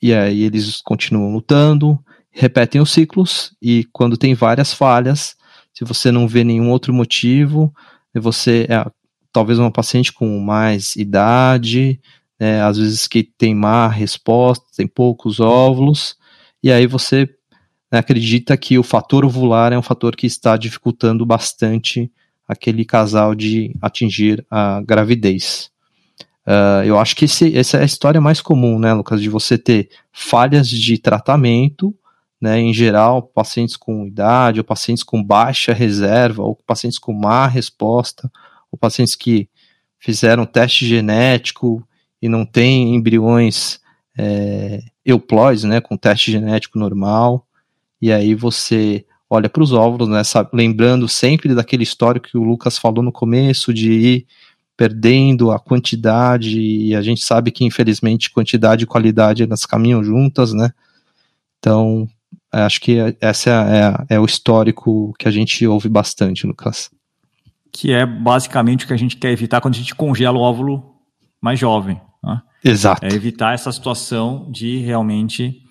e 0.00 0.14
aí 0.14 0.42
eles 0.42 0.80
continuam 0.82 1.32
lutando, 1.32 1.98
repetem 2.38 2.80
os 2.80 2.92
ciclos, 2.92 3.52
e 3.60 3.84
quando 3.92 4.16
tem 4.16 4.32
várias 4.32 4.72
falhas, 4.72 5.36
se 5.74 5.84
você 5.84 6.12
não 6.12 6.28
vê 6.28 6.44
nenhum 6.44 6.70
outro 6.70 6.94
motivo, 6.94 7.74
você 8.14 8.64
é 8.68 8.88
talvez 9.32 9.58
uma 9.58 9.72
paciente 9.72 10.12
com 10.12 10.38
mais 10.38 10.94
idade, 10.94 12.00
né, 12.38 12.62
às 12.62 12.78
vezes 12.78 13.08
que 13.08 13.24
tem 13.24 13.56
má 13.56 13.88
resposta, 13.88 14.64
tem 14.76 14.86
poucos 14.86 15.40
óvulos, 15.40 16.16
e 16.62 16.70
aí 16.70 16.86
você 16.86 17.28
né, 17.90 17.98
acredita 17.98 18.56
que 18.56 18.78
o 18.78 18.84
fator 18.84 19.24
ovular 19.24 19.72
é 19.72 19.78
um 19.78 19.82
fator 19.82 20.14
que 20.14 20.26
está 20.26 20.56
dificultando 20.56 21.26
bastante 21.26 22.10
aquele 22.46 22.84
casal 22.84 23.34
de 23.34 23.74
atingir 23.82 24.46
a 24.48 24.80
gravidez. 24.80 25.70
Uh, 26.46 26.84
eu 26.84 26.98
acho 26.98 27.16
que 27.16 27.24
esse, 27.24 27.54
essa 27.56 27.78
é 27.78 27.82
a 27.82 27.84
história 27.84 28.20
mais 28.20 28.40
comum, 28.40 28.78
né, 28.78 28.94
Lucas, 28.94 29.20
de 29.20 29.28
você 29.28 29.58
ter 29.58 29.90
falhas 30.12 30.68
de 30.68 30.98
tratamento, 30.98 31.94
né, 32.40 32.60
em 32.60 32.72
geral, 32.72 33.22
pacientes 33.22 33.76
com 33.76 34.06
idade, 34.06 34.60
ou 34.60 34.64
pacientes 34.64 35.02
com 35.02 35.22
baixa 35.22 35.72
reserva, 35.72 36.42
ou 36.42 36.56
pacientes 36.66 36.98
com 36.98 37.12
má 37.12 37.46
resposta, 37.46 38.30
ou 38.70 38.78
pacientes 38.78 39.16
que 39.16 39.48
fizeram 39.98 40.46
teste 40.46 40.86
genético 40.86 41.86
e 42.22 42.28
não 42.28 42.46
têm 42.46 42.94
embriões 42.94 43.80
é, 44.16 44.80
euploides, 45.04 45.64
né, 45.64 45.80
com 45.80 45.96
teste 45.96 46.30
genético 46.30 46.78
normal, 46.78 47.46
e 48.00 48.12
aí 48.12 48.34
você 48.34 49.04
olha 49.30 49.48
para 49.48 49.62
os 49.62 49.72
óvulos, 49.72 50.08
né, 50.08 50.24
sabe, 50.24 50.50
lembrando 50.52 51.08
sempre 51.08 51.54
daquele 51.54 51.82
histórico 51.82 52.28
que 52.28 52.38
o 52.38 52.44
Lucas 52.44 52.78
falou 52.78 53.02
no 53.02 53.12
começo, 53.12 53.74
de 53.74 53.92
ir 53.92 54.26
perdendo 54.76 55.50
a 55.50 55.58
quantidade, 55.58 56.60
e 56.60 56.94
a 56.94 57.02
gente 57.02 57.24
sabe 57.24 57.50
que 57.50 57.64
infelizmente 57.64 58.30
quantidade 58.30 58.84
e 58.84 58.86
qualidade 58.86 59.42
elas 59.42 59.66
caminham 59.66 60.04
juntas, 60.04 60.52
né? 60.52 60.70
Então, 61.58 62.08
acho 62.52 62.80
que 62.80 62.98
esse 63.20 63.50
é, 63.50 63.52
é, 64.10 64.16
é 64.16 64.20
o 64.20 64.24
histórico 64.24 65.12
que 65.18 65.28
a 65.28 65.30
gente 65.30 65.66
ouve 65.66 65.88
bastante, 65.88 66.46
Lucas. 66.46 66.90
Que 67.72 67.92
é 67.92 68.06
basicamente 68.06 68.84
o 68.84 68.88
que 68.88 68.94
a 68.94 68.98
gente 68.98 69.16
quer 69.16 69.30
evitar 69.30 69.60
quando 69.60 69.74
a 69.74 69.78
gente 69.78 69.94
congela 69.94 70.38
o 70.38 70.42
óvulo 70.42 70.96
mais 71.40 71.58
jovem. 71.58 72.00
Né? 72.22 72.40
Exato. 72.64 73.04
É 73.04 73.08
evitar 73.08 73.54
essa 73.54 73.70
situação 73.70 74.50
de 74.50 74.78
realmente 74.78 75.62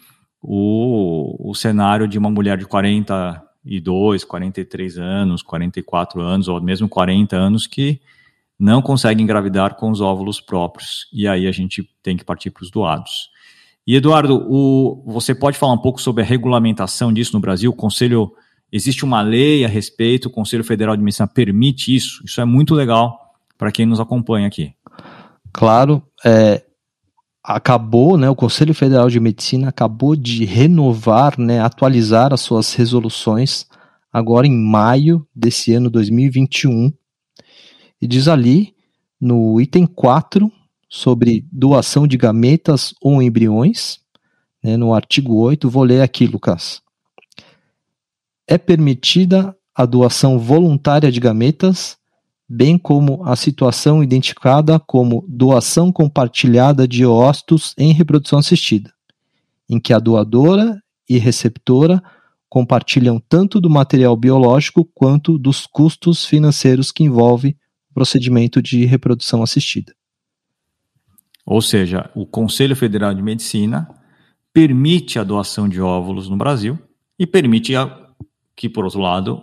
o, 0.42 1.50
o 1.50 1.54
cenário 1.56 2.08
de 2.08 2.18
uma 2.18 2.30
mulher 2.30 2.58
de 2.58 2.66
40 2.66 3.48
42, 3.68 4.24
43 4.24 4.98
anos, 4.98 5.42
44 5.42 6.22
anos, 6.22 6.48
ou 6.48 6.62
mesmo 6.62 6.88
40 6.88 7.36
anos, 7.36 7.68
que 7.68 8.00
não 8.58 8.82
conseguem 8.82 9.24
engravidar 9.24 9.76
com 9.76 9.92
os 9.92 10.00
óvulos 10.00 10.40
próprios. 10.40 11.08
E 11.12 11.28
aí 11.28 11.46
a 11.48 11.52
gente 11.52 11.88
tem 12.02 12.16
que 12.16 12.24
partir 12.24 12.50
para 12.50 12.64
os 12.64 12.72
doados. 12.72 13.30
E 13.88 13.96
Eduardo, 13.96 14.46
o, 14.50 15.02
você 15.08 15.34
pode 15.34 15.58
falar 15.58 15.72
um 15.72 15.78
pouco 15.78 16.02
sobre 16.02 16.22
a 16.22 16.26
regulamentação 16.26 17.14
disso 17.14 17.32
no 17.34 17.40
Brasil? 17.40 17.72
O 17.72 17.76
Conselho, 17.76 18.34
existe 18.70 19.06
uma 19.06 19.22
lei 19.22 19.64
a 19.64 19.68
respeito, 19.70 20.26
o 20.26 20.30
Conselho 20.30 20.66
Federal 20.66 20.98
de 20.98 21.02
Medicina 21.02 21.26
permite 21.26 21.96
isso. 21.96 22.22
Isso 22.26 22.42
é 22.42 22.46
muito 22.46 22.76
legal 22.76 23.18
para 23.58 23.72
quem 23.72 23.86
nos 23.86 24.02
acompanha 24.02 24.46
aqui. 24.46 24.74
Claro, 25.54 26.04
é, 26.26 26.66
acabou, 27.42 28.18
né, 28.18 28.30
o 28.30 28.36
Conselho 28.36 28.74
Federal 28.74 29.10
de 29.10 29.22
Medicina 29.22 29.70
acabou 29.70 30.18
de 30.18 30.44
renovar, 30.44 31.40
né, 31.40 31.62
atualizar 31.62 32.34
as 32.34 32.42
suas 32.42 32.74
resoluções 32.74 33.66
agora 34.12 34.46
em 34.46 34.52
maio 34.52 35.26
desse 35.34 35.74
ano 35.74 35.90
2021. 35.90 36.92
E 38.02 38.06
diz 38.06 38.28
ali 38.28 38.76
no 39.20 39.62
item 39.62 39.86
4 39.86 40.52
sobre 40.90 41.46
doação 41.52 42.08
de 42.08 42.18
gametas 42.18 42.94
ou 43.02 43.22
embriões, 43.22 44.00
né, 44.64 44.78
no 44.78 44.94
artigo 44.94 45.36
8, 45.36 45.70
vou 45.70 45.84
ler 45.84 46.02
aqui, 46.02 46.26
Lucas. 46.26 46.82
É 48.48 48.58
permitida 48.58 49.56
a 49.76 49.86
doação 49.86 50.40
voluntária 50.40 51.12
de 51.12 51.20
gametas 51.20 51.98
bem 52.50 52.78
como 52.78 53.26
a 53.26 53.36
situação 53.36 54.02
identificada 54.02 54.80
como 54.80 55.26
doação 55.28 55.92
compartilhada 55.92 56.88
de 56.88 57.06
ósseos 57.06 57.74
em 57.78 57.92
reprodução 57.92 58.40
assistida, 58.40 58.94
em 59.70 59.80
que 59.80 59.92
a 59.94 60.00
doadora 60.00 60.82
e 61.10 61.18
receptora 61.18 62.02
compartilham 62.48 63.22
tanto 63.28 63.60
do 63.60 63.70
material 63.70 64.16
biológico 64.16 64.86
quanto 64.86 65.38
dos 65.38 65.66
custos 65.66 66.26
financeiros 66.26 66.92
que 66.92 67.04
envolve 67.04 67.58
o 67.92 67.94
procedimento 67.94 68.62
de 68.62 68.86
reprodução 68.86 69.44
assistida. 69.44 69.97
Ou 71.48 71.62
seja, 71.62 72.12
o 72.14 72.26
Conselho 72.26 72.76
Federal 72.76 73.14
de 73.14 73.22
Medicina 73.22 73.88
permite 74.54 75.18
a 75.18 75.24
doação 75.24 75.70
de 75.70 75.80
óvulos 75.80 76.28
no 76.28 76.36
Brasil 76.36 76.78
e 77.18 77.26
permite 77.26 77.74
a, 77.74 77.90
que, 78.54 78.68
por 78.68 78.84
outro 78.84 79.00
lado, 79.00 79.42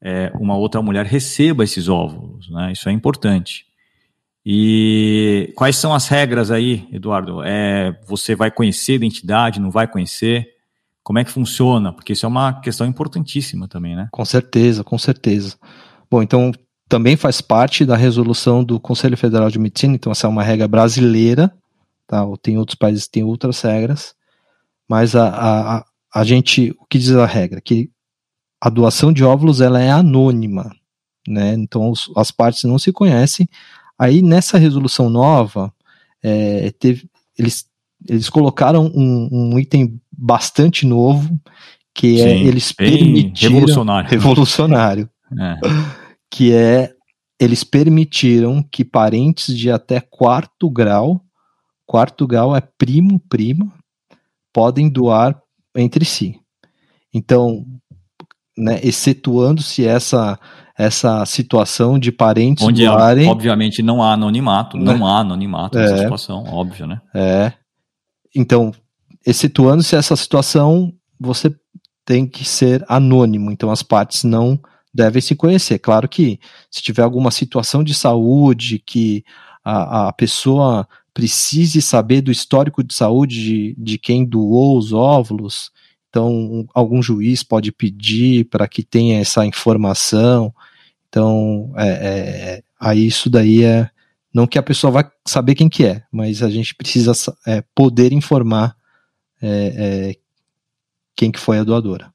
é, 0.00 0.30
uma 0.38 0.56
outra 0.56 0.80
mulher 0.80 1.04
receba 1.04 1.64
esses 1.64 1.88
óvulos. 1.88 2.48
Né? 2.48 2.70
Isso 2.70 2.88
é 2.88 2.92
importante. 2.92 3.66
E 4.46 5.52
quais 5.56 5.74
são 5.74 5.92
as 5.92 6.06
regras 6.06 6.52
aí, 6.52 6.88
Eduardo? 6.92 7.42
É, 7.42 7.98
você 8.06 8.36
vai 8.36 8.50
conhecer 8.50 8.92
a 8.92 8.96
identidade, 8.96 9.60
não 9.60 9.70
vai 9.70 9.88
conhecer? 9.88 10.48
Como 11.02 11.18
é 11.18 11.24
que 11.24 11.30
funciona? 11.32 11.92
Porque 11.92 12.12
isso 12.12 12.24
é 12.24 12.28
uma 12.28 12.60
questão 12.60 12.86
importantíssima 12.86 13.66
também, 13.66 13.96
né? 13.96 14.08
Com 14.12 14.24
certeza, 14.24 14.84
com 14.84 14.96
certeza. 14.96 15.56
Bom, 16.08 16.22
então 16.22 16.52
também 16.92 17.16
faz 17.16 17.40
parte 17.40 17.86
da 17.86 17.96
resolução 17.96 18.62
do 18.62 18.78
Conselho 18.78 19.16
Federal 19.16 19.50
de 19.50 19.58
Medicina, 19.58 19.94
então 19.94 20.12
essa 20.12 20.26
é 20.26 20.30
uma 20.30 20.42
regra 20.42 20.68
brasileira, 20.68 21.50
tá? 22.06 22.22
Tem 22.42 22.58
outros 22.58 22.74
países 22.74 23.06
que 23.06 23.12
têm 23.12 23.24
outras 23.24 23.62
regras, 23.62 24.14
mas 24.86 25.16
a, 25.16 25.28
a, 25.78 25.84
a 26.14 26.22
gente, 26.22 26.70
o 26.78 26.84
que 26.84 26.98
diz 26.98 27.10
a 27.12 27.24
regra? 27.24 27.62
Que 27.62 27.88
a 28.60 28.68
doação 28.68 29.10
de 29.10 29.24
óvulos 29.24 29.62
ela 29.62 29.80
é 29.80 29.90
anônima, 29.90 30.70
né? 31.26 31.54
Então 31.54 31.90
os, 31.90 32.12
as 32.14 32.30
partes 32.30 32.64
não 32.64 32.78
se 32.78 32.92
conhecem. 32.92 33.48
Aí 33.98 34.20
nessa 34.20 34.58
resolução 34.58 35.08
nova, 35.08 35.72
é, 36.22 36.72
teve, 36.72 37.08
eles, 37.38 37.64
eles 38.06 38.28
colocaram 38.28 38.92
um, 38.94 39.30
um, 39.32 39.58
item 39.58 39.98
bastante 40.12 40.84
novo 40.84 41.40
que 41.94 42.20
é 42.20 42.24
Sim, 42.24 42.44
é 42.44 42.48
eles 42.48 42.70
permitiram 42.70 43.54
revolucionário, 43.54 44.10
revolucionário 44.12 45.10
é. 45.40 46.01
Que 46.32 46.54
é 46.54 46.94
eles 47.38 47.62
permitiram 47.62 48.62
que 48.62 48.84
parentes 48.84 49.54
de 49.54 49.70
até 49.70 50.00
quarto 50.00 50.70
grau, 50.70 51.20
quarto 51.84 52.26
grau 52.26 52.56
é 52.56 52.60
primo 52.60 53.20
prima, 53.28 53.70
podem 54.52 54.88
doar 54.88 55.38
entre 55.76 56.04
si. 56.04 56.40
Então, 57.12 57.66
né, 58.56 58.80
excetuando-se 58.82 59.86
essa 59.86 60.38
essa 60.78 61.24
situação 61.26 61.98
de 61.98 62.10
parentes 62.10 62.64
Onde, 62.64 62.86
doarem... 62.86 63.28
obviamente, 63.28 63.82
não 63.82 64.02
há 64.02 64.14
anonimato, 64.14 64.78
não 64.78 64.98
né? 64.98 65.04
há 65.04 65.18
anonimato 65.18 65.76
nessa 65.76 65.94
é, 65.94 65.98
situação, 65.98 66.44
óbvio, 66.44 66.86
né? 66.86 67.00
É. 67.14 67.52
Então, 68.34 68.72
excetuando-se 69.24 69.94
essa 69.94 70.16
situação, 70.16 70.90
você 71.20 71.54
tem 72.06 72.26
que 72.26 72.42
ser 72.44 72.82
anônimo, 72.88 73.50
então 73.50 73.70
as 73.70 73.82
partes 73.82 74.24
não 74.24 74.58
devem 74.92 75.22
se 75.22 75.34
conhecer. 75.34 75.78
Claro 75.78 76.08
que 76.08 76.38
se 76.70 76.82
tiver 76.82 77.02
alguma 77.02 77.30
situação 77.30 77.82
de 77.82 77.94
saúde 77.94 78.78
que 78.78 79.24
a, 79.64 80.08
a 80.08 80.12
pessoa 80.12 80.86
precise 81.14 81.82
saber 81.82 82.20
do 82.22 82.30
histórico 82.30 82.82
de 82.82 82.94
saúde 82.94 83.42
de, 83.42 83.74
de 83.78 83.98
quem 83.98 84.24
doou 84.24 84.78
os 84.78 84.92
óvulos, 84.92 85.70
então, 86.12 86.68
algum 86.74 87.02
juiz 87.02 87.42
pode 87.42 87.72
pedir 87.72 88.44
para 88.50 88.68
que 88.68 88.82
tenha 88.82 89.18
essa 89.18 89.46
informação. 89.46 90.54
Então, 91.08 91.72
é, 91.74 91.88
é, 91.88 92.62
aí 92.78 93.06
isso 93.06 93.30
daí 93.30 93.64
é 93.64 93.88
não 94.32 94.46
que 94.46 94.58
a 94.58 94.62
pessoa 94.62 94.90
vai 94.90 95.10
saber 95.26 95.54
quem 95.54 95.70
que 95.70 95.86
é, 95.86 96.02
mas 96.12 96.42
a 96.42 96.50
gente 96.50 96.74
precisa 96.74 97.12
é, 97.46 97.64
poder 97.74 98.12
informar 98.12 98.76
é, 99.40 99.48
é, 99.48 100.16
quem 101.16 101.32
que 101.32 101.40
foi 101.40 101.58
a 101.58 101.64
doadora. 101.64 102.12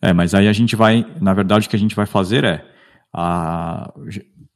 É, 0.00 0.12
mas 0.12 0.34
aí 0.34 0.48
a 0.48 0.52
gente 0.52 0.76
vai, 0.76 1.04
na 1.20 1.34
verdade, 1.34 1.66
o 1.66 1.70
que 1.70 1.76
a 1.76 1.78
gente 1.78 1.94
vai 1.94 2.06
fazer 2.06 2.44
é 2.44 2.64
a, 3.12 3.92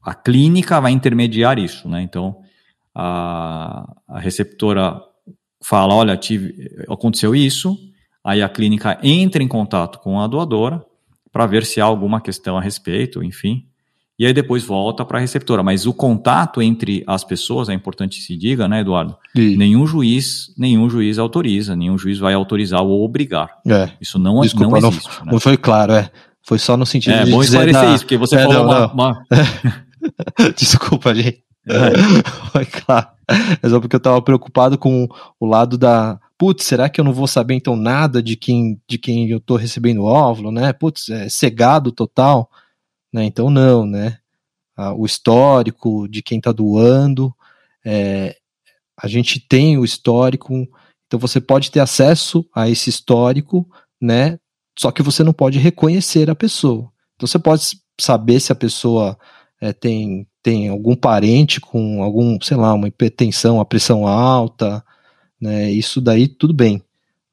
a 0.02 0.14
clínica 0.14 0.81
vai 0.81 0.92
intermediar 0.92 1.59
isso, 1.59 1.88
né? 1.88 2.02
Então, 2.02 2.37
a, 2.94 3.85
a 4.09 4.20
receptora 4.20 5.00
fala, 5.64 5.94
olha, 5.94 6.16
tive, 6.16 6.68
aconteceu 6.88 7.35
isso, 7.35 7.76
Aí 8.24 8.40
a 8.40 8.48
clínica 8.48 8.98
entra 9.02 9.42
em 9.42 9.48
contato 9.48 9.98
com 9.98 10.20
a 10.20 10.26
doadora 10.26 10.85
para 11.33 11.46
ver 11.46 11.64
se 11.66 11.81
há 11.81 11.85
alguma 11.85 12.20
questão 12.20 12.57
a 12.57 12.61
respeito, 12.61 13.22
enfim. 13.22 13.66
E 14.22 14.26
aí 14.26 14.32
depois 14.32 14.62
volta 14.62 15.04
para 15.04 15.18
a 15.18 15.20
receptora. 15.20 15.64
Mas 15.64 15.85
o 15.85 15.92
contato 15.92 16.62
entre 16.62 17.02
as 17.08 17.24
pessoas, 17.24 17.68
é 17.68 17.74
importante 17.74 18.20
que 18.20 18.24
se 18.24 18.37
diga, 18.37 18.68
né, 18.68 18.82
Eduardo? 18.82 19.16
E... 19.35 19.56
Nenhum 19.56 19.85
juiz, 19.85 20.54
nenhum 20.56 20.88
juiz 20.88 21.18
autoriza, 21.18 21.74
nenhum 21.74 21.98
juiz 21.98 22.20
vai 22.20 22.32
autorizar 22.32 22.82
ou 22.82 23.04
obrigar. 23.04 23.48
É. 23.66 23.90
Isso 24.00 24.20
não, 24.20 24.40
Desculpa, 24.42 24.80
não 24.80 24.88
existe. 24.90 25.08
Não, 25.18 25.26
né? 25.26 25.32
não 25.32 25.40
foi 25.40 25.56
claro, 25.56 25.94
é. 25.94 26.08
Foi 26.40 26.56
só 26.56 26.76
no 26.76 26.87
sentido 26.87 27.14
é, 27.14 27.24
de. 27.24 27.30
É 27.30 27.35
bom 27.35 27.42
esclarecer 27.42 27.82
da... 27.82 27.94
isso, 27.96 28.04
porque 28.04 28.16
você 28.16 28.37
é, 28.37 28.46
falou 28.46 28.64
não, 28.64 28.64
uma. 28.64 28.92
uma... 28.92 29.26
Desculpa, 30.56 31.12
gente. 31.16 31.42
É. 31.66 31.90
Foi 32.52 32.64
claro. 32.64 33.08
É 33.61 33.68
só 33.68 33.80
porque 33.80 33.96
eu 33.96 33.98
estava 33.98 34.22
preocupado 34.22 34.78
com 34.78 35.08
o 35.40 35.46
lado 35.46 35.76
da 35.76 36.20
putz, 36.38 36.64
será 36.64 36.88
que 36.88 37.00
eu 37.00 37.04
não 37.04 37.12
vou 37.12 37.26
saber 37.26 37.54
então 37.54 37.74
nada 37.74 38.22
de 38.22 38.37
quem, 38.37 38.80
de 38.88 38.98
quem 38.98 39.28
eu 39.28 39.38
estou 39.38 39.56
recebendo 39.56 40.04
óvulo, 40.04 40.52
né? 40.52 40.72
Putz, 40.72 41.08
é 41.08 41.28
cegado 41.28 41.90
total, 41.90 42.48
né? 43.12 43.25
Então 43.25 43.51
não, 43.51 43.87
né? 43.87 44.18
Ah, 44.77 44.94
o 44.94 45.05
histórico 45.05 46.09
de 46.09 46.22
quem 46.22 46.38
está 46.38 46.51
doando, 46.51 47.35
é, 47.85 48.37
a 48.96 49.07
gente 49.07 49.40
tem 49.40 49.77
o 49.77 49.85
histórico, 49.85 50.66
então 51.07 51.18
você 51.18 51.40
pode 51.40 51.70
ter 51.70 51.81
acesso 51.81 52.46
a 52.55 52.68
esse 52.70 52.88
histórico, 52.88 53.68
né? 54.01 54.38
Só 54.79 54.90
que 54.90 55.03
você 55.03 55.22
não 55.22 55.33
pode 55.33 55.59
reconhecer 55.59 56.31
a 56.31 56.35
pessoa. 56.35 56.90
Então 57.16 57.27
você 57.27 57.38
pode 57.38 57.62
saber 58.01 58.40
se 58.40 58.53
a 58.53 58.55
pessoa 58.55 59.18
é, 59.61 59.72
tem, 59.72 60.27
tem 60.42 60.68
algum 60.68 60.96
parente 60.96 61.61
com 61.61 62.03
algum, 62.03 62.40
sei 62.40 62.57
lá, 62.57 62.72
uma 62.72 62.88
hipertensão, 62.88 63.61
a 63.61 63.64
pressão 63.64 64.07
alta, 64.07 64.83
né? 65.40 65.70
Isso 65.70 66.01
daí 66.01 66.29
tudo 66.29 66.55
bem, 66.55 66.83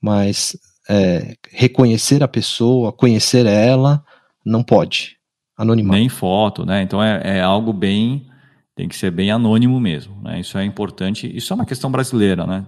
mas 0.01 0.57
é, 0.89 1.35
reconhecer 1.51 2.23
a 2.23 2.27
pessoa, 2.27 2.91
conhecer 2.91 3.45
ela, 3.45 4.03
não 4.43 4.63
pode. 4.63 5.18
Anonimato. 5.61 5.97
Nem 5.97 6.09
foto, 6.09 6.65
né? 6.65 6.81
Então 6.81 7.03
é, 7.03 7.37
é 7.37 7.41
algo 7.41 7.73
bem. 7.73 8.27
Tem 8.75 8.87
que 8.87 8.95
ser 8.95 9.11
bem 9.11 9.29
anônimo 9.29 9.79
mesmo. 9.79 10.19
Né? 10.21 10.39
Isso 10.39 10.57
é 10.57 10.63
importante. 10.63 11.29
Isso 11.35 11.51
é 11.51 11.55
uma 11.55 11.65
questão 11.65 11.91
brasileira, 11.91 12.47
né? 12.47 12.65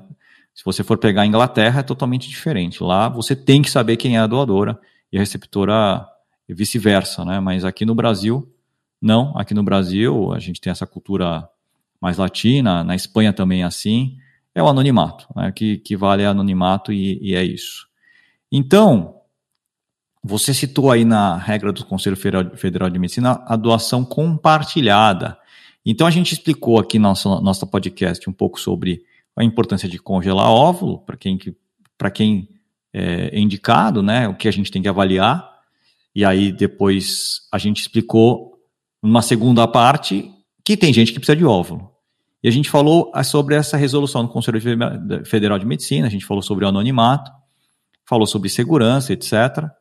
Se 0.54 0.64
você 0.66 0.84
for 0.84 0.98
pegar 0.98 1.22
a 1.22 1.26
Inglaterra, 1.26 1.80
é 1.80 1.84
totalmente 1.84 2.28
diferente. 2.28 2.84
Lá 2.84 3.08
você 3.08 3.36
tem 3.36 3.62
que 3.62 3.72
saber 3.72 3.96
quem 3.96 4.18
é 4.18 4.20
a 4.20 4.28
doadora 4.28 4.78
e 5.12 5.18
a 5.18 5.22
receptora 5.22 6.06
e 6.48 6.54
vice-versa, 6.54 7.24
né? 7.24 7.40
Mas 7.40 7.64
aqui 7.64 7.86
no 7.86 7.96
Brasil, 7.96 8.54
não. 9.02 9.34
Aqui 9.38 9.54
no 9.54 9.64
Brasil, 9.64 10.34
a 10.34 10.40
gente 10.40 10.60
tem 10.60 10.70
essa 10.70 10.86
cultura 10.86 11.48
mais 12.02 12.18
latina, 12.18 12.84
na 12.84 12.96
Espanha 12.96 13.32
também 13.32 13.62
é 13.62 13.66
assim 13.66 14.18
é 14.54 14.62
o 14.62 14.68
anonimato, 14.68 15.28
né? 15.36 15.52
que, 15.52 15.78
que 15.78 15.96
vale 15.96 16.26
anonimato 16.26 16.92
e, 16.92 17.20
e 17.22 17.36
é 17.36 17.44
isso. 17.44 17.88
Então, 18.52 19.21
você 20.24 20.54
citou 20.54 20.92
aí 20.92 21.04
na 21.04 21.36
regra 21.36 21.72
do 21.72 21.84
Conselho 21.86 22.16
Federal 22.16 22.90
de 22.90 23.00
Medicina 23.00 23.44
a 23.46 23.56
doação 23.56 24.06
compartilhada. 24.06 25.38
Então 25.86 26.06
a 26.06 26.12
gente 26.12 26.34
explicou 26.34 26.80
aqui 26.80 27.00
no 27.00 27.10
nosso, 27.10 27.42
nosso 27.42 27.66
podcast 27.66 28.30
um 28.30 28.34
pouco 28.34 28.60
sobre 28.60 29.04
a 29.36 29.44
importância 29.44 29.90
de 29.90 29.98
congelar 29.98 30.50
óvulo 30.50 31.00
para 31.00 31.18
quem, 31.18 31.40
para 31.98 32.12
quem 32.12 32.50
é 32.94 33.40
indicado, 33.40 34.04
né? 34.04 34.28
O 34.28 34.36
que 34.36 34.48
a 34.48 34.52
gente 34.52 34.72
tem 34.72 34.82
que 34.82 34.88
avaliar. 34.88 35.50
E 36.14 36.24
aí 36.24 36.52
depois 36.52 37.48
a 37.52 37.58
gente 37.58 37.82
explicou 37.82 38.60
numa 39.02 39.24
segunda 39.24 39.68
parte 39.68 40.32
que 40.64 40.78
tem 40.78 40.94
gente 40.94 41.12
que 41.12 41.20
precisa 41.20 41.36
de 41.36 41.46
óvulo. 41.46 41.90
E 42.44 42.48
a 42.48 42.52
gente 42.52 42.70
falou 42.70 43.12
ah, 43.14 43.24
sobre 43.24 43.56
essa 43.56 43.78
resolução 43.78 44.24
do 44.24 44.30
Conselho 44.30 44.60
Federal 45.26 45.58
de 45.58 45.66
Medicina, 45.66 46.08
a 46.08 46.10
gente 46.10 46.26
falou 46.26 46.42
sobre 46.42 46.66
o 46.66 46.68
anonimato, 46.68 47.32
falou 48.06 48.28
sobre 48.28 48.50
segurança, 48.50 49.14
etc. 49.14 49.72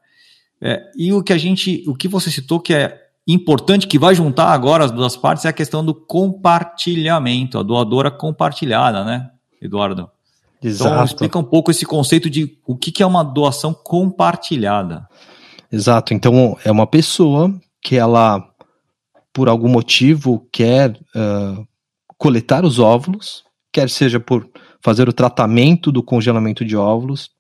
É, 0.61 0.83
e 0.97 1.13
o 1.13 1.23
que 1.23 1.33
a 1.33 1.39
gente, 1.39 1.85
o 1.87 1.95
que 1.95 2.09
você 2.09 2.31
citou 2.31 2.61
que 2.61 2.75
é 2.75 2.99
importante, 3.27 3.87
que 3.87 3.99
vai 3.99 4.15
juntar 4.15 4.53
agora 4.53 4.85
as 4.85 4.91
duas 4.91 5.17
partes, 5.17 5.45
é 5.45 5.49
a 5.49 5.53
questão 5.53 5.85
do 5.85 5.95
compartilhamento, 5.95 7.59
a 7.59 7.63
doadora 7.63 8.11
compartilhada, 8.11 9.05
né, 9.05 9.31
Eduardo? 9.61 10.11
Então, 10.59 10.71
Exato. 10.71 10.93
Então, 10.93 11.05
explica 11.05 11.39
um 11.39 11.45
pouco 11.45 11.71
esse 11.71 11.87
conceito 11.87 12.29
de 12.29 12.59
o 12.67 12.77
que 12.77 13.03
é 13.03 13.07
uma 13.07 13.23
doação 13.23 13.73
compartilhada. 13.73 15.09
Exato. 15.73 16.13
Então, 16.13 16.57
é 16.65 16.71
uma 16.71 16.87
pessoa 16.87 17.55
que 17.83 17.97
ela, 17.97 18.47
por 19.33 19.49
algum 19.49 19.69
motivo, 19.69 20.47
quer 20.53 20.91
uh, 20.91 21.67
coletar 22.19 22.65
os 22.65 22.79
óvulos, 22.79 23.45
quer 23.73 23.89
seja 23.89 24.21
por 24.21 24.49
fazer 24.83 25.09
o 25.09 25.13
tratamento 25.13 25.91
do 25.91 26.03
congelamento 26.03 26.65
de 26.65 26.77
óvulos, 26.77 27.31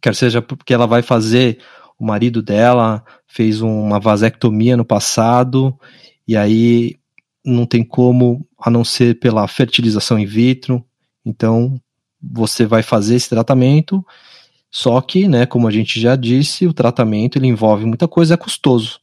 quer 0.00 0.14
seja 0.14 0.42
porque 0.42 0.74
ela 0.74 0.86
vai 0.86 1.02
fazer, 1.02 1.58
o 1.98 2.04
marido 2.04 2.42
dela 2.42 3.04
fez 3.26 3.60
uma 3.60 3.98
vasectomia 3.98 4.76
no 4.76 4.84
passado, 4.84 5.78
e 6.26 6.36
aí 6.36 6.96
não 7.44 7.64
tem 7.64 7.84
como 7.84 8.46
a 8.58 8.70
não 8.70 8.84
ser 8.84 9.18
pela 9.18 9.46
fertilização 9.46 10.18
in 10.18 10.26
vitro. 10.26 10.84
Então, 11.24 11.80
você 12.20 12.66
vai 12.66 12.82
fazer 12.82 13.14
esse 13.14 13.28
tratamento, 13.28 14.04
só 14.70 15.00
que, 15.00 15.28
né, 15.28 15.46
como 15.46 15.68
a 15.68 15.70
gente 15.70 16.00
já 16.00 16.16
disse, 16.16 16.66
o 16.66 16.74
tratamento 16.74 17.38
ele 17.38 17.46
envolve 17.46 17.84
muita 17.84 18.08
coisa, 18.08 18.34
é 18.34 18.36
custoso. 18.36 19.00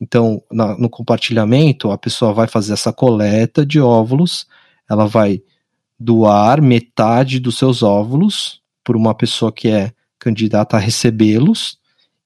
Então, 0.00 0.42
na, 0.50 0.78
no 0.78 0.88
compartilhamento, 0.88 1.90
a 1.90 1.98
pessoa 1.98 2.32
vai 2.32 2.46
fazer 2.46 2.72
essa 2.72 2.92
coleta 2.92 3.66
de 3.66 3.80
óvulos, 3.80 4.46
ela 4.88 5.06
vai 5.06 5.42
doar 5.98 6.62
metade 6.62 7.38
dos 7.38 7.58
seus 7.58 7.82
óvulos 7.82 8.62
por 8.82 8.96
uma 8.96 9.14
pessoa 9.14 9.52
que 9.52 9.68
é 9.68 9.92
candidata 10.18 10.76
a 10.76 10.80
recebê-los, 10.80 11.79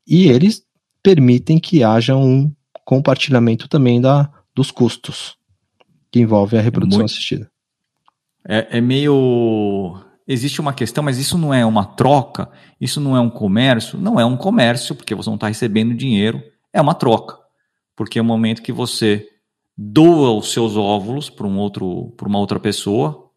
e 0.06 0.28
eles 0.28 0.62
permitem 1.02 1.58
que 1.58 1.82
haja 1.82 2.16
um 2.16 2.52
compartilhamento 2.84 3.68
também 3.68 4.00
da, 4.00 4.30
dos 4.54 4.70
custos 4.70 5.36
que 6.10 6.20
envolve 6.20 6.56
a 6.56 6.60
reprodução 6.60 7.00
é 7.00 7.02
muito, 7.02 7.10
assistida. 7.10 7.50
É, 8.46 8.78
é 8.78 8.80
meio. 8.80 9.98
Existe 10.28 10.60
uma 10.60 10.72
questão, 10.72 11.02
mas 11.02 11.18
isso 11.18 11.36
não 11.36 11.52
é 11.52 11.66
uma 11.66 11.84
troca, 11.84 12.48
isso 12.80 13.00
não 13.00 13.16
é 13.16 13.20
um 13.20 13.28
comércio, 13.28 13.98
não 13.98 14.18
é 14.20 14.24
um 14.24 14.36
comércio, 14.36 14.94
porque 14.94 15.14
você 15.14 15.28
não 15.28 15.34
está 15.34 15.48
recebendo 15.48 15.92
dinheiro, 15.92 16.40
é 16.72 16.80
uma 16.80 16.94
troca. 16.94 17.36
Porque 17.96 18.18
é 18.18 18.22
o 18.22 18.24
momento 18.24 18.62
que 18.62 18.72
você 18.72 19.28
doa 19.76 20.30
os 20.30 20.52
seus 20.52 20.76
óvulos 20.76 21.28
para 21.28 21.46
um 21.46 21.58
outro, 21.58 22.14
para 22.16 22.28
uma 22.28 22.38
outra 22.38 22.60
pessoa, 22.60 23.28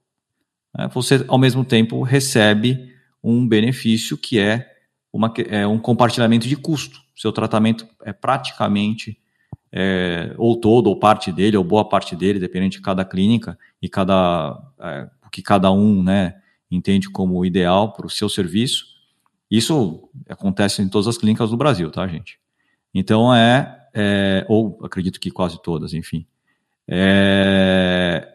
né, 0.77 0.88
você 0.93 1.25
ao 1.27 1.39
mesmo 1.39 1.65
tempo 1.65 2.03
recebe 2.03 2.93
um 3.23 3.47
benefício 3.47 4.15
que 4.15 4.39
é, 4.39 4.69
uma, 5.17 5.34
é 5.49 5.65
um 5.65 5.80
compartilhamento 5.80 6.47
de 6.47 6.56
custo. 6.56 7.01
Seu 7.15 7.32
tratamento 7.32 7.88
é 8.03 8.13
praticamente 8.13 9.19
é, 9.71 10.34
ou 10.38 10.56
todo 10.56 10.88
ou 10.88 10.99
parte 10.99 11.32
dele 11.32 11.58
ou 11.58 11.63
boa 11.63 11.88
parte 11.88 12.15
dele, 12.15 12.39
dependendo 12.39 12.71
de 12.71 12.82
cada 12.82 13.03
clínica 13.03 13.58
e 13.82 13.89
cada 13.89 14.62
é, 14.80 15.10
o 15.25 15.30
que 15.30 15.41
cada 15.41 15.71
um, 15.71 16.03
né, 16.03 16.36
entende 16.69 17.10
como 17.10 17.43
ideal 17.43 17.91
para 17.93 18.06
o 18.06 18.10
seu 18.10 18.30
serviço. 18.30 18.86
Isso 19.49 20.10
acontece 20.30 20.82
em 20.82 20.89
todas 20.89 21.08
as 21.08 21.17
clínicas 21.17 21.49
do 21.49 21.58
Brasil, 21.58 21.89
tá, 21.89 22.08
gente? 22.08 22.39
Então 22.93 23.34
é 23.34 23.73
é, 23.93 24.45
ou 24.47 24.77
acredito 24.84 25.19
que 25.19 25.32
quase 25.32 25.60
todas, 25.62 25.93
enfim, 25.93 26.27
é, 26.88 28.27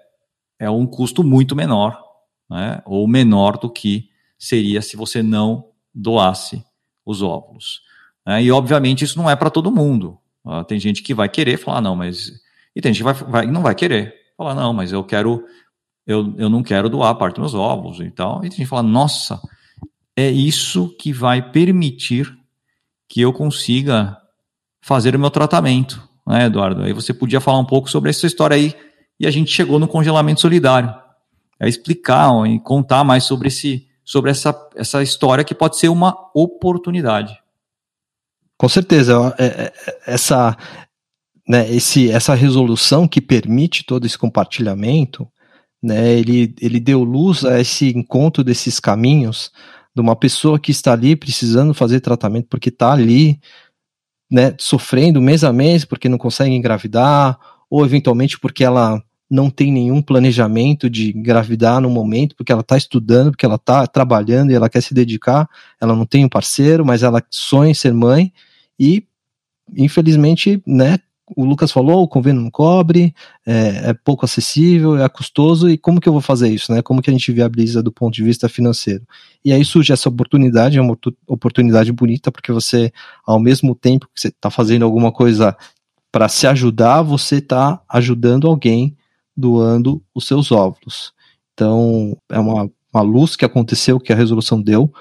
é 0.59 0.69
um 0.69 0.85
custo 0.87 1.23
muito 1.23 1.55
menor, 1.55 2.03
né, 2.51 2.83
ou 2.85 3.07
menor 3.07 3.57
do 3.57 3.71
que 3.71 4.11
seria 4.37 4.83
se 4.83 4.97
você 4.97 5.23
não 5.23 5.69
doasse 5.95 6.65
os 7.05 7.23
óvulos. 7.23 7.81
Né, 8.27 8.45
e 8.45 8.53
obviamente 8.53 9.05
isso 9.05 9.19
não 9.19 9.29
é 9.29 9.37
para 9.37 9.51
todo 9.51 9.71
mundo. 9.71 10.19
Uh, 10.45 10.65
tem 10.65 10.79
gente 10.79 11.03
que 11.03 11.15
vai 11.15 11.29
querer 11.29 11.57
falar, 11.57 11.81
não, 11.81 11.95
mas. 11.95 12.31
E 12.75 12.81
tem 12.81 12.93
gente 12.93 13.05
que 13.05 13.13
vai, 13.13 13.15
vai, 13.15 13.47
não 13.47 13.63
vai 13.63 13.75
querer 13.75 14.15
falar, 14.37 14.55
não, 14.55 14.73
mas 14.73 14.93
eu 14.93 15.05
quero. 15.05 15.45
Eu, 16.07 16.35
eu 16.37 16.49
não 16.49 16.63
quero 16.63 16.89
doar 16.89 17.15
parte 17.15 17.37
dos 17.37 17.53
meus 17.53 17.55
óvulos 17.55 18.01
e 18.01 18.11
tal. 18.11 18.39
E 18.39 18.43
tem 18.43 18.51
gente 18.51 18.63
que 18.63 18.67
fala, 18.67 18.83
nossa, 18.83 19.41
é 20.17 20.29
isso 20.29 20.89
que 20.99 21.13
vai 21.13 21.41
permitir 21.41 22.37
que 23.09 23.21
eu 23.21 23.33
consiga 23.33 24.17
fazer 24.81 25.15
o 25.15 25.19
meu 25.19 25.31
tratamento, 25.31 26.03
né, 26.27 26.47
Eduardo? 26.47 26.83
Aí 26.83 26.93
você 26.93 27.15
podia 27.15 27.41
falar 27.41 27.59
um 27.59 27.65
pouco 27.65 27.89
sobre 27.89 28.11
essa 28.11 28.27
história 28.27 28.57
aí 28.57 28.75
e 29.19 29.27
a 29.27 29.31
gente 29.31 29.53
chegou 29.53 29.79
no 29.79 29.87
congelamento 29.87 30.41
solidário. 30.41 30.93
É 31.61 31.69
explicar 31.69 32.29
e 32.49 32.59
contar 32.59 33.05
mais 33.05 33.23
sobre, 33.23 33.47
esse, 33.47 33.87
sobre 34.05 34.31
essa, 34.31 34.55
essa 34.75 35.03
história 35.03 35.45
que 35.45 35.55
pode 35.55 35.79
ser 35.79 35.89
uma 35.89 36.17
oportunidade. 36.35 37.39
Com 38.57 38.69
certeza, 38.69 39.35
é, 39.39 39.45
é, 39.47 39.73
essa, 40.07 40.57
né, 41.49 41.69
esse, 41.73 42.11
essa 42.11 42.35
resolução 42.35 43.09
que 43.09 43.21
permite 43.21 43.85
todo 43.85 44.07
esse 44.07 44.17
compartilhamento, 44.17 45.29
né, 45.83 46.13
ele, 46.13 46.55
ele 46.61 46.79
deu 46.79 47.03
luz 47.03 47.45
a 47.45 47.61
esse 47.61 47.89
encontro 47.97 48.45
desses 48.45 48.79
caminhos 48.79 49.51
de 49.95 50.01
uma 50.01 50.17
pessoa 50.17 50.59
que 50.59 50.71
está 50.71 50.93
ali 50.93 51.17
precisando 51.17 51.75
fazer 51.75 52.01
tratamento 52.01 52.47
porque 52.49 52.69
está 52.69 52.93
ali 52.93 53.41
né, 54.31 54.55
sofrendo 54.59 55.21
mês 55.21 55.45
a 55.45 55.53
mês 55.53 55.85
porque 55.85 56.09
não 56.09 56.17
consegue 56.17 56.55
engravidar, 56.55 57.39
ou 57.69 57.85
eventualmente 57.85 58.39
porque 58.39 58.65
ela 58.65 59.03
não 59.33 59.49
tem 59.49 59.73
nenhum 59.73 60.03
planejamento 60.03 60.91
de 60.91 61.17
engravidar 61.17 61.81
no 61.81 61.89
momento, 61.89 62.37
porque 62.37 62.53
ela 62.53 62.61
está 62.61 62.77
estudando, 62.77 63.31
porque 63.31 63.47
ela 63.47 63.55
está 63.55 63.87
trabalhando 63.87 64.51
e 64.51 64.55
ela 64.55 64.69
quer 64.69 64.83
se 64.83 64.93
dedicar, 64.93 65.49
ela 65.81 65.97
não 65.97 66.05
tem 66.05 66.23
um 66.23 66.29
parceiro, 66.29 66.85
mas 66.85 67.03
ela 67.03 67.23
sonha 67.31 67.71
em 67.71 67.75
ser 67.75 67.95
mãe, 67.95 68.31
e 68.79 69.07
infelizmente, 69.75 70.63
né, 70.67 70.99
o 71.35 71.47
Lucas 71.47 71.73
falou, 71.73 72.03
o 72.03 72.09
convênio 72.09 72.43
não 72.43 72.51
cobre, 72.51 73.15
é, 73.47 73.91
é, 73.91 73.95
pouco 73.95 74.27
acessível, 74.27 74.99
é 74.99 75.09
custoso, 75.09 75.71
e 75.71 75.79
como 75.79 75.99
que 75.99 76.11
eu 76.11 76.13
vou 76.13 76.21
fazer 76.21 76.51
isso, 76.51 76.71
né? 76.71 76.83
Como 76.83 77.01
que 77.01 77.09
a 77.09 77.13
gente 77.13 77.33
viabiliza 77.33 77.83
do 77.83 77.91
ponto 77.91 78.13
de 78.13 78.23
vista 78.23 78.51
financeiro? 78.51 79.07
E 79.43 79.51
aí 79.51 79.65
surge 79.65 79.95
essa 79.95 80.11
oportunidade, 80.11 80.77
é 80.77 80.83
uma 80.83 80.99
oportunidade 81.27 81.91
bonita, 81.91 82.31
porque 82.31 82.53
você, 82.53 82.93
ao 83.27 83.41
mesmo 83.41 83.75
tempo 83.75 84.11
que 84.15 84.21
você 84.21 84.29
está 84.29 84.51
fazendo 84.51 84.85
alguma 84.85 85.11
coisa 85.11 85.57
para 86.11 86.29
se 86.29 86.47
ajudar, 86.47 87.01
você 87.01 87.37
está 87.37 87.81
ajudando 87.89 88.47
alguém 88.47 88.95
doando 89.37 90.03
os 90.15 90.27
seus 90.27 90.53
óvulos. 90.53 91.13
Então, 91.53 92.17
é 92.31 92.39
uma, 92.39 92.71
uma 92.93 93.03
luz 93.03 93.37
que 93.37 93.45
aconteceu, 93.45 94.01
que 94.01 94.13
a 94.13 94.17
resolução 94.17 94.61
deu, 94.61 94.93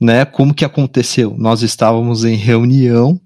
né? 0.00 0.24
Como 0.24 0.54
que 0.54 0.64
aconteceu? 0.64 1.34
Nós 1.38 1.62
estávamos 1.62 2.24
em 2.24 2.36
reunião 2.36 3.20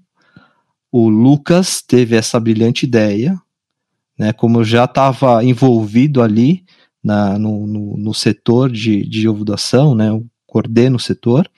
o 0.97 1.09
Lucas 1.09 1.81
teve 1.81 2.15
essa 2.15 2.39
brilhante 2.39 2.85
ideia, 2.85 3.37
né? 4.17 4.31
Como 4.31 4.59
eu 4.59 4.63
já 4.63 4.85
estava 4.85 5.43
envolvido 5.43 6.21
ali 6.21 6.63
na, 7.03 7.37
no, 7.37 7.67
no, 7.67 7.97
no, 7.97 8.13
setor 8.13 8.71
de, 8.71 9.05
de 9.05 9.27
ovulação, 9.27 9.93
né? 9.93 10.07
Eu 10.07 10.25
coordeno 10.47 10.95
o 10.95 10.99
setor. 10.99 11.51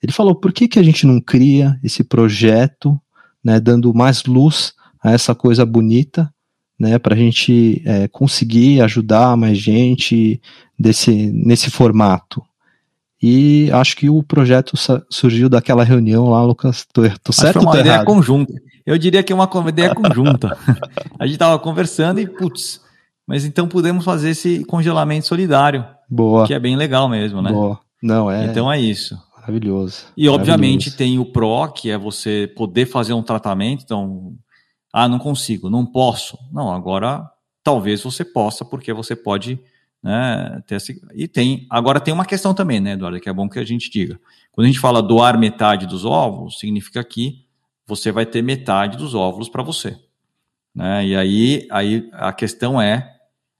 Ele 0.00 0.12
falou: 0.12 0.36
por 0.36 0.52
que, 0.52 0.68
que 0.68 0.78
a 0.78 0.84
gente 0.84 1.04
não 1.04 1.20
cria 1.20 1.76
esse 1.82 2.04
projeto, 2.04 2.96
né? 3.42 3.58
Dando 3.58 3.92
mais 3.92 4.24
luz 4.24 4.72
a 5.02 5.10
essa 5.10 5.34
coisa 5.34 5.66
bonita, 5.66 6.32
né? 6.78 6.98
Para 6.98 7.14
a 7.14 7.18
gente 7.18 7.82
é, 7.84 8.08
conseguir 8.08 8.80
ajudar 8.82 9.36
mais 9.36 9.58
gente 9.58 10.40
desse, 10.78 11.12
nesse 11.32 11.70
formato. 11.70 12.42
E 13.22 13.70
acho 13.72 13.96
que 13.96 14.10
o 14.10 14.22
projeto 14.22 14.74
surgiu 15.10 15.48
daquela 15.48 15.82
reunião 15.82 16.28
lá, 16.28 16.44
Lucas. 16.44 16.86
Tô, 16.92 17.02
tô 17.22 17.32
certo 17.32 17.54
foi 17.54 17.62
uma 17.62 17.80
ideia 17.80 17.94
errado? 17.94 18.06
conjunta. 18.06 18.52
Eu 18.84 18.98
diria 18.98 19.22
que 19.22 19.32
é 19.32 19.36
uma 19.36 19.50
ideia 19.68 19.94
conjunta. 19.94 20.56
a 21.18 21.26
gente 21.26 21.34
estava 21.34 21.58
conversando 21.58 22.20
e, 22.20 22.26
putz, 22.26 22.80
mas 23.26 23.44
então 23.44 23.66
podemos 23.66 24.04
fazer 24.04 24.30
esse 24.30 24.64
congelamento 24.64 25.26
solidário. 25.26 25.84
Boa. 26.08 26.46
Que 26.46 26.54
é 26.54 26.60
bem 26.60 26.76
legal 26.76 27.08
mesmo, 27.08 27.42
né? 27.42 27.50
Boa. 27.50 27.80
Não, 28.02 28.30
é. 28.30 28.44
Então 28.44 28.70
é 28.70 28.78
isso. 28.78 29.18
Maravilhoso. 29.34 30.04
E 30.16 30.28
obviamente 30.28 30.90
Maravilhoso. 30.90 30.96
tem 30.96 31.18
o 31.18 31.24
PRO, 31.24 31.72
que 31.72 31.90
é 31.90 31.98
você 31.98 32.52
poder 32.56 32.86
fazer 32.86 33.12
um 33.12 33.22
tratamento. 33.22 33.82
Então, 33.82 34.34
ah, 34.98 35.06
não 35.06 35.18
consigo, 35.18 35.68
não 35.68 35.84
posso. 35.84 36.38
Não, 36.50 36.72
agora 36.72 37.30
talvez 37.62 38.02
você 38.02 38.24
possa, 38.24 38.64
porque 38.64 38.94
você 38.94 39.14
pode 39.14 39.60
né, 40.02 40.62
ter 40.66 40.76
essa... 40.76 40.90
E 41.14 41.28
tem. 41.28 41.66
Agora 41.68 42.00
tem 42.00 42.14
uma 42.14 42.24
questão 42.24 42.54
também, 42.54 42.80
né, 42.80 42.92
Eduardo, 42.92 43.20
que 43.20 43.28
é 43.28 43.32
bom 43.32 43.46
que 43.46 43.58
a 43.58 43.64
gente 43.64 43.90
diga. 43.90 44.18
Quando 44.52 44.64
a 44.64 44.68
gente 44.68 44.80
fala 44.80 45.02
doar 45.02 45.38
metade 45.38 45.86
dos 45.86 46.06
ovos, 46.06 46.58
significa 46.58 47.04
que 47.04 47.44
você 47.86 48.10
vai 48.10 48.24
ter 48.24 48.40
metade 48.40 48.96
dos 48.96 49.14
óvulos 49.14 49.50
para 49.50 49.62
você. 49.62 50.00
Né? 50.74 51.08
E 51.08 51.14
aí, 51.14 51.68
aí 51.70 52.08
a 52.14 52.32
questão 52.32 52.80
é. 52.80 53.18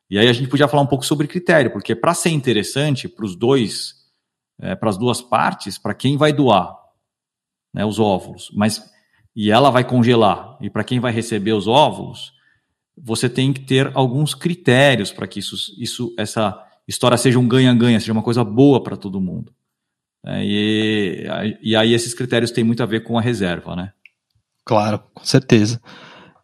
E 0.09 0.19
aí 0.19 0.29
a 0.29 0.33
gente 0.33 0.49
podia 0.49 0.69
falar 0.69 0.85
um 0.85 0.87
pouco 0.87 1.05
sobre 1.05 1.29
critério, 1.29 1.71
porque 1.71 1.95
para 1.95 2.15
ser 2.15 2.31
interessante 2.31 3.11
para 3.11 3.27
os 3.27 3.37
dois, 3.37 4.07
é, 4.59 4.75
para 4.75 4.89
as 4.89 4.97
duas 4.97 5.21
partes, 5.21 5.77
para 5.77 5.93
quem 5.93 6.17
vai 6.17 6.33
doar 6.33 6.75
né, 7.75 7.85
os 7.85 7.99
óvulos, 7.99 8.51
mas 8.55 8.96
e 9.37 9.51
ela 9.51 9.71
vai 9.71 9.85
congelar, 9.85 10.57
e 10.63 10.71
para 10.71 10.83
quem 10.83 10.99
vai 10.99 11.13
receber 11.13 11.53
os 11.53 11.69
óvulos, 11.69 12.33
você 12.97 13.29
tem 13.29 13.53
que 13.53 13.61
ter 13.61 13.91
alguns 13.95 14.35
critérios 14.35 15.13
para 15.13 15.27
que 15.27 15.39
isso, 15.39 15.57
isso, 15.77 16.15
essa 16.19 16.59
história 16.89 17.19
seja 17.19 17.39
um 17.39 17.47
ganha-ganha, 17.47 18.01
seja 18.01 18.15
uma 18.15 18.23
coisa 18.23 18.43
boa 18.43 18.83
para 18.83 18.97
todo 18.97 19.21
mundo. 19.21 19.53
É, 20.25 20.43
e, 20.43 21.59
e 21.63 21.77
aí 21.77 21.93
esses 21.93 22.15
critérios 22.15 22.51
têm 22.51 22.65
muito 22.65 22.83
a 22.83 22.87
ver 22.87 23.05
com 23.05 23.19
a 23.19 23.21
reserva, 23.21 23.77
né? 23.77 23.93
Claro, 24.65 25.01
com 25.13 25.25
certeza. 25.25 25.81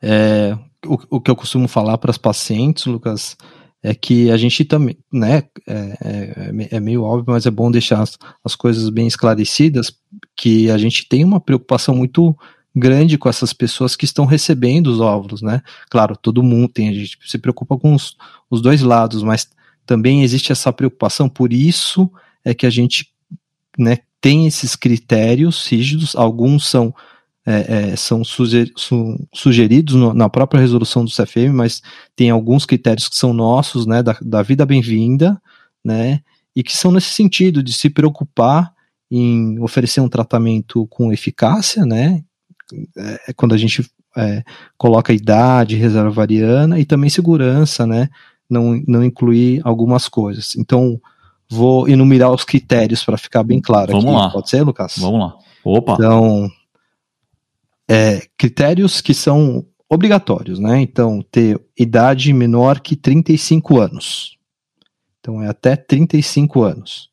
É, 0.00 0.56
o, 0.84 1.16
o 1.16 1.20
que 1.20 1.30
eu 1.30 1.36
costumo 1.36 1.66
falar 1.66 1.96
para 1.96 2.10
as 2.10 2.18
pacientes, 2.18 2.84
Lucas, 2.84 3.36
é 3.82 3.94
que 3.94 4.30
a 4.30 4.36
gente 4.36 4.64
também, 4.64 4.96
né, 5.12 5.42
é, 5.66 5.98
é, 6.04 6.76
é, 6.76 6.80
meio 6.80 7.02
óbvio, 7.02 7.32
mas 7.32 7.46
é 7.46 7.50
bom 7.50 7.70
deixar 7.70 8.00
as, 8.02 8.18
as 8.44 8.54
coisas 8.54 8.90
bem 8.90 9.06
esclarecidas, 9.06 9.92
que 10.36 10.70
a 10.70 10.76
gente 10.76 11.08
tem 11.08 11.24
uma 11.24 11.40
preocupação 11.40 11.96
muito 11.96 12.36
grande 12.74 13.18
com 13.18 13.28
essas 13.28 13.52
pessoas 13.52 13.94
que 13.94 14.04
estão 14.04 14.24
recebendo 14.24 14.86
os 14.86 15.00
óvulos, 15.00 15.42
né? 15.42 15.62
Claro, 15.90 16.16
todo 16.16 16.42
mundo 16.42 16.68
tem, 16.68 16.88
a 16.88 16.92
gente 16.92 17.18
se 17.24 17.38
preocupa 17.38 17.78
com 17.78 17.94
os, 17.94 18.16
os 18.50 18.62
dois 18.62 18.80
lados, 18.80 19.22
mas 19.22 19.48
também 19.84 20.22
existe 20.22 20.52
essa 20.52 20.72
preocupação, 20.72 21.28
por 21.28 21.52
isso 21.52 22.10
é 22.44 22.54
que 22.54 22.66
a 22.66 22.70
gente, 22.70 23.08
né, 23.78 23.98
tem 24.20 24.46
esses 24.46 24.76
critérios 24.76 25.66
rígidos, 25.66 26.14
alguns 26.16 26.68
são 26.68 26.94
é, 27.44 27.90
é, 27.90 27.96
são, 27.96 28.22
sugeridos 29.34 29.96
no, 29.96 30.14
na 30.14 30.28
própria 30.28 30.60
resolução 30.60 31.04
do 31.04 31.10
CFM, 31.10 31.52
mas 31.52 31.82
tem 32.14 32.30
alguns 32.30 32.64
critérios 32.64 33.08
que 33.08 33.16
são 33.16 33.32
nossos, 33.32 33.84
né, 33.84 34.00
da, 34.00 34.16
da 34.22 34.42
vida 34.42 34.64
bem-vinda, 34.64 35.40
né, 35.84 36.20
e 36.54 36.62
que 36.62 36.76
são 36.76 36.92
nesse 36.92 37.10
sentido 37.10 37.60
de 37.60 37.72
se 37.72 37.90
preocupar 37.90 38.72
em 39.10 39.58
oferecer 39.58 40.00
um 40.00 40.08
tratamento 40.08 40.86
com 40.86 41.12
eficácia, 41.12 41.84
né, 41.84 42.22
é, 42.96 43.20
é 43.28 43.32
quando 43.32 43.54
a 43.54 43.58
gente 43.58 43.88
é, 44.16 44.42
coloca 44.76 45.12
idade, 45.12 45.76
reserva 45.76 46.10
variana 46.10 46.78
e 46.78 46.84
também 46.84 47.10
segurança, 47.10 47.86
né, 47.86 48.08
não, 48.48 48.82
não 48.86 49.04
incluir 49.04 49.60
algumas 49.64 50.08
coisas. 50.08 50.54
Então, 50.56 51.00
vou 51.48 51.88
enumerar 51.88 52.32
os 52.32 52.44
critérios 52.44 53.04
para 53.04 53.18
ficar 53.18 53.42
bem 53.42 53.60
claro 53.60 53.92
Vamos 53.92 54.06
aqui. 54.06 54.14
lá. 54.14 54.30
Pode 54.30 54.50
ser, 54.50 54.62
Lucas? 54.62 54.94
Vamos 54.98 55.20
lá. 55.20 55.36
Opa! 55.64 55.94
Então, 55.94 56.50
é, 57.88 58.22
critérios 58.36 59.00
que 59.00 59.14
são 59.14 59.64
obrigatórios, 59.88 60.58
né? 60.58 60.80
Então, 60.80 61.22
ter 61.30 61.60
idade 61.78 62.32
menor 62.32 62.80
que 62.80 62.96
35 62.96 63.78
anos. 63.78 64.38
Então, 65.20 65.42
é 65.42 65.48
até 65.48 65.76
35 65.76 66.62
anos. 66.62 67.10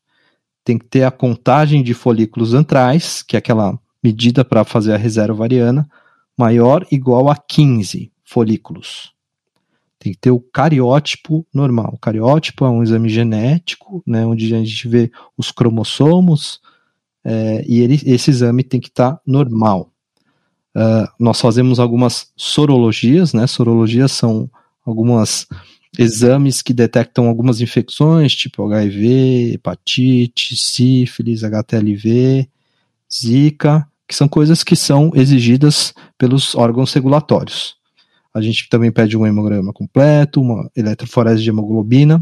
Tem 0.64 0.78
que 0.78 0.86
ter 0.86 1.04
a 1.04 1.10
contagem 1.10 1.82
de 1.82 1.92
folículos 1.94 2.54
antrais, 2.54 3.22
que 3.22 3.36
é 3.36 3.38
aquela 3.38 3.78
medida 4.02 4.44
para 4.44 4.64
fazer 4.64 4.92
a 4.92 4.96
reserva 4.96 5.34
variana, 5.34 5.88
maior 6.36 6.86
igual 6.90 7.28
a 7.28 7.36
15 7.36 8.10
folículos. 8.24 9.12
Tem 9.98 10.12
que 10.12 10.18
ter 10.18 10.30
o 10.30 10.40
cariótipo 10.40 11.46
normal. 11.52 11.92
O 11.94 11.98
cariótipo 11.98 12.64
é 12.64 12.70
um 12.70 12.82
exame 12.82 13.08
genético, 13.08 14.02
né, 14.06 14.24
onde 14.24 14.54
a 14.54 14.58
gente 14.58 14.88
vê 14.88 15.10
os 15.36 15.50
cromossomos, 15.50 16.60
é, 17.22 17.62
e 17.68 17.80
ele, 17.80 18.00
esse 18.06 18.30
exame 18.30 18.64
tem 18.64 18.80
que 18.80 18.88
estar 18.88 19.12
tá 19.12 19.20
normal. 19.26 19.92
Uh, 20.74 21.06
nós 21.18 21.40
fazemos 21.40 21.80
algumas 21.80 22.32
sorologias, 22.36 23.32
né? 23.32 23.46
Sorologias 23.46 24.12
são 24.12 24.48
algumas 24.86 25.46
exames 25.98 26.62
que 26.62 26.72
detectam 26.72 27.26
algumas 27.26 27.60
infecções, 27.60 28.34
tipo 28.34 28.64
HIV, 28.64 29.54
hepatite, 29.54 30.56
sífilis, 30.56 31.42
HTLV, 31.42 32.48
Zika, 33.12 33.89
que 34.10 34.16
são 34.16 34.26
coisas 34.26 34.64
que 34.64 34.74
são 34.74 35.12
exigidas 35.14 35.94
pelos 36.18 36.56
órgãos 36.56 36.92
regulatórios. 36.92 37.76
A 38.34 38.40
gente 38.40 38.68
também 38.68 38.90
pede 38.90 39.16
um 39.16 39.24
hemograma 39.24 39.72
completo, 39.72 40.40
uma 40.40 40.68
eletroforese 40.74 41.44
de 41.44 41.48
hemoglobina. 41.48 42.20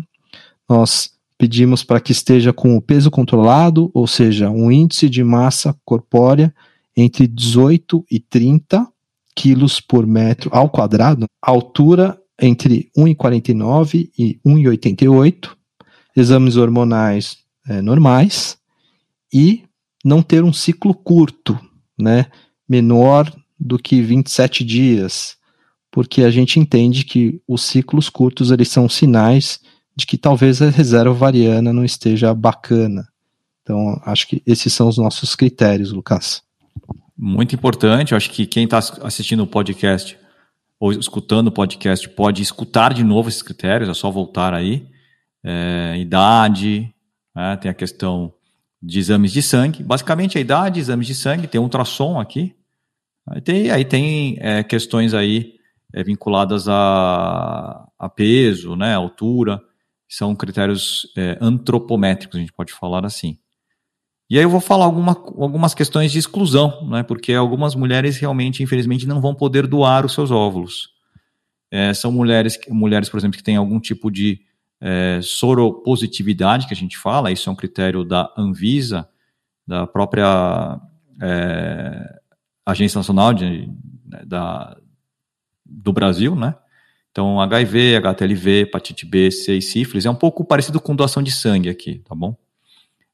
Nós 0.69 1.09
pedimos 1.39 1.83
para 1.83 1.99
que 1.99 2.13
esteja 2.13 2.53
com 2.53 2.77
o 2.77 2.83
peso 2.83 3.11
controlado, 3.11 3.91
ou 3.95 4.07
seja, 4.07 4.51
um 4.51 4.71
índice 4.71 5.09
de 5.09 5.25
massa 5.25 5.75
corpórea 5.83 6.55
entre 6.95 7.27
18 7.27 8.05
e 8.11 8.21
30 8.21 8.87
quilos 9.35 9.81
por 9.81 10.07
metro 10.07 10.51
ao 10.53 10.69
quadrado, 10.69 11.25
altura 11.41 12.21
entre 12.39 12.91
1,49 12.95 14.11
e 14.19 14.39
1,88, 14.47 15.53
exames 16.15 16.57
hormonais 16.57 17.39
é, 17.67 17.81
normais 17.81 18.59
e 19.33 19.63
não 20.05 20.21
ter 20.21 20.45
um 20.45 20.53
ciclo 20.53 20.93
curto, 20.93 21.59
né, 21.99 22.27
menor 22.69 23.33
do 23.59 23.79
que 23.79 24.01
27 24.01 24.65
dias, 24.65 25.37
porque 25.91 26.23
a 26.23 26.31
gente 26.31 26.61
entende 26.61 27.05
que 27.05 27.41
os 27.47 27.63
ciclos 27.63 28.09
curtos 28.09 28.51
eles 28.51 28.69
são 28.69 28.89
sinais 28.89 29.61
de 29.97 30.07
que 30.07 30.17
talvez 30.17 30.63
a 30.63 30.71
reserva 30.71 31.13
variana 31.13 31.73
não 31.73 31.85
esteja 31.85 32.33
bacana. 32.35 33.09
Então, 33.63 34.01
acho 34.05 34.29
que 34.29 34.43
esses 34.47 34.73
são 34.73 34.89
os 34.89 34.97
nossos 34.97 35.35
critérios, 35.35 35.93
Lucas 35.93 36.43
muito 37.19 37.55
importante. 37.55 38.15
Acho 38.15 38.31
que 38.31 38.47
quem 38.47 38.65
está 38.65 38.79
assistindo 38.79 39.43
o 39.43 39.47
podcast 39.47 40.17
ou 40.79 40.93
escutando 40.93 41.49
o 41.49 41.53
podcast 41.53 42.09
pode 42.11 42.41
escutar 42.41 42.95
de 42.95 43.03
novo 43.03 43.29
esses 43.29 43.43
critérios, 43.43 43.91
é 43.91 43.95
só 43.95 44.11
voltar 44.13 44.55
aí. 44.55 44.87
É, 45.43 45.97
idade, 45.99 46.95
né, 47.35 47.57
tem 47.57 47.69
a 47.69 47.75
questão 47.75 48.33
de 48.83 48.99
exames 48.99 49.33
de 49.33 49.43
sangue. 49.43 49.83
Basicamente, 49.83 50.39
a 50.39 50.41
idade, 50.41 50.81
exames 50.81 51.07
de 51.07 51.15
sangue, 51.15 51.47
tem 51.47 51.61
ultrassom 51.61 52.19
aqui. 52.19 52.55
Aí 53.29 53.41
tem, 53.41 53.71
aí 53.71 53.85
tem 53.85 54.39
é, 54.41 54.63
questões 54.63 55.13
aí 55.13 55.55
é, 55.93 56.03
vinculadas 56.03 56.69
a, 56.69 57.87
a, 57.99 58.09
peso, 58.09 58.75
né, 58.77 58.95
altura, 58.95 59.61
são 60.09 60.35
critérios 60.35 61.07
é, 61.17 61.37
antropométricos, 61.41 62.37
a 62.37 62.41
gente 62.41 62.53
pode 62.53 62.73
falar 62.73 63.05
assim. 63.05 63.39
E 64.31 64.37
aí 64.37 64.45
eu 64.45 64.51
vou 64.51 64.61
falar 64.61 64.85
alguma, 64.85 65.13
algumas 65.13 65.73
questões 65.73 66.13
de 66.13 66.19
exclusão, 66.19 66.87
né? 66.87 67.03
Porque 67.03 67.33
algumas 67.33 67.75
mulheres 67.75 68.19
realmente, 68.19 68.63
infelizmente, 68.63 69.07
não 69.07 69.23
vão 69.23 69.35
poder 69.35 69.67
doar 69.67 70.05
os 70.05 70.13
seus 70.13 70.31
óvulos. 70.31 70.91
É, 71.71 71.95
são 71.95 72.13
mulheres, 72.13 72.59
mulheres, 72.69 73.09
por 73.09 73.17
exemplo, 73.17 73.39
que 73.39 73.43
têm 73.43 73.57
algum 73.57 73.81
tipo 73.81 74.11
de 74.11 74.41
é, 74.81 75.21
soropositividade, 75.23 76.67
que 76.67 76.75
a 76.75 76.77
gente 76.77 76.97
fala, 76.97 77.33
isso 77.33 77.49
é 77.49 77.53
um 77.53 77.57
critério 77.57 78.05
da 78.05 78.33
Anvisa, 78.37 79.09
da 79.67 79.87
própria 79.87 80.81
é, 81.21 82.21
Agência 82.65 82.99
Nacional 82.99 83.35
de, 83.35 83.69
né, 84.07 84.23
da, 84.25 84.77
do 85.65 85.93
Brasil, 85.93 86.35
né? 86.35 86.55
Então, 87.11 87.41
HIV, 87.41 87.97
HTLV, 87.97 88.61
hepatite 88.61 89.05
B, 89.05 89.31
C 89.31 89.57
e 89.57 89.63
sífilis 89.63 90.07
é 90.07 90.11
um 90.11 90.15
pouco 90.15 90.45
parecido 90.45 90.81
com 90.81 90.95
doação 90.95 91.23
de 91.23 91.33
sangue 91.33 91.69
aqui, 91.69 91.99
tá 92.09 92.15
bom? 92.15 92.37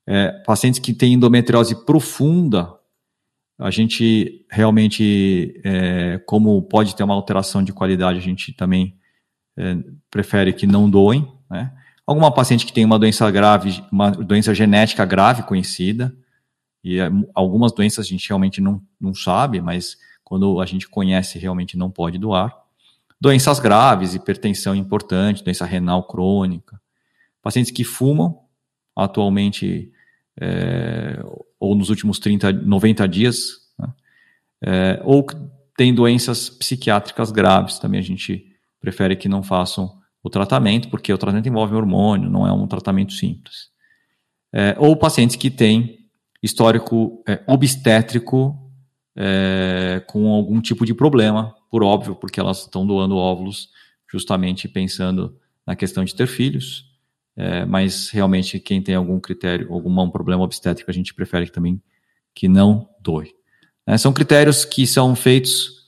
É, 0.06 0.30
pacientes 0.44 0.78
que 0.78 0.92
têm 0.92 1.14
endometriose 1.14 1.86
profunda, 1.86 2.74
a 3.58 3.70
gente 3.70 4.44
realmente, 4.50 5.60
é, 5.64 6.18
como 6.26 6.60
pode 6.62 6.94
ter 6.94 7.02
uma 7.02 7.14
alteração 7.14 7.62
de 7.62 7.72
qualidade, 7.72 8.18
a 8.18 8.22
gente 8.22 8.52
também 8.52 8.94
é, 9.56 9.76
prefere 10.10 10.52
que 10.52 10.66
não 10.66 10.90
doem. 10.90 11.26
Né? 11.50 11.72
Alguma 12.06 12.32
paciente 12.32 12.66
que 12.66 12.72
tem 12.72 12.84
uma 12.84 12.98
doença 12.98 13.30
grave, 13.30 13.82
uma 13.90 14.10
doença 14.10 14.54
genética 14.54 15.04
grave 15.04 15.42
conhecida, 15.42 16.14
e 16.82 17.00
é, 17.00 17.10
algumas 17.34 17.72
doenças 17.72 18.04
a 18.04 18.08
gente 18.08 18.28
realmente 18.28 18.60
não, 18.60 18.82
não 19.00 19.14
sabe, 19.14 19.60
mas 19.60 19.96
quando 20.22 20.60
a 20.60 20.66
gente 20.66 20.88
conhece, 20.88 21.38
realmente 21.38 21.76
não 21.76 21.90
pode 21.90 22.18
doar. 22.18 22.54
Doenças 23.20 23.58
graves, 23.58 24.14
hipertensão 24.14 24.74
importante, 24.74 25.42
doença 25.42 25.64
renal 25.64 26.06
crônica. 26.06 26.78
Pacientes 27.40 27.72
que 27.72 27.84
fumam, 27.84 28.40
atualmente 28.94 29.90
é, 30.40 31.22
ou 31.58 31.74
nos 31.74 31.88
últimos 31.88 32.18
30, 32.18 32.52
90 32.52 33.08
dias, 33.08 33.38
né? 33.78 33.92
é, 34.62 35.02
ou 35.04 35.24
tem 35.76 35.94
doenças 35.94 36.50
psiquiátricas 36.50 37.30
graves, 37.30 37.78
também 37.78 37.98
a 37.98 38.02
gente 38.02 38.46
prefere 38.80 39.16
que 39.16 39.28
não 39.28 39.42
façam 39.42 39.98
o 40.24 40.30
tratamento, 40.30 40.88
porque 40.88 41.12
o 41.12 41.18
tratamento 41.18 41.46
envolve 41.46 41.74
hormônio, 41.74 42.30
não 42.30 42.46
é 42.46 42.52
um 42.52 42.66
tratamento 42.66 43.12
simples. 43.12 43.68
É, 44.50 44.74
ou 44.78 44.96
pacientes 44.96 45.36
que 45.36 45.50
têm 45.50 45.98
histórico 46.42 47.22
é, 47.28 47.42
obstétrico 47.46 48.58
é, 49.14 50.02
com 50.06 50.32
algum 50.32 50.62
tipo 50.62 50.86
de 50.86 50.94
problema, 50.94 51.54
por 51.70 51.84
óbvio, 51.84 52.14
porque 52.16 52.40
elas 52.40 52.62
estão 52.62 52.86
doando 52.86 53.16
óvulos 53.16 53.68
justamente 54.10 54.66
pensando 54.66 55.38
na 55.66 55.76
questão 55.76 56.04
de 56.04 56.14
ter 56.14 56.26
filhos, 56.26 56.86
é, 57.36 57.66
mas 57.66 58.08
realmente 58.08 58.58
quem 58.58 58.80
tem 58.80 58.94
algum 58.94 59.20
critério, 59.20 59.70
algum 59.72 60.10
problema 60.10 60.42
obstétrico, 60.42 60.90
a 60.90 60.94
gente 60.94 61.12
prefere 61.12 61.50
também 61.50 61.82
que 62.34 62.48
não 62.48 62.88
doe. 62.98 63.34
É, 63.86 63.98
são 63.98 64.12
critérios 64.12 64.64
que 64.64 64.86
são 64.86 65.14
feitos 65.14 65.84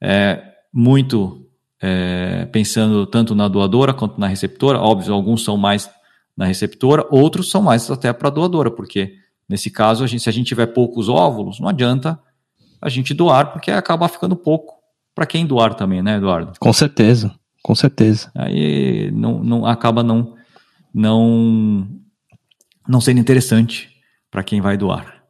é, 0.00 0.42
muito 0.72 1.39
é, 1.80 2.46
pensando 2.46 3.06
tanto 3.06 3.34
na 3.34 3.48
doadora 3.48 3.94
quanto 3.94 4.20
na 4.20 4.26
receptora. 4.26 4.78
Óbvio, 4.78 5.14
alguns 5.14 5.44
são 5.44 5.56
mais 5.56 5.90
na 6.36 6.46
receptora, 6.46 7.06
outros 7.10 7.50
são 7.50 7.62
mais 7.62 7.90
até 7.90 8.12
para 8.12 8.28
a 8.28 8.30
doadora, 8.30 8.70
porque 8.70 9.14
nesse 9.48 9.70
caso, 9.70 10.04
a 10.04 10.06
gente, 10.06 10.22
se 10.22 10.28
a 10.28 10.32
gente 10.32 10.46
tiver 10.46 10.66
poucos 10.66 11.08
óvulos, 11.08 11.60
não 11.60 11.68
adianta 11.68 12.18
a 12.80 12.88
gente 12.88 13.12
doar, 13.12 13.52
porque 13.52 13.70
acaba 13.70 14.08
ficando 14.08 14.36
pouco 14.36 14.74
para 15.14 15.26
quem 15.26 15.44
doar 15.44 15.74
também, 15.74 16.00
né, 16.02 16.16
Eduardo? 16.16 16.52
Com 16.58 16.72
certeza, 16.72 17.34
com 17.62 17.74
certeza. 17.74 18.30
Aí 18.34 19.10
não, 19.10 19.42
não 19.42 19.66
acaba 19.66 20.02
não 20.02 20.34
não, 20.92 21.88
não 22.86 23.00
sendo 23.00 23.20
interessante 23.20 23.88
para 24.30 24.42
quem 24.42 24.60
vai 24.60 24.76
doar. 24.76 25.22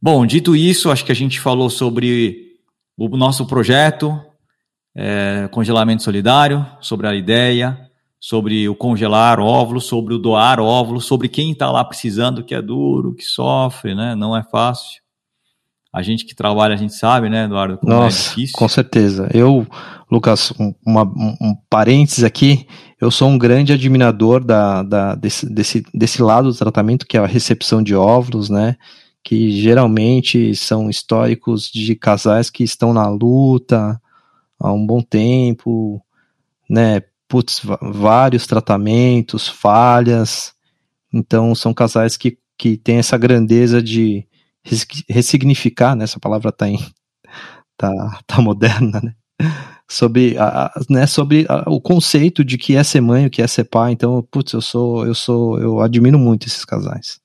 Bom, 0.00 0.24
dito 0.26 0.54
isso, 0.54 0.90
acho 0.90 1.04
que 1.04 1.12
a 1.12 1.14
gente 1.14 1.40
falou 1.40 1.70
sobre 1.70 2.56
o 2.96 3.16
nosso 3.16 3.46
projeto, 3.46 4.20
é, 5.00 5.48
congelamento 5.52 6.02
solidário, 6.02 6.66
sobre 6.80 7.06
a 7.06 7.14
ideia, 7.14 7.78
sobre 8.18 8.68
o 8.68 8.74
congelar 8.74 9.38
óvulos, 9.38 9.84
sobre 9.84 10.12
o 10.12 10.18
doar 10.18 10.58
óvulos, 10.58 11.04
sobre 11.04 11.28
quem 11.28 11.52
está 11.52 11.70
lá 11.70 11.84
precisando, 11.84 12.42
que 12.42 12.52
é 12.52 12.60
duro, 12.60 13.14
que 13.14 13.22
sofre, 13.22 13.94
né? 13.94 14.16
Não 14.16 14.36
é 14.36 14.42
fácil. 14.42 15.00
A 15.94 16.02
gente 16.02 16.26
que 16.26 16.34
trabalha, 16.34 16.74
a 16.74 16.76
gente 16.76 16.94
sabe, 16.94 17.28
né, 17.28 17.44
Eduardo? 17.44 17.78
Como 17.78 17.92
é 17.92 17.96
Nossa, 17.96 18.18
é 18.18 18.28
difícil. 18.30 18.58
com 18.58 18.68
certeza. 18.68 19.28
Eu, 19.32 19.64
Lucas, 20.10 20.52
uma, 20.84 21.04
um, 21.04 21.36
um 21.40 21.54
parênteses 21.70 22.24
aqui, 22.24 22.66
eu 23.00 23.08
sou 23.12 23.28
um 23.28 23.38
grande 23.38 23.72
admirador 23.72 24.44
da, 24.44 24.82
da, 24.82 25.14
desse, 25.14 25.48
desse, 25.48 25.84
desse 25.94 26.20
lado 26.20 26.50
do 26.50 26.58
tratamento, 26.58 27.06
que 27.06 27.16
é 27.16 27.20
a 27.20 27.26
recepção 27.26 27.84
de 27.84 27.94
óvulos, 27.94 28.50
né? 28.50 28.74
que 29.22 29.50
geralmente 29.60 30.56
são 30.56 30.90
históricos 30.90 31.70
de 31.70 31.94
casais 31.94 32.50
que 32.50 32.64
estão 32.64 32.92
na 32.92 33.08
luta 33.08 34.00
há 34.58 34.72
um 34.72 34.84
bom 34.84 35.00
tempo, 35.00 36.02
né? 36.68 37.02
Putz, 37.28 37.60
vários 37.80 38.46
tratamentos, 38.46 39.48
falhas. 39.48 40.54
Então, 41.12 41.54
são 41.54 41.74
casais 41.74 42.16
que, 42.16 42.38
que 42.56 42.76
têm 42.76 42.98
essa 42.98 43.18
grandeza 43.18 43.82
de 43.82 44.26
ressignificar, 45.08 45.94
né? 45.94 46.04
Essa 46.04 46.18
palavra 46.20 46.50
tá, 46.50 46.68
em, 46.68 46.78
tá, 47.76 48.20
tá 48.26 48.40
moderna, 48.42 49.00
né? 49.02 49.14
Sobre, 49.90 50.36
a, 50.36 50.70
né, 50.90 51.06
sobre 51.06 51.46
a, 51.48 51.64
o 51.66 51.80
conceito 51.80 52.44
de 52.44 52.58
que 52.58 52.76
é 52.76 52.84
ser 52.84 53.00
mãe, 53.00 53.24
o 53.24 53.30
que 53.30 53.40
é 53.40 53.46
ser 53.46 53.64
pai. 53.64 53.92
Então, 53.92 54.22
putz, 54.30 54.52
eu 54.52 54.60
sou, 54.60 55.06
eu 55.06 55.14
sou, 55.14 55.58
eu 55.58 55.80
admiro 55.80 56.18
muito 56.18 56.46
esses 56.46 56.62
casais. 56.62 57.20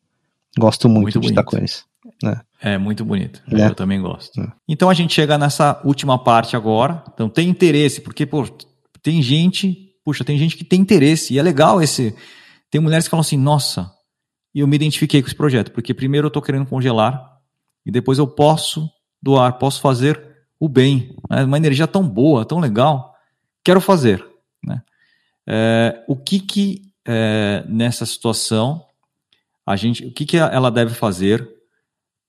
Gosto 0.57 0.87
muito, 0.87 1.01
muito 1.01 1.13
de 1.13 1.19
bonito. 1.19 1.31
estar 1.31 1.43
com 1.43 1.57
eles. 1.57 1.85
Né? 2.23 2.41
É 2.61 2.77
muito 2.77 3.03
bonito. 3.03 3.43
É. 3.51 3.67
Eu 3.67 3.75
também 3.75 4.01
gosto. 4.01 4.39
É. 4.39 4.51
Então 4.67 4.89
a 4.89 4.93
gente 4.93 5.13
chega 5.13 5.37
nessa 5.37 5.81
última 5.83 6.17
parte 6.17 6.55
agora. 6.55 7.03
Então 7.13 7.27
tem 7.27 7.49
interesse, 7.49 7.99
porque 7.99 8.25
pô, 8.25 8.47
tem 9.01 9.21
gente, 9.21 9.93
puxa, 10.05 10.23
tem 10.23 10.37
gente 10.37 10.55
que 10.55 10.63
tem 10.63 10.79
interesse 10.79 11.33
e 11.33 11.39
é 11.39 11.41
legal 11.41 11.81
esse. 11.81 12.15
Tem 12.71 12.79
mulheres 12.79 13.05
que 13.05 13.11
falam 13.11 13.21
assim, 13.21 13.37
nossa, 13.37 13.91
e 14.55 14.61
eu 14.61 14.67
me 14.67 14.75
identifiquei 14.75 15.21
com 15.21 15.27
esse 15.27 15.35
projeto, 15.35 15.71
porque 15.71 15.93
primeiro 15.93 16.27
eu 16.27 16.29
estou 16.29 16.41
querendo 16.41 16.65
congelar 16.65 17.37
e 17.85 17.91
depois 17.91 18.17
eu 18.17 18.25
posso 18.25 18.89
doar, 19.21 19.57
posso 19.57 19.81
fazer 19.81 20.21
o 20.57 20.69
bem, 20.69 21.13
né? 21.29 21.43
uma 21.43 21.57
energia 21.57 21.85
tão 21.85 22.07
boa, 22.07 22.45
tão 22.45 22.59
legal, 22.59 23.13
quero 23.63 23.81
fazer. 23.81 24.25
Né? 24.63 24.81
É, 25.45 26.03
o 26.07 26.15
que 26.15 26.39
que 26.39 26.81
é, 27.05 27.65
nessa 27.67 28.05
situação 28.05 28.85
a 29.65 29.75
gente, 29.75 30.05
o 30.05 30.11
que 30.11 30.25
que 30.25 30.37
ela 30.37 30.71
deve 30.71 30.93
fazer 30.93 31.52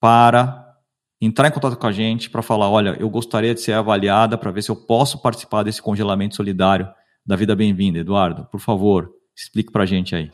para 0.05 0.77
entrar 1.19 1.49
em 1.49 1.51
contato 1.51 1.79
com 1.79 1.87
a 1.87 1.91
gente 1.91 2.29
para 2.29 2.43
falar, 2.43 2.69
olha, 2.69 2.95
eu 3.01 3.09
gostaria 3.09 3.55
de 3.55 3.63
ser 3.63 3.73
avaliada 3.73 4.37
para 4.37 4.51
ver 4.51 4.63
se 4.63 4.71
eu 4.71 4.77
posso 4.77 5.23
participar 5.23 5.63
desse 5.63 5.81
congelamento 5.81 6.37
solidário 6.37 6.87
da 7.25 7.35
vida 7.35 7.57
bem-vinda. 7.57 8.01
Eduardo, 8.01 8.45
por 8.53 8.61
favor, 8.61 9.11
explique 9.35 9.73
para 9.73 9.85
a 9.85 9.87
gente 9.87 10.15
aí. 10.15 10.31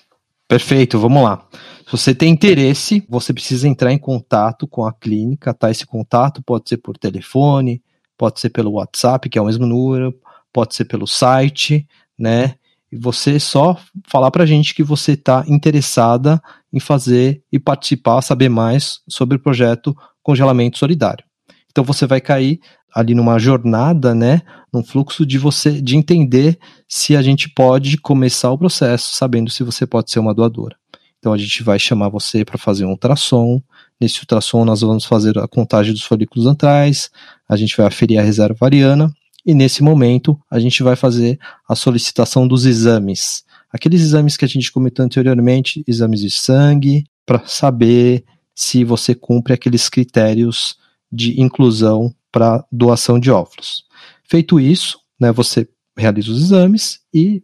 Perfeito, 0.49 0.99
vamos 0.99 1.23
lá. 1.23 1.47
Se 1.87 1.93
você 1.93 2.13
tem 2.13 2.33
interesse, 2.33 3.07
você 3.09 3.33
precisa 3.33 3.69
entrar 3.69 3.93
em 3.93 3.99
contato 3.99 4.67
com 4.67 4.85
a 4.85 4.93
clínica, 4.93 5.55
tá? 5.55 5.71
Esse 5.71 5.87
contato 5.87 6.43
pode 6.43 6.69
ser 6.69 6.79
por 6.79 6.99
telefone, 6.99 7.81
pode 8.19 8.41
ser 8.41 8.51
pelo 8.51 8.73
WhatsApp, 8.73 9.29
que 9.29 9.39
é 9.39 9.41
o 9.41 9.47
mesmo 9.47 9.67
número, 9.67 10.13
pode 10.53 10.75
ser 10.75 10.87
pelo 10.87 11.07
site, 11.07 11.87
né? 12.19 12.57
E 12.91 12.97
você 12.97 13.39
só 13.39 13.79
falar 14.09 14.33
para 14.33 14.43
a 14.43 14.47
gente 14.47 14.75
que 14.75 14.83
você 14.83 15.13
está 15.13 15.45
interessada 15.47 16.43
em 16.73 16.81
fazer 16.81 17.43
e 17.53 17.59
participar, 17.59 18.23
saber 18.23 18.49
mais 18.49 19.01
sobre 19.09 19.37
o 19.37 19.41
projeto 19.41 19.97
Congelamento 20.23 20.79
Solidário. 20.79 21.25
Então 21.71 21.85
você 21.85 22.07
vai 22.07 22.21
cair 22.21 22.61
ali 22.95 23.15
numa 23.15 23.39
jornada, 23.39 24.15
né, 24.15 24.43
num 24.73 24.83
fluxo 24.83 25.25
de 25.25 25.39
você 25.39 25.81
de 25.81 25.97
entender 25.97 26.59
se 26.89 27.17
a 27.17 27.23
gente 27.23 27.49
pode 27.49 27.97
começar 27.99 28.51
o 28.51 28.59
processo, 28.59 29.15
sabendo 29.15 29.51
se 29.51 29.63
você 29.63 29.87
pode 29.87 30.11
ser 30.11 30.19
uma 30.19 30.35
doadora. 30.35 30.77
Então 31.19 31.33
a 31.33 31.39
gente 31.39 31.63
vai 31.63 31.79
chamar 31.79 32.09
você 32.09 32.45
para 32.45 32.59
fazer 32.59 32.85
um 32.85 32.91
ultrassom. 32.91 33.61
Nesse 34.01 34.21
ultrassom 34.21 34.65
nós 34.65 34.81
vamos 34.81 35.05
fazer 35.05 35.39
a 35.39 35.47
contagem 35.47 35.93
dos 35.93 36.03
folículos 36.03 36.47
antrais, 36.47 37.11
a 37.49 37.57
gente 37.57 37.77
vai 37.77 37.87
aferir 37.87 38.19
a 38.19 38.23
reserva 38.23 38.57
variana 38.59 39.13
e 39.45 39.55
nesse 39.55 39.83
momento 39.83 40.39
a 40.51 40.59
gente 40.59 40.83
vai 40.83 40.97
fazer 40.97 41.39
a 41.69 41.75
solicitação 41.75 42.49
dos 42.49 42.65
exames. 42.65 43.45
Aqueles 43.73 44.01
exames 44.03 44.37
que 44.37 44.45
a 44.45 44.49
gente 44.49 44.73
comentou 44.73 45.05
anteriormente, 45.05 45.85
exames 45.87 46.21
de 46.21 46.31
sangue, 46.31 47.05
para 47.25 47.47
saber 47.47 48.25
se 48.55 48.85
você 48.85 49.15
cumpre 49.15 49.53
aqueles 49.53 49.89
critérios 49.89 50.77
de 51.11 51.41
inclusão 51.41 52.15
para 52.31 52.65
doação 52.71 53.19
de 53.19 53.31
óvulos. 53.31 53.85
Feito 54.25 54.61
isso, 54.61 54.99
né, 55.19 55.33
você 55.33 55.69
realiza 55.97 56.31
os 56.31 56.43
exames 56.43 57.01
e, 57.13 57.43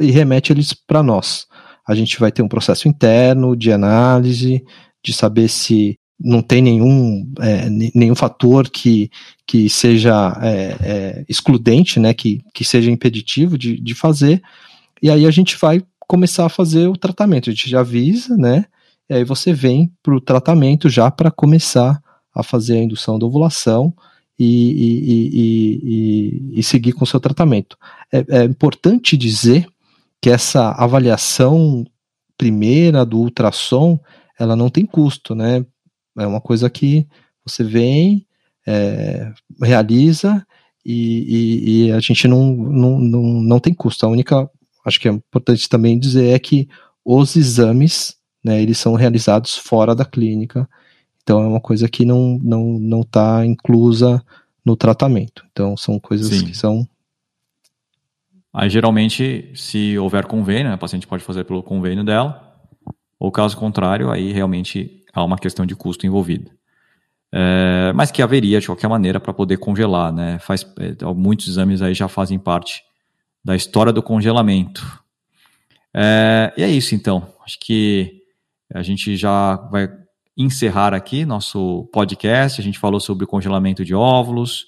e 0.00 0.10
remete 0.10 0.52
eles 0.52 0.72
para 0.72 1.02
nós. 1.02 1.46
A 1.86 1.94
gente 1.94 2.18
vai 2.18 2.30
ter 2.30 2.42
um 2.42 2.48
processo 2.48 2.88
interno 2.88 3.56
de 3.56 3.72
análise, 3.72 4.64
de 5.02 5.12
saber 5.12 5.48
se 5.48 5.98
não 6.20 6.42
tem 6.42 6.60
nenhum, 6.60 7.32
é, 7.40 7.68
nenhum 7.94 8.14
fator 8.14 8.68
que, 8.68 9.08
que 9.46 9.70
seja 9.70 10.36
é, 10.42 10.76
é, 10.80 11.24
excludente, 11.28 12.00
né, 12.00 12.12
que, 12.12 12.40
que 12.52 12.64
seja 12.64 12.90
impeditivo 12.90 13.56
de, 13.56 13.80
de 13.80 13.94
fazer, 13.94 14.42
e 15.02 15.10
aí 15.10 15.26
a 15.26 15.30
gente 15.30 15.56
vai 15.56 15.82
começar 16.06 16.46
a 16.46 16.50
fazer 16.50 16.88
o 16.88 16.96
tratamento. 16.96 17.50
A 17.50 17.52
gente 17.52 17.68
já 17.68 17.80
avisa, 17.80 18.36
né, 18.36 18.64
e 19.08 19.14
aí 19.14 19.24
você 19.24 19.52
vem 19.52 19.92
para 20.02 20.14
o 20.14 20.20
tratamento 20.20 20.88
já 20.88 21.10
para 21.10 21.30
começar 21.30 22.00
a 22.34 22.42
fazer 22.42 22.78
a 22.78 22.82
indução 22.82 23.18
da 23.18 23.26
ovulação 23.26 23.94
e, 24.38 24.70
e, 24.70 26.52
e, 26.54 26.60
e, 26.60 26.62
seguir 26.62 26.92
com 26.92 27.04
o 27.04 27.06
seu 27.06 27.18
tratamento. 27.18 27.76
É, 28.12 28.24
é 28.28 28.44
importante 28.44 29.16
dizer 29.16 29.66
que 30.22 30.30
essa 30.30 30.70
avaliação 30.70 31.84
primeira 32.36 33.04
do 33.04 33.18
ultrassom, 33.18 33.98
ela 34.38 34.54
não 34.54 34.70
tem 34.70 34.86
custo, 34.86 35.34
né? 35.34 35.66
É 36.16 36.26
uma 36.26 36.40
coisa 36.40 36.70
que 36.70 37.06
você 37.44 37.64
vem, 37.64 38.24
é, 38.66 39.32
realiza 39.60 40.46
e, 40.84 41.90
a 41.92 42.00
gente 42.00 42.28
não, 42.28 42.54
não, 42.54 42.98
não, 42.98 43.22
não 43.42 43.60
tem 43.60 43.74
custo. 43.74 44.06
A 44.06 44.08
única, 44.08 44.48
acho 44.88 44.98
que 45.00 45.08
é 45.08 45.12
importante 45.12 45.68
também 45.68 45.98
dizer, 45.98 46.34
é 46.34 46.38
que 46.38 46.68
os 47.04 47.36
exames, 47.36 48.16
né, 48.44 48.60
eles 48.60 48.78
são 48.78 48.94
realizados 48.94 49.56
fora 49.56 49.94
da 49.94 50.04
clínica, 50.04 50.68
então 51.22 51.42
é 51.42 51.46
uma 51.46 51.60
coisa 51.60 51.88
que 51.88 52.04
não 52.04 52.36
está 52.36 52.48
não, 52.48 52.78
não 52.78 53.02
tá 53.02 53.46
inclusa 53.46 54.24
no 54.64 54.74
tratamento. 54.76 55.44
Então 55.52 55.76
são 55.76 56.00
coisas 56.00 56.28
Sim. 56.28 56.46
que 56.46 56.56
são. 56.56 56.88
Aí 58.52 58.70
geralmente, 58.70 59.52
se 59.54 59.98
houver 59.98 60.24
convênio, 60.26 60.72
a 60.72 60.78
paciente 60.78 61.06
pode 61.06 61.22
fazer 61.22 61.44
pelo 61.44 61.62
convênio 61.62 62.02
dela, 62.02 62.56
ou 63.20 63.30
caso 63.30 63.56
contrário, 63.56 64.10
aí 64.10 64.32
realmente 64.32 65.04
há 65.12 65.22
uma 65.22 65.38
questão 65.38 65.66
de 65.66 65.76
custo 65.76 66.06
envolvida. 66.06 66.50
É, 67.30 67.92
mas 67.94 68.10
que 68.10 68.22
haveria 68.22 68.58
de 68.58 68.66
qualquer 68.66 68.88
maneira 68.88 69.20
para 69.20 69.34
poder 69.34 69.58
congelar, 69.58 70.10
né? 70.10 70.38
Faz, 70.38 70.66
é, 70.78 71.04
muitos 71.14 71.46
exames 71.46 71.82
aí 71.82 71.92
já 71.92 72.08
fazem 72.08 72.38
parte 72.38 72.82
da 73.44 73.56
história 73.56 73.92
do 73.92 74.02
congelamento. 74.02 75.02
É, 75.94 76.52
e 76.56 76.62
é 76.62 76.70
isso 76.70 76.94
então. 76.94 77.32
Acho 77.44 77.58
que 77.60 78.22
a 78.72 78.82
gente 78.82 79.16
já 79.16 79.56
vai 79.70 79.88
encerrar 80.36 80.94
aqui 80.94 81.24
nosso 81.24 81.88
podcast. 81.92 82.60
A 82.60 82.64
gente 82.64 82.78
falou 82.78 83.00
sobre 83.00 83.24
o 83.24 83.28
congelamento 83.28 83.84
de 83.84 83.94
óvulos, 83.94 84.66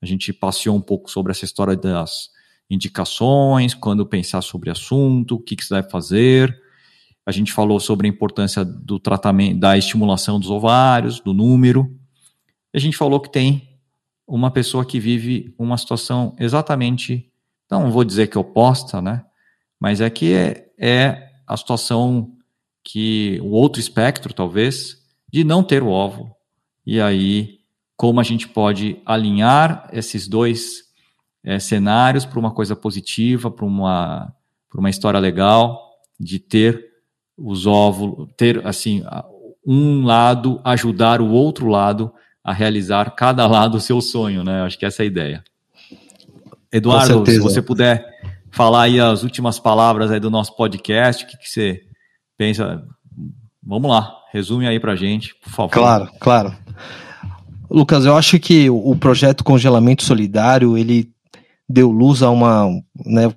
a 0.00 0.06
gente 0.06 0.32
passeou 0.32 0.76
um 0.76 0.80
pouco 0.80 1.10
sobre 1.10 1.32
essa 1.32 1.44
história 1.44 1.76
das 1.76 2.30
indicações, 2.70 3.74
quando 3.74 4.06
pensar 4.06 4.42
sobre 4.42 4.70
assunto, 4.70 5.36
o 5.36 5.40
que, 5.40 5.56
que 5.56 5.64
você 5.64 5.74
deve 5.74 5.90
fazer. 5.90 6.56
A 7.26 7.32
gente 7.32 7.52
falou 7.52 7.80
sobre 7.80 8.06
a 8.06 8.10
importância 8.10 8.64
do 8.64 8.98
tratamento, 8.98 9.58
da 9.58 9.76
estimulação 9.76 10.38
dos 10.38 10.50
ovários, 10.50 11.20
do 11.20 11.34
número. 11.34 11.94
A 12.74 12.78
gente 12.78 12.96
falou 12.96 13.20
que 13.20 13.30
tem 13.30 13.80
uma 14.26 14.50
pessoa 14.50 14.84
que 14.84 15.00
vive 15.00 15.54
uma 15.58 15.76
situação 15.76 16.36
exatamente, 16.38 17.27
não 17.70 17.90
vou 17.90 18.04
dizer 18.04 18.28
que 18.28 18.38
oposta, 18.38 19.00
né? 19.02 19.24
Mas 19.78 20.00
é 20.00 20.08
que 20.08 20.32
é, 20.32 20.70
é 20.78 21.30
a 21.46 21.56
situação 21.56 22.32
que 22.82 23.38
o 23.42 23.50
outro 23.50 23.80
espectro, 23.80 24.32
talvez, 24.32 24.96
de 25.30 25.44
não 25.44 25.62
ter 25.62 25.82
o 25.82 25.90
óvulo. 25.90 26.34
E 26.86 27.00
aí, 27.00 27.58
como 27.96 28.20
a 28.20 28.22
gente 28.22 28.48
pode 28.48 29.00
alinhar 29.04 29.88
esses 29.92 30.26
dois 30.26 30.84
é, 31.44 31.58
cenários 31.58 32.24
para 32.24 32.38
uma 32.38 32.50
coisa 32.50 32.74
positiva, 32.74 33.50
para 33.50 33.66
uma, 33.66 34.32
uma 34.74 34.90
história 34.90 35.20
legal, 35.20 35.90
de 36.18 36.38
ter 36.38 36.88
os 37.36 37.66
óvulos, 37.66 38.28
ter 38.36 38.66
assim, 38.66 39.04
um 39.64 40.04
lado 40.04 40.60
ajudar 40.64 41.20
o 41.20 41.30
outro 41.30 41.68
lado 41.68 42.12
a 42.42 42.52
realizar 42.52 43.10
cada 43.10 43.46
lado 43.48 43.76
o 43.76 43.80
seu 43.80 44.00
sonho, 44.00 44.42
né? 44.42 44.62
Acho 44.62 44.78
que 44.78 44.86
essa 44.86 45.02
é 45.02 45.04
a 45.04 45.06
ideia. 45.06 45.44
Eduardo, 46.72 47.24
se 47.26 47.38
você 47.38 47.62
puder 47.62 48.04
falar 48.50 48.82
aí 48.82 49.00
as 49.00 49.22
últimas 49.22 49.58
palavras 49.58 50.10
aí 50.10 50.20
do 50.20 50.30
nosso 50.30 50.54
podcast, 50.56 51.24
o 51.24 51.26
que, 51.26 51.36
que 51.36 51.48
você 51.48 51.80
pensa? 52.36 52.82
Vamos 53.62 53.90
lá, 53.90 54.14
resume 54.32 54.66
aí 54.66 54.78
pra 54.78 54.96
gente, 54.96 55.34
por 55.42 55.50
favor. 55.50 55.72
Claro, 55.72 56.10
claro. 56.20 56.56
Lucas, 57.70 58.06
eu 58.06 58.16
acho 58.16 58.38
que 58.38 58.70
o 58.70 58.96
projeto 58.96 59.44
Congelamento 59.44 60.02
Solidário, 60.02 60.76
ele 60.76 61.10
deu 61.68 61.90
luz 61.90 62.22
a 62.22 62.30
uma, 62.30 62.66
né, 63.04 63.32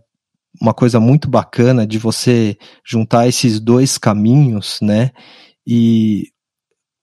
uma 0.61 0.73
coisa 0.73 0.99
muito 0.99 1.29
bacana 1.29 1.85
de 1.85 1.97
você 1.97 2.57
juntar 2.85 3.27
esses 3.27 3.59
dois 3.59 3.97
caminhos, 3.97 4.79
né? 4.81 5.11
E 5.67 6.27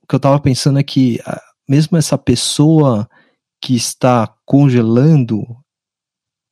o 0.03 0.07
que 0.07 0.15
eu 0.15 0.19
estava 0.19 0.41
pensando 0.41 0.79
é 0.79 0.83
que 0.83 1.21
mesmo 1.69 1.99
essa 1.99 2.17
pessoa 2.17 3.09
que 3.61 3.75
está 3.75 4.33
congelando, 4.47 5.45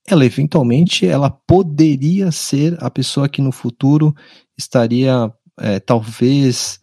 ela 0.09 0.25
eventualmente 0.25 1.07
ela 1.07 1.31
poderia 1.31 2.31
ser 2.31 2.77
a 2.83 2.91
pessoa 2.91 3.29
que 3.29 3.43
no 3.43 3.53
futuro 3.53 4.15
estaria 4.57 5.33
é, 5.59 5.81
talvez 5.81 6.81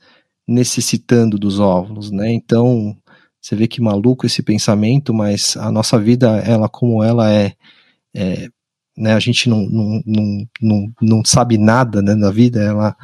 necessitando 0.47 1.37
dos 1.37 1.59
óvulos, 1.59 2.11
né? 2.11 2.31
Então, 2.31 2.95
você 3.41 3.55
vê 3.55 3.67
que 3.67 3.81
maluco 3.81 4.25
esse 4.25 4.41
pensamento, 4.43 5.13
mas 5.13 5.55
a 5.57 5.71
nossa 5.71 5.99
vida, 5.99 6.37
ela 6.39 6.67
como 6.67 7.03
ela 7.03 7.31
é, 7.31 7.53
é 8.15 8.49
né, 8.95 9.13
a 9.13 9.19
gente 9.19 9.49
não, 9.49 9.61
não, 9.63 10.01
não, 10.05 10.47
não, 10.61 10.93
não 11.01 11.25
sabe 11.25 11.57
nada 11.57 12.01
né, 12.01 12.15
da 12.15 12.29
vida, 12.29 12.61
ela 12.61 12.95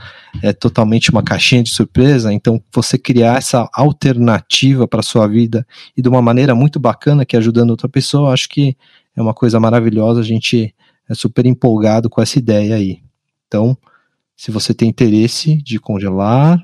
é 0.44 0.54
totalmente 0.54 1.10
uma 1.10 1.24
caixinha 1.24 1.64
de 1.64 1.72
surpresa, 1.72 2.32
então 2.32 2.62
você 2.72 2.98
criar 2.98 3.38
essa 3.38 3.68
alternativa 3.74 4.88
para 4.88 5.02
sua 5.02 5.28
vida 5.28 5.66
e 5.98 6.02
de 6.02 6.08
uma 6.08 6.22
maneira 6.22 6.54
muito 6.54 6.80
bacana, 6.80 7.26
que 7.26 7.36
é 7.36 7.40
ajudando 7.40 7.72
outra 7.72 7.90
pessoa, 7.90 8.34
acho 8.34 8.48
que 8.50 8.78
é 9.20 9.22
uma 9.22 9.34
coisa 9.34 9.60
maravilhosa, 9.60 10.22
a 10.22 10.24
gente 10.24 10.74
é 11.10 11.14
super 11.14 11.46
empolgado 11.46 12.10
com 12.10 12.22
essa 12.22 12.40
ideia 12.40 12.76
aí. 12.76 13.02
Então, 13.48 13.78
se 14.36 14.50
você 14.50 14.74
tem 14.74 14.88
interesse 14.88 15.58
de 15.58 15.78
congelar, 15.78 16.58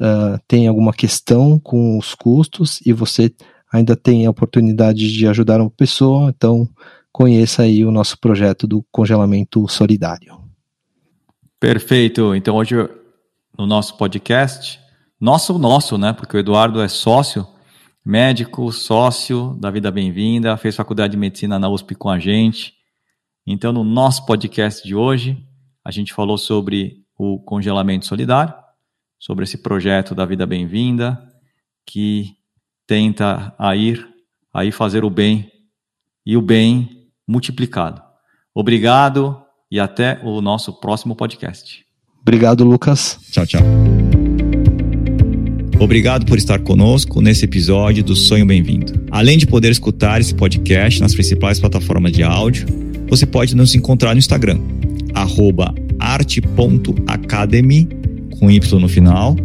uh, 0.00 0.40
tem 0.48 0.66
alguma 0.66 0.92
questão 0.92 1.60
com 1.60 1.96
os 1.96 2.12
custos 2.12 2.80
e 2.84 2.92
você 2.92 3.32
ainda 3.72 3.94
tem 3.94 4.26
a 4.26 4.30
oportunidade 4.30 5.12
de 5.12 5.26
ajudar 5.28 5.60
uma 5.60 5.70
pessoa, 5.70 6.30
então 6.36 6.68
conheça 7.12 7.62
aí 7.62 7.84
o 7.84 7.92
nosso 7.92 8.18
projeto 8.18 8.66
do 8.66 8.84
congelamento 8.90 9.68
solidário. 9.68 10.40
Perfeito. 11.60 12.34
Então 12.34 12.56
hoje 12.56 12.74
no 13.56 13.64
nosso 13.64 13.96
podcast, 13.96 14.80
nosso 15.20 15.56
nosso, 15.58 15.96
né? 15.96 16.12
Porque 16.12 16.36
o 16.36 16.40
Eduardo 16.40 16.82
é 16.82 16.88
sócio, 16.88 17.46
médico, 18.06 18.70
sócio 18.70 19.56
da 19.58 19.68
Vida 19.68 19.90
Bem-vinda, 19.90 20.56
fez 20.56 20.76
faculdade 20.76 21.10
de 21.10 21.16
medicina 21.16 21.58
na 21.58 21.68
USP 21.68 21.96
com 21.96 22.08
a 22.08 22.20
gente. 22.20 22.72
Então 23.44 23.72
no 23.72 23.82
nosso 23.82 24.24
podcast 24.24 24.86
de 24.86 24.94
hoje, 24.94 25.44
a 25.84 25.90
gente 25.90 26.14
falou 26.14 26.38
sobre 26.38 27.04
o 27.18 27.40
congelamento 27.40 28.06
solidário, 28.06 28.54
sobre 29.18 29.42
esse 29.42 29.58
projeto 29.58 30.14
da 30.14 30.24
Vida 30.24 30.46
Bem-vinda 30.46 31.20
que 31.84 32.36
tenta 32.86 33.52
aí, 33.58 33.96
aí 34.54 34.70
fazer 34.70 35.04
o 35.04 35.10
bem 35.10 35.50
e 36.24 36.36
o 36.36 36.42
bem 36.42 37.08
multiplicado. 37.26 38.00
Obrigado 38.54 39.42
e 39.68 39.80
até 39.80 40.20
o 40.22 40.40
nosso 40.40 40.78
próximo 40.78 41.16
podcast. 41.16 41.84
Obrigado, 42.22 42.62
Lucas. 42.62 43.18
Tchau, 43.32 43.46
tchau. 43.46 44.25
Obrigado 45.78 46.24
por 46.26 46.38
estar 46.38 46.58
conosco 46.60 47.20
nesse 47.20 47.44
episódio 47.44 48.02
do 48.02 48.16
Sonho 48.16 48.46
Bem-vindo. 48.46 48.92
Além 49.10 49.36
de 49.36 49.46
poder 49.46 49.70
escutar 49.70 50.20
esse 50.20 50.34
podcast 50.34 51.00
nas 51.00 51.14
principais 51.14 51.60
plataformas 51.60 52.12
de 52.12 52.22
áudio, 52.22 52.66
você 53.08 53.26
pode 53.26 53.54
nos 53.54 53.74
encontrar 53.74 54.14
no 54.14 54.18
Instagram, 54.18 54.58
arte.academy, 55.98 57.88
com 58.38 58.50
Y 58.50 58.60
no 58.80 58.88
final, 58.88 59.36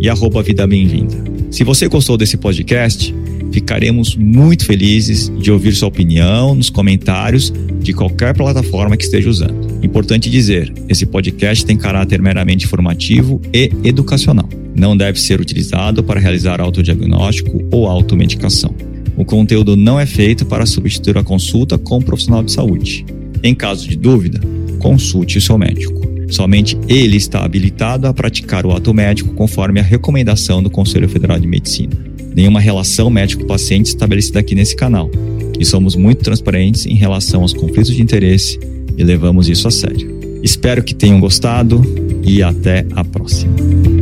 e 0.00 0.08
arroba 0.08 0.42
Vida 0.42 0.66
Bem-vinda. 0.66 1.16
Se 1.50 1.64
você 1.64 1.88
gostou 1.88 2.16
desse 2.16 2.36
podcast, 2.36 3.12
Ficaremos 3.52 4.14
muito 4.16 4.64
felizes 4.64 5.30
de 5.38 5.50
ouvir 5.50 5.74
sua 5.74 5.88
opinião 5.88 6.54
nos 6.54 6.70
comentários 6.70 7.52
de 7.80 7.92
qualquer 7.92 8.34
plataforma 8.34 8.96
que 8.96 9.04
esteja 9.04 9.28
usando. 9.28 9.84
Importante 9.84 10.30
dizer, 10.30 10.72
esse 10.88 11.04
podcast 11.04 11.64
tem 11.64 11.76
caráter 11.76 12.22
meramente 12.22 12.66
informativo 12.66 13.40
e 13.52 13.72
educacional. 13.82 14.48
Não 14.80 14.96
deve 14.96 15.20
ser 15.20 15.40
utilizado 15.40 16.02
para 16.02 16.18
realizar 16.18 16.58
autodiagnóstico 16.58 17.62
ou 17.70 17.86
automedicação. 17.86 18.74
O 19.14 19.26
conteúdo 19.26 19.76
não 19.76 20.00
é 20.00 20.06
feito 20.06 20.46
para 20.46 20.64
substituir 20.64 21.18
a 21.18 21.22
consulta 21.22 21.76
com 21.76 21.98
um 21.98 22.02
profissional 22.02 22.42
de 22.42 22.50
saúde. 22.50 23.04
Em 23.42 23.54
caso 23.54 23.86
de 23.86 23.94
dúvida, 23.94 24.40
consulte 24.78 25.36
o 25.36 25.40
seu 25.42 25.58
médico. 25.58 26.00
Somente 26.30 26.78
ele 26.88 27.18
está 27.18 27.44
habilitado 27.44 28.06
a 28.06 28.14
praticar 28.14 28.64
o 28.64 28.72
ato 28.72 28.94
médico 28.94 29.34
conforme 29.34 29.80
a 29.80 29.82
recomendação 29.82 30.62
do 30.62 30.70
Conselho 30.70 31.10
Federal 31.10 31.38
de 31.38 31.46
Medicina 31.46 32.10
nenhuma 32.34 32.60
relação 32.60 33.10
médico-paciente 33.10 33.86
estabelecida 33.86 34.40
aqui 34.40 34.54
nesse 34.54 34.76
canal. 34.76 35.10
E 35.58 35.64
somos 35.64 35.94
muito 35.94 36.22
transparentes 36.22 36.86
em 36.86 36.94
relação 36.94 37.42
aos 37.42 37.52
conflitos 37.52 37.94
de 37.94 38.02
interesse 38.02 38.58
e 38.96 39.04
levamos 39.04 39.48
isso 39.48 39.68
a 39.68 39.70
sério. 39.70 40.18
Espero 40.42 40.82
que 40.82 40.94
tenham 40.94 41.20
gostado 41.20 41.82
e 42.24 42.42
até 42.42 42.86
a 42.92 43.04
próxima. 43.04 43.99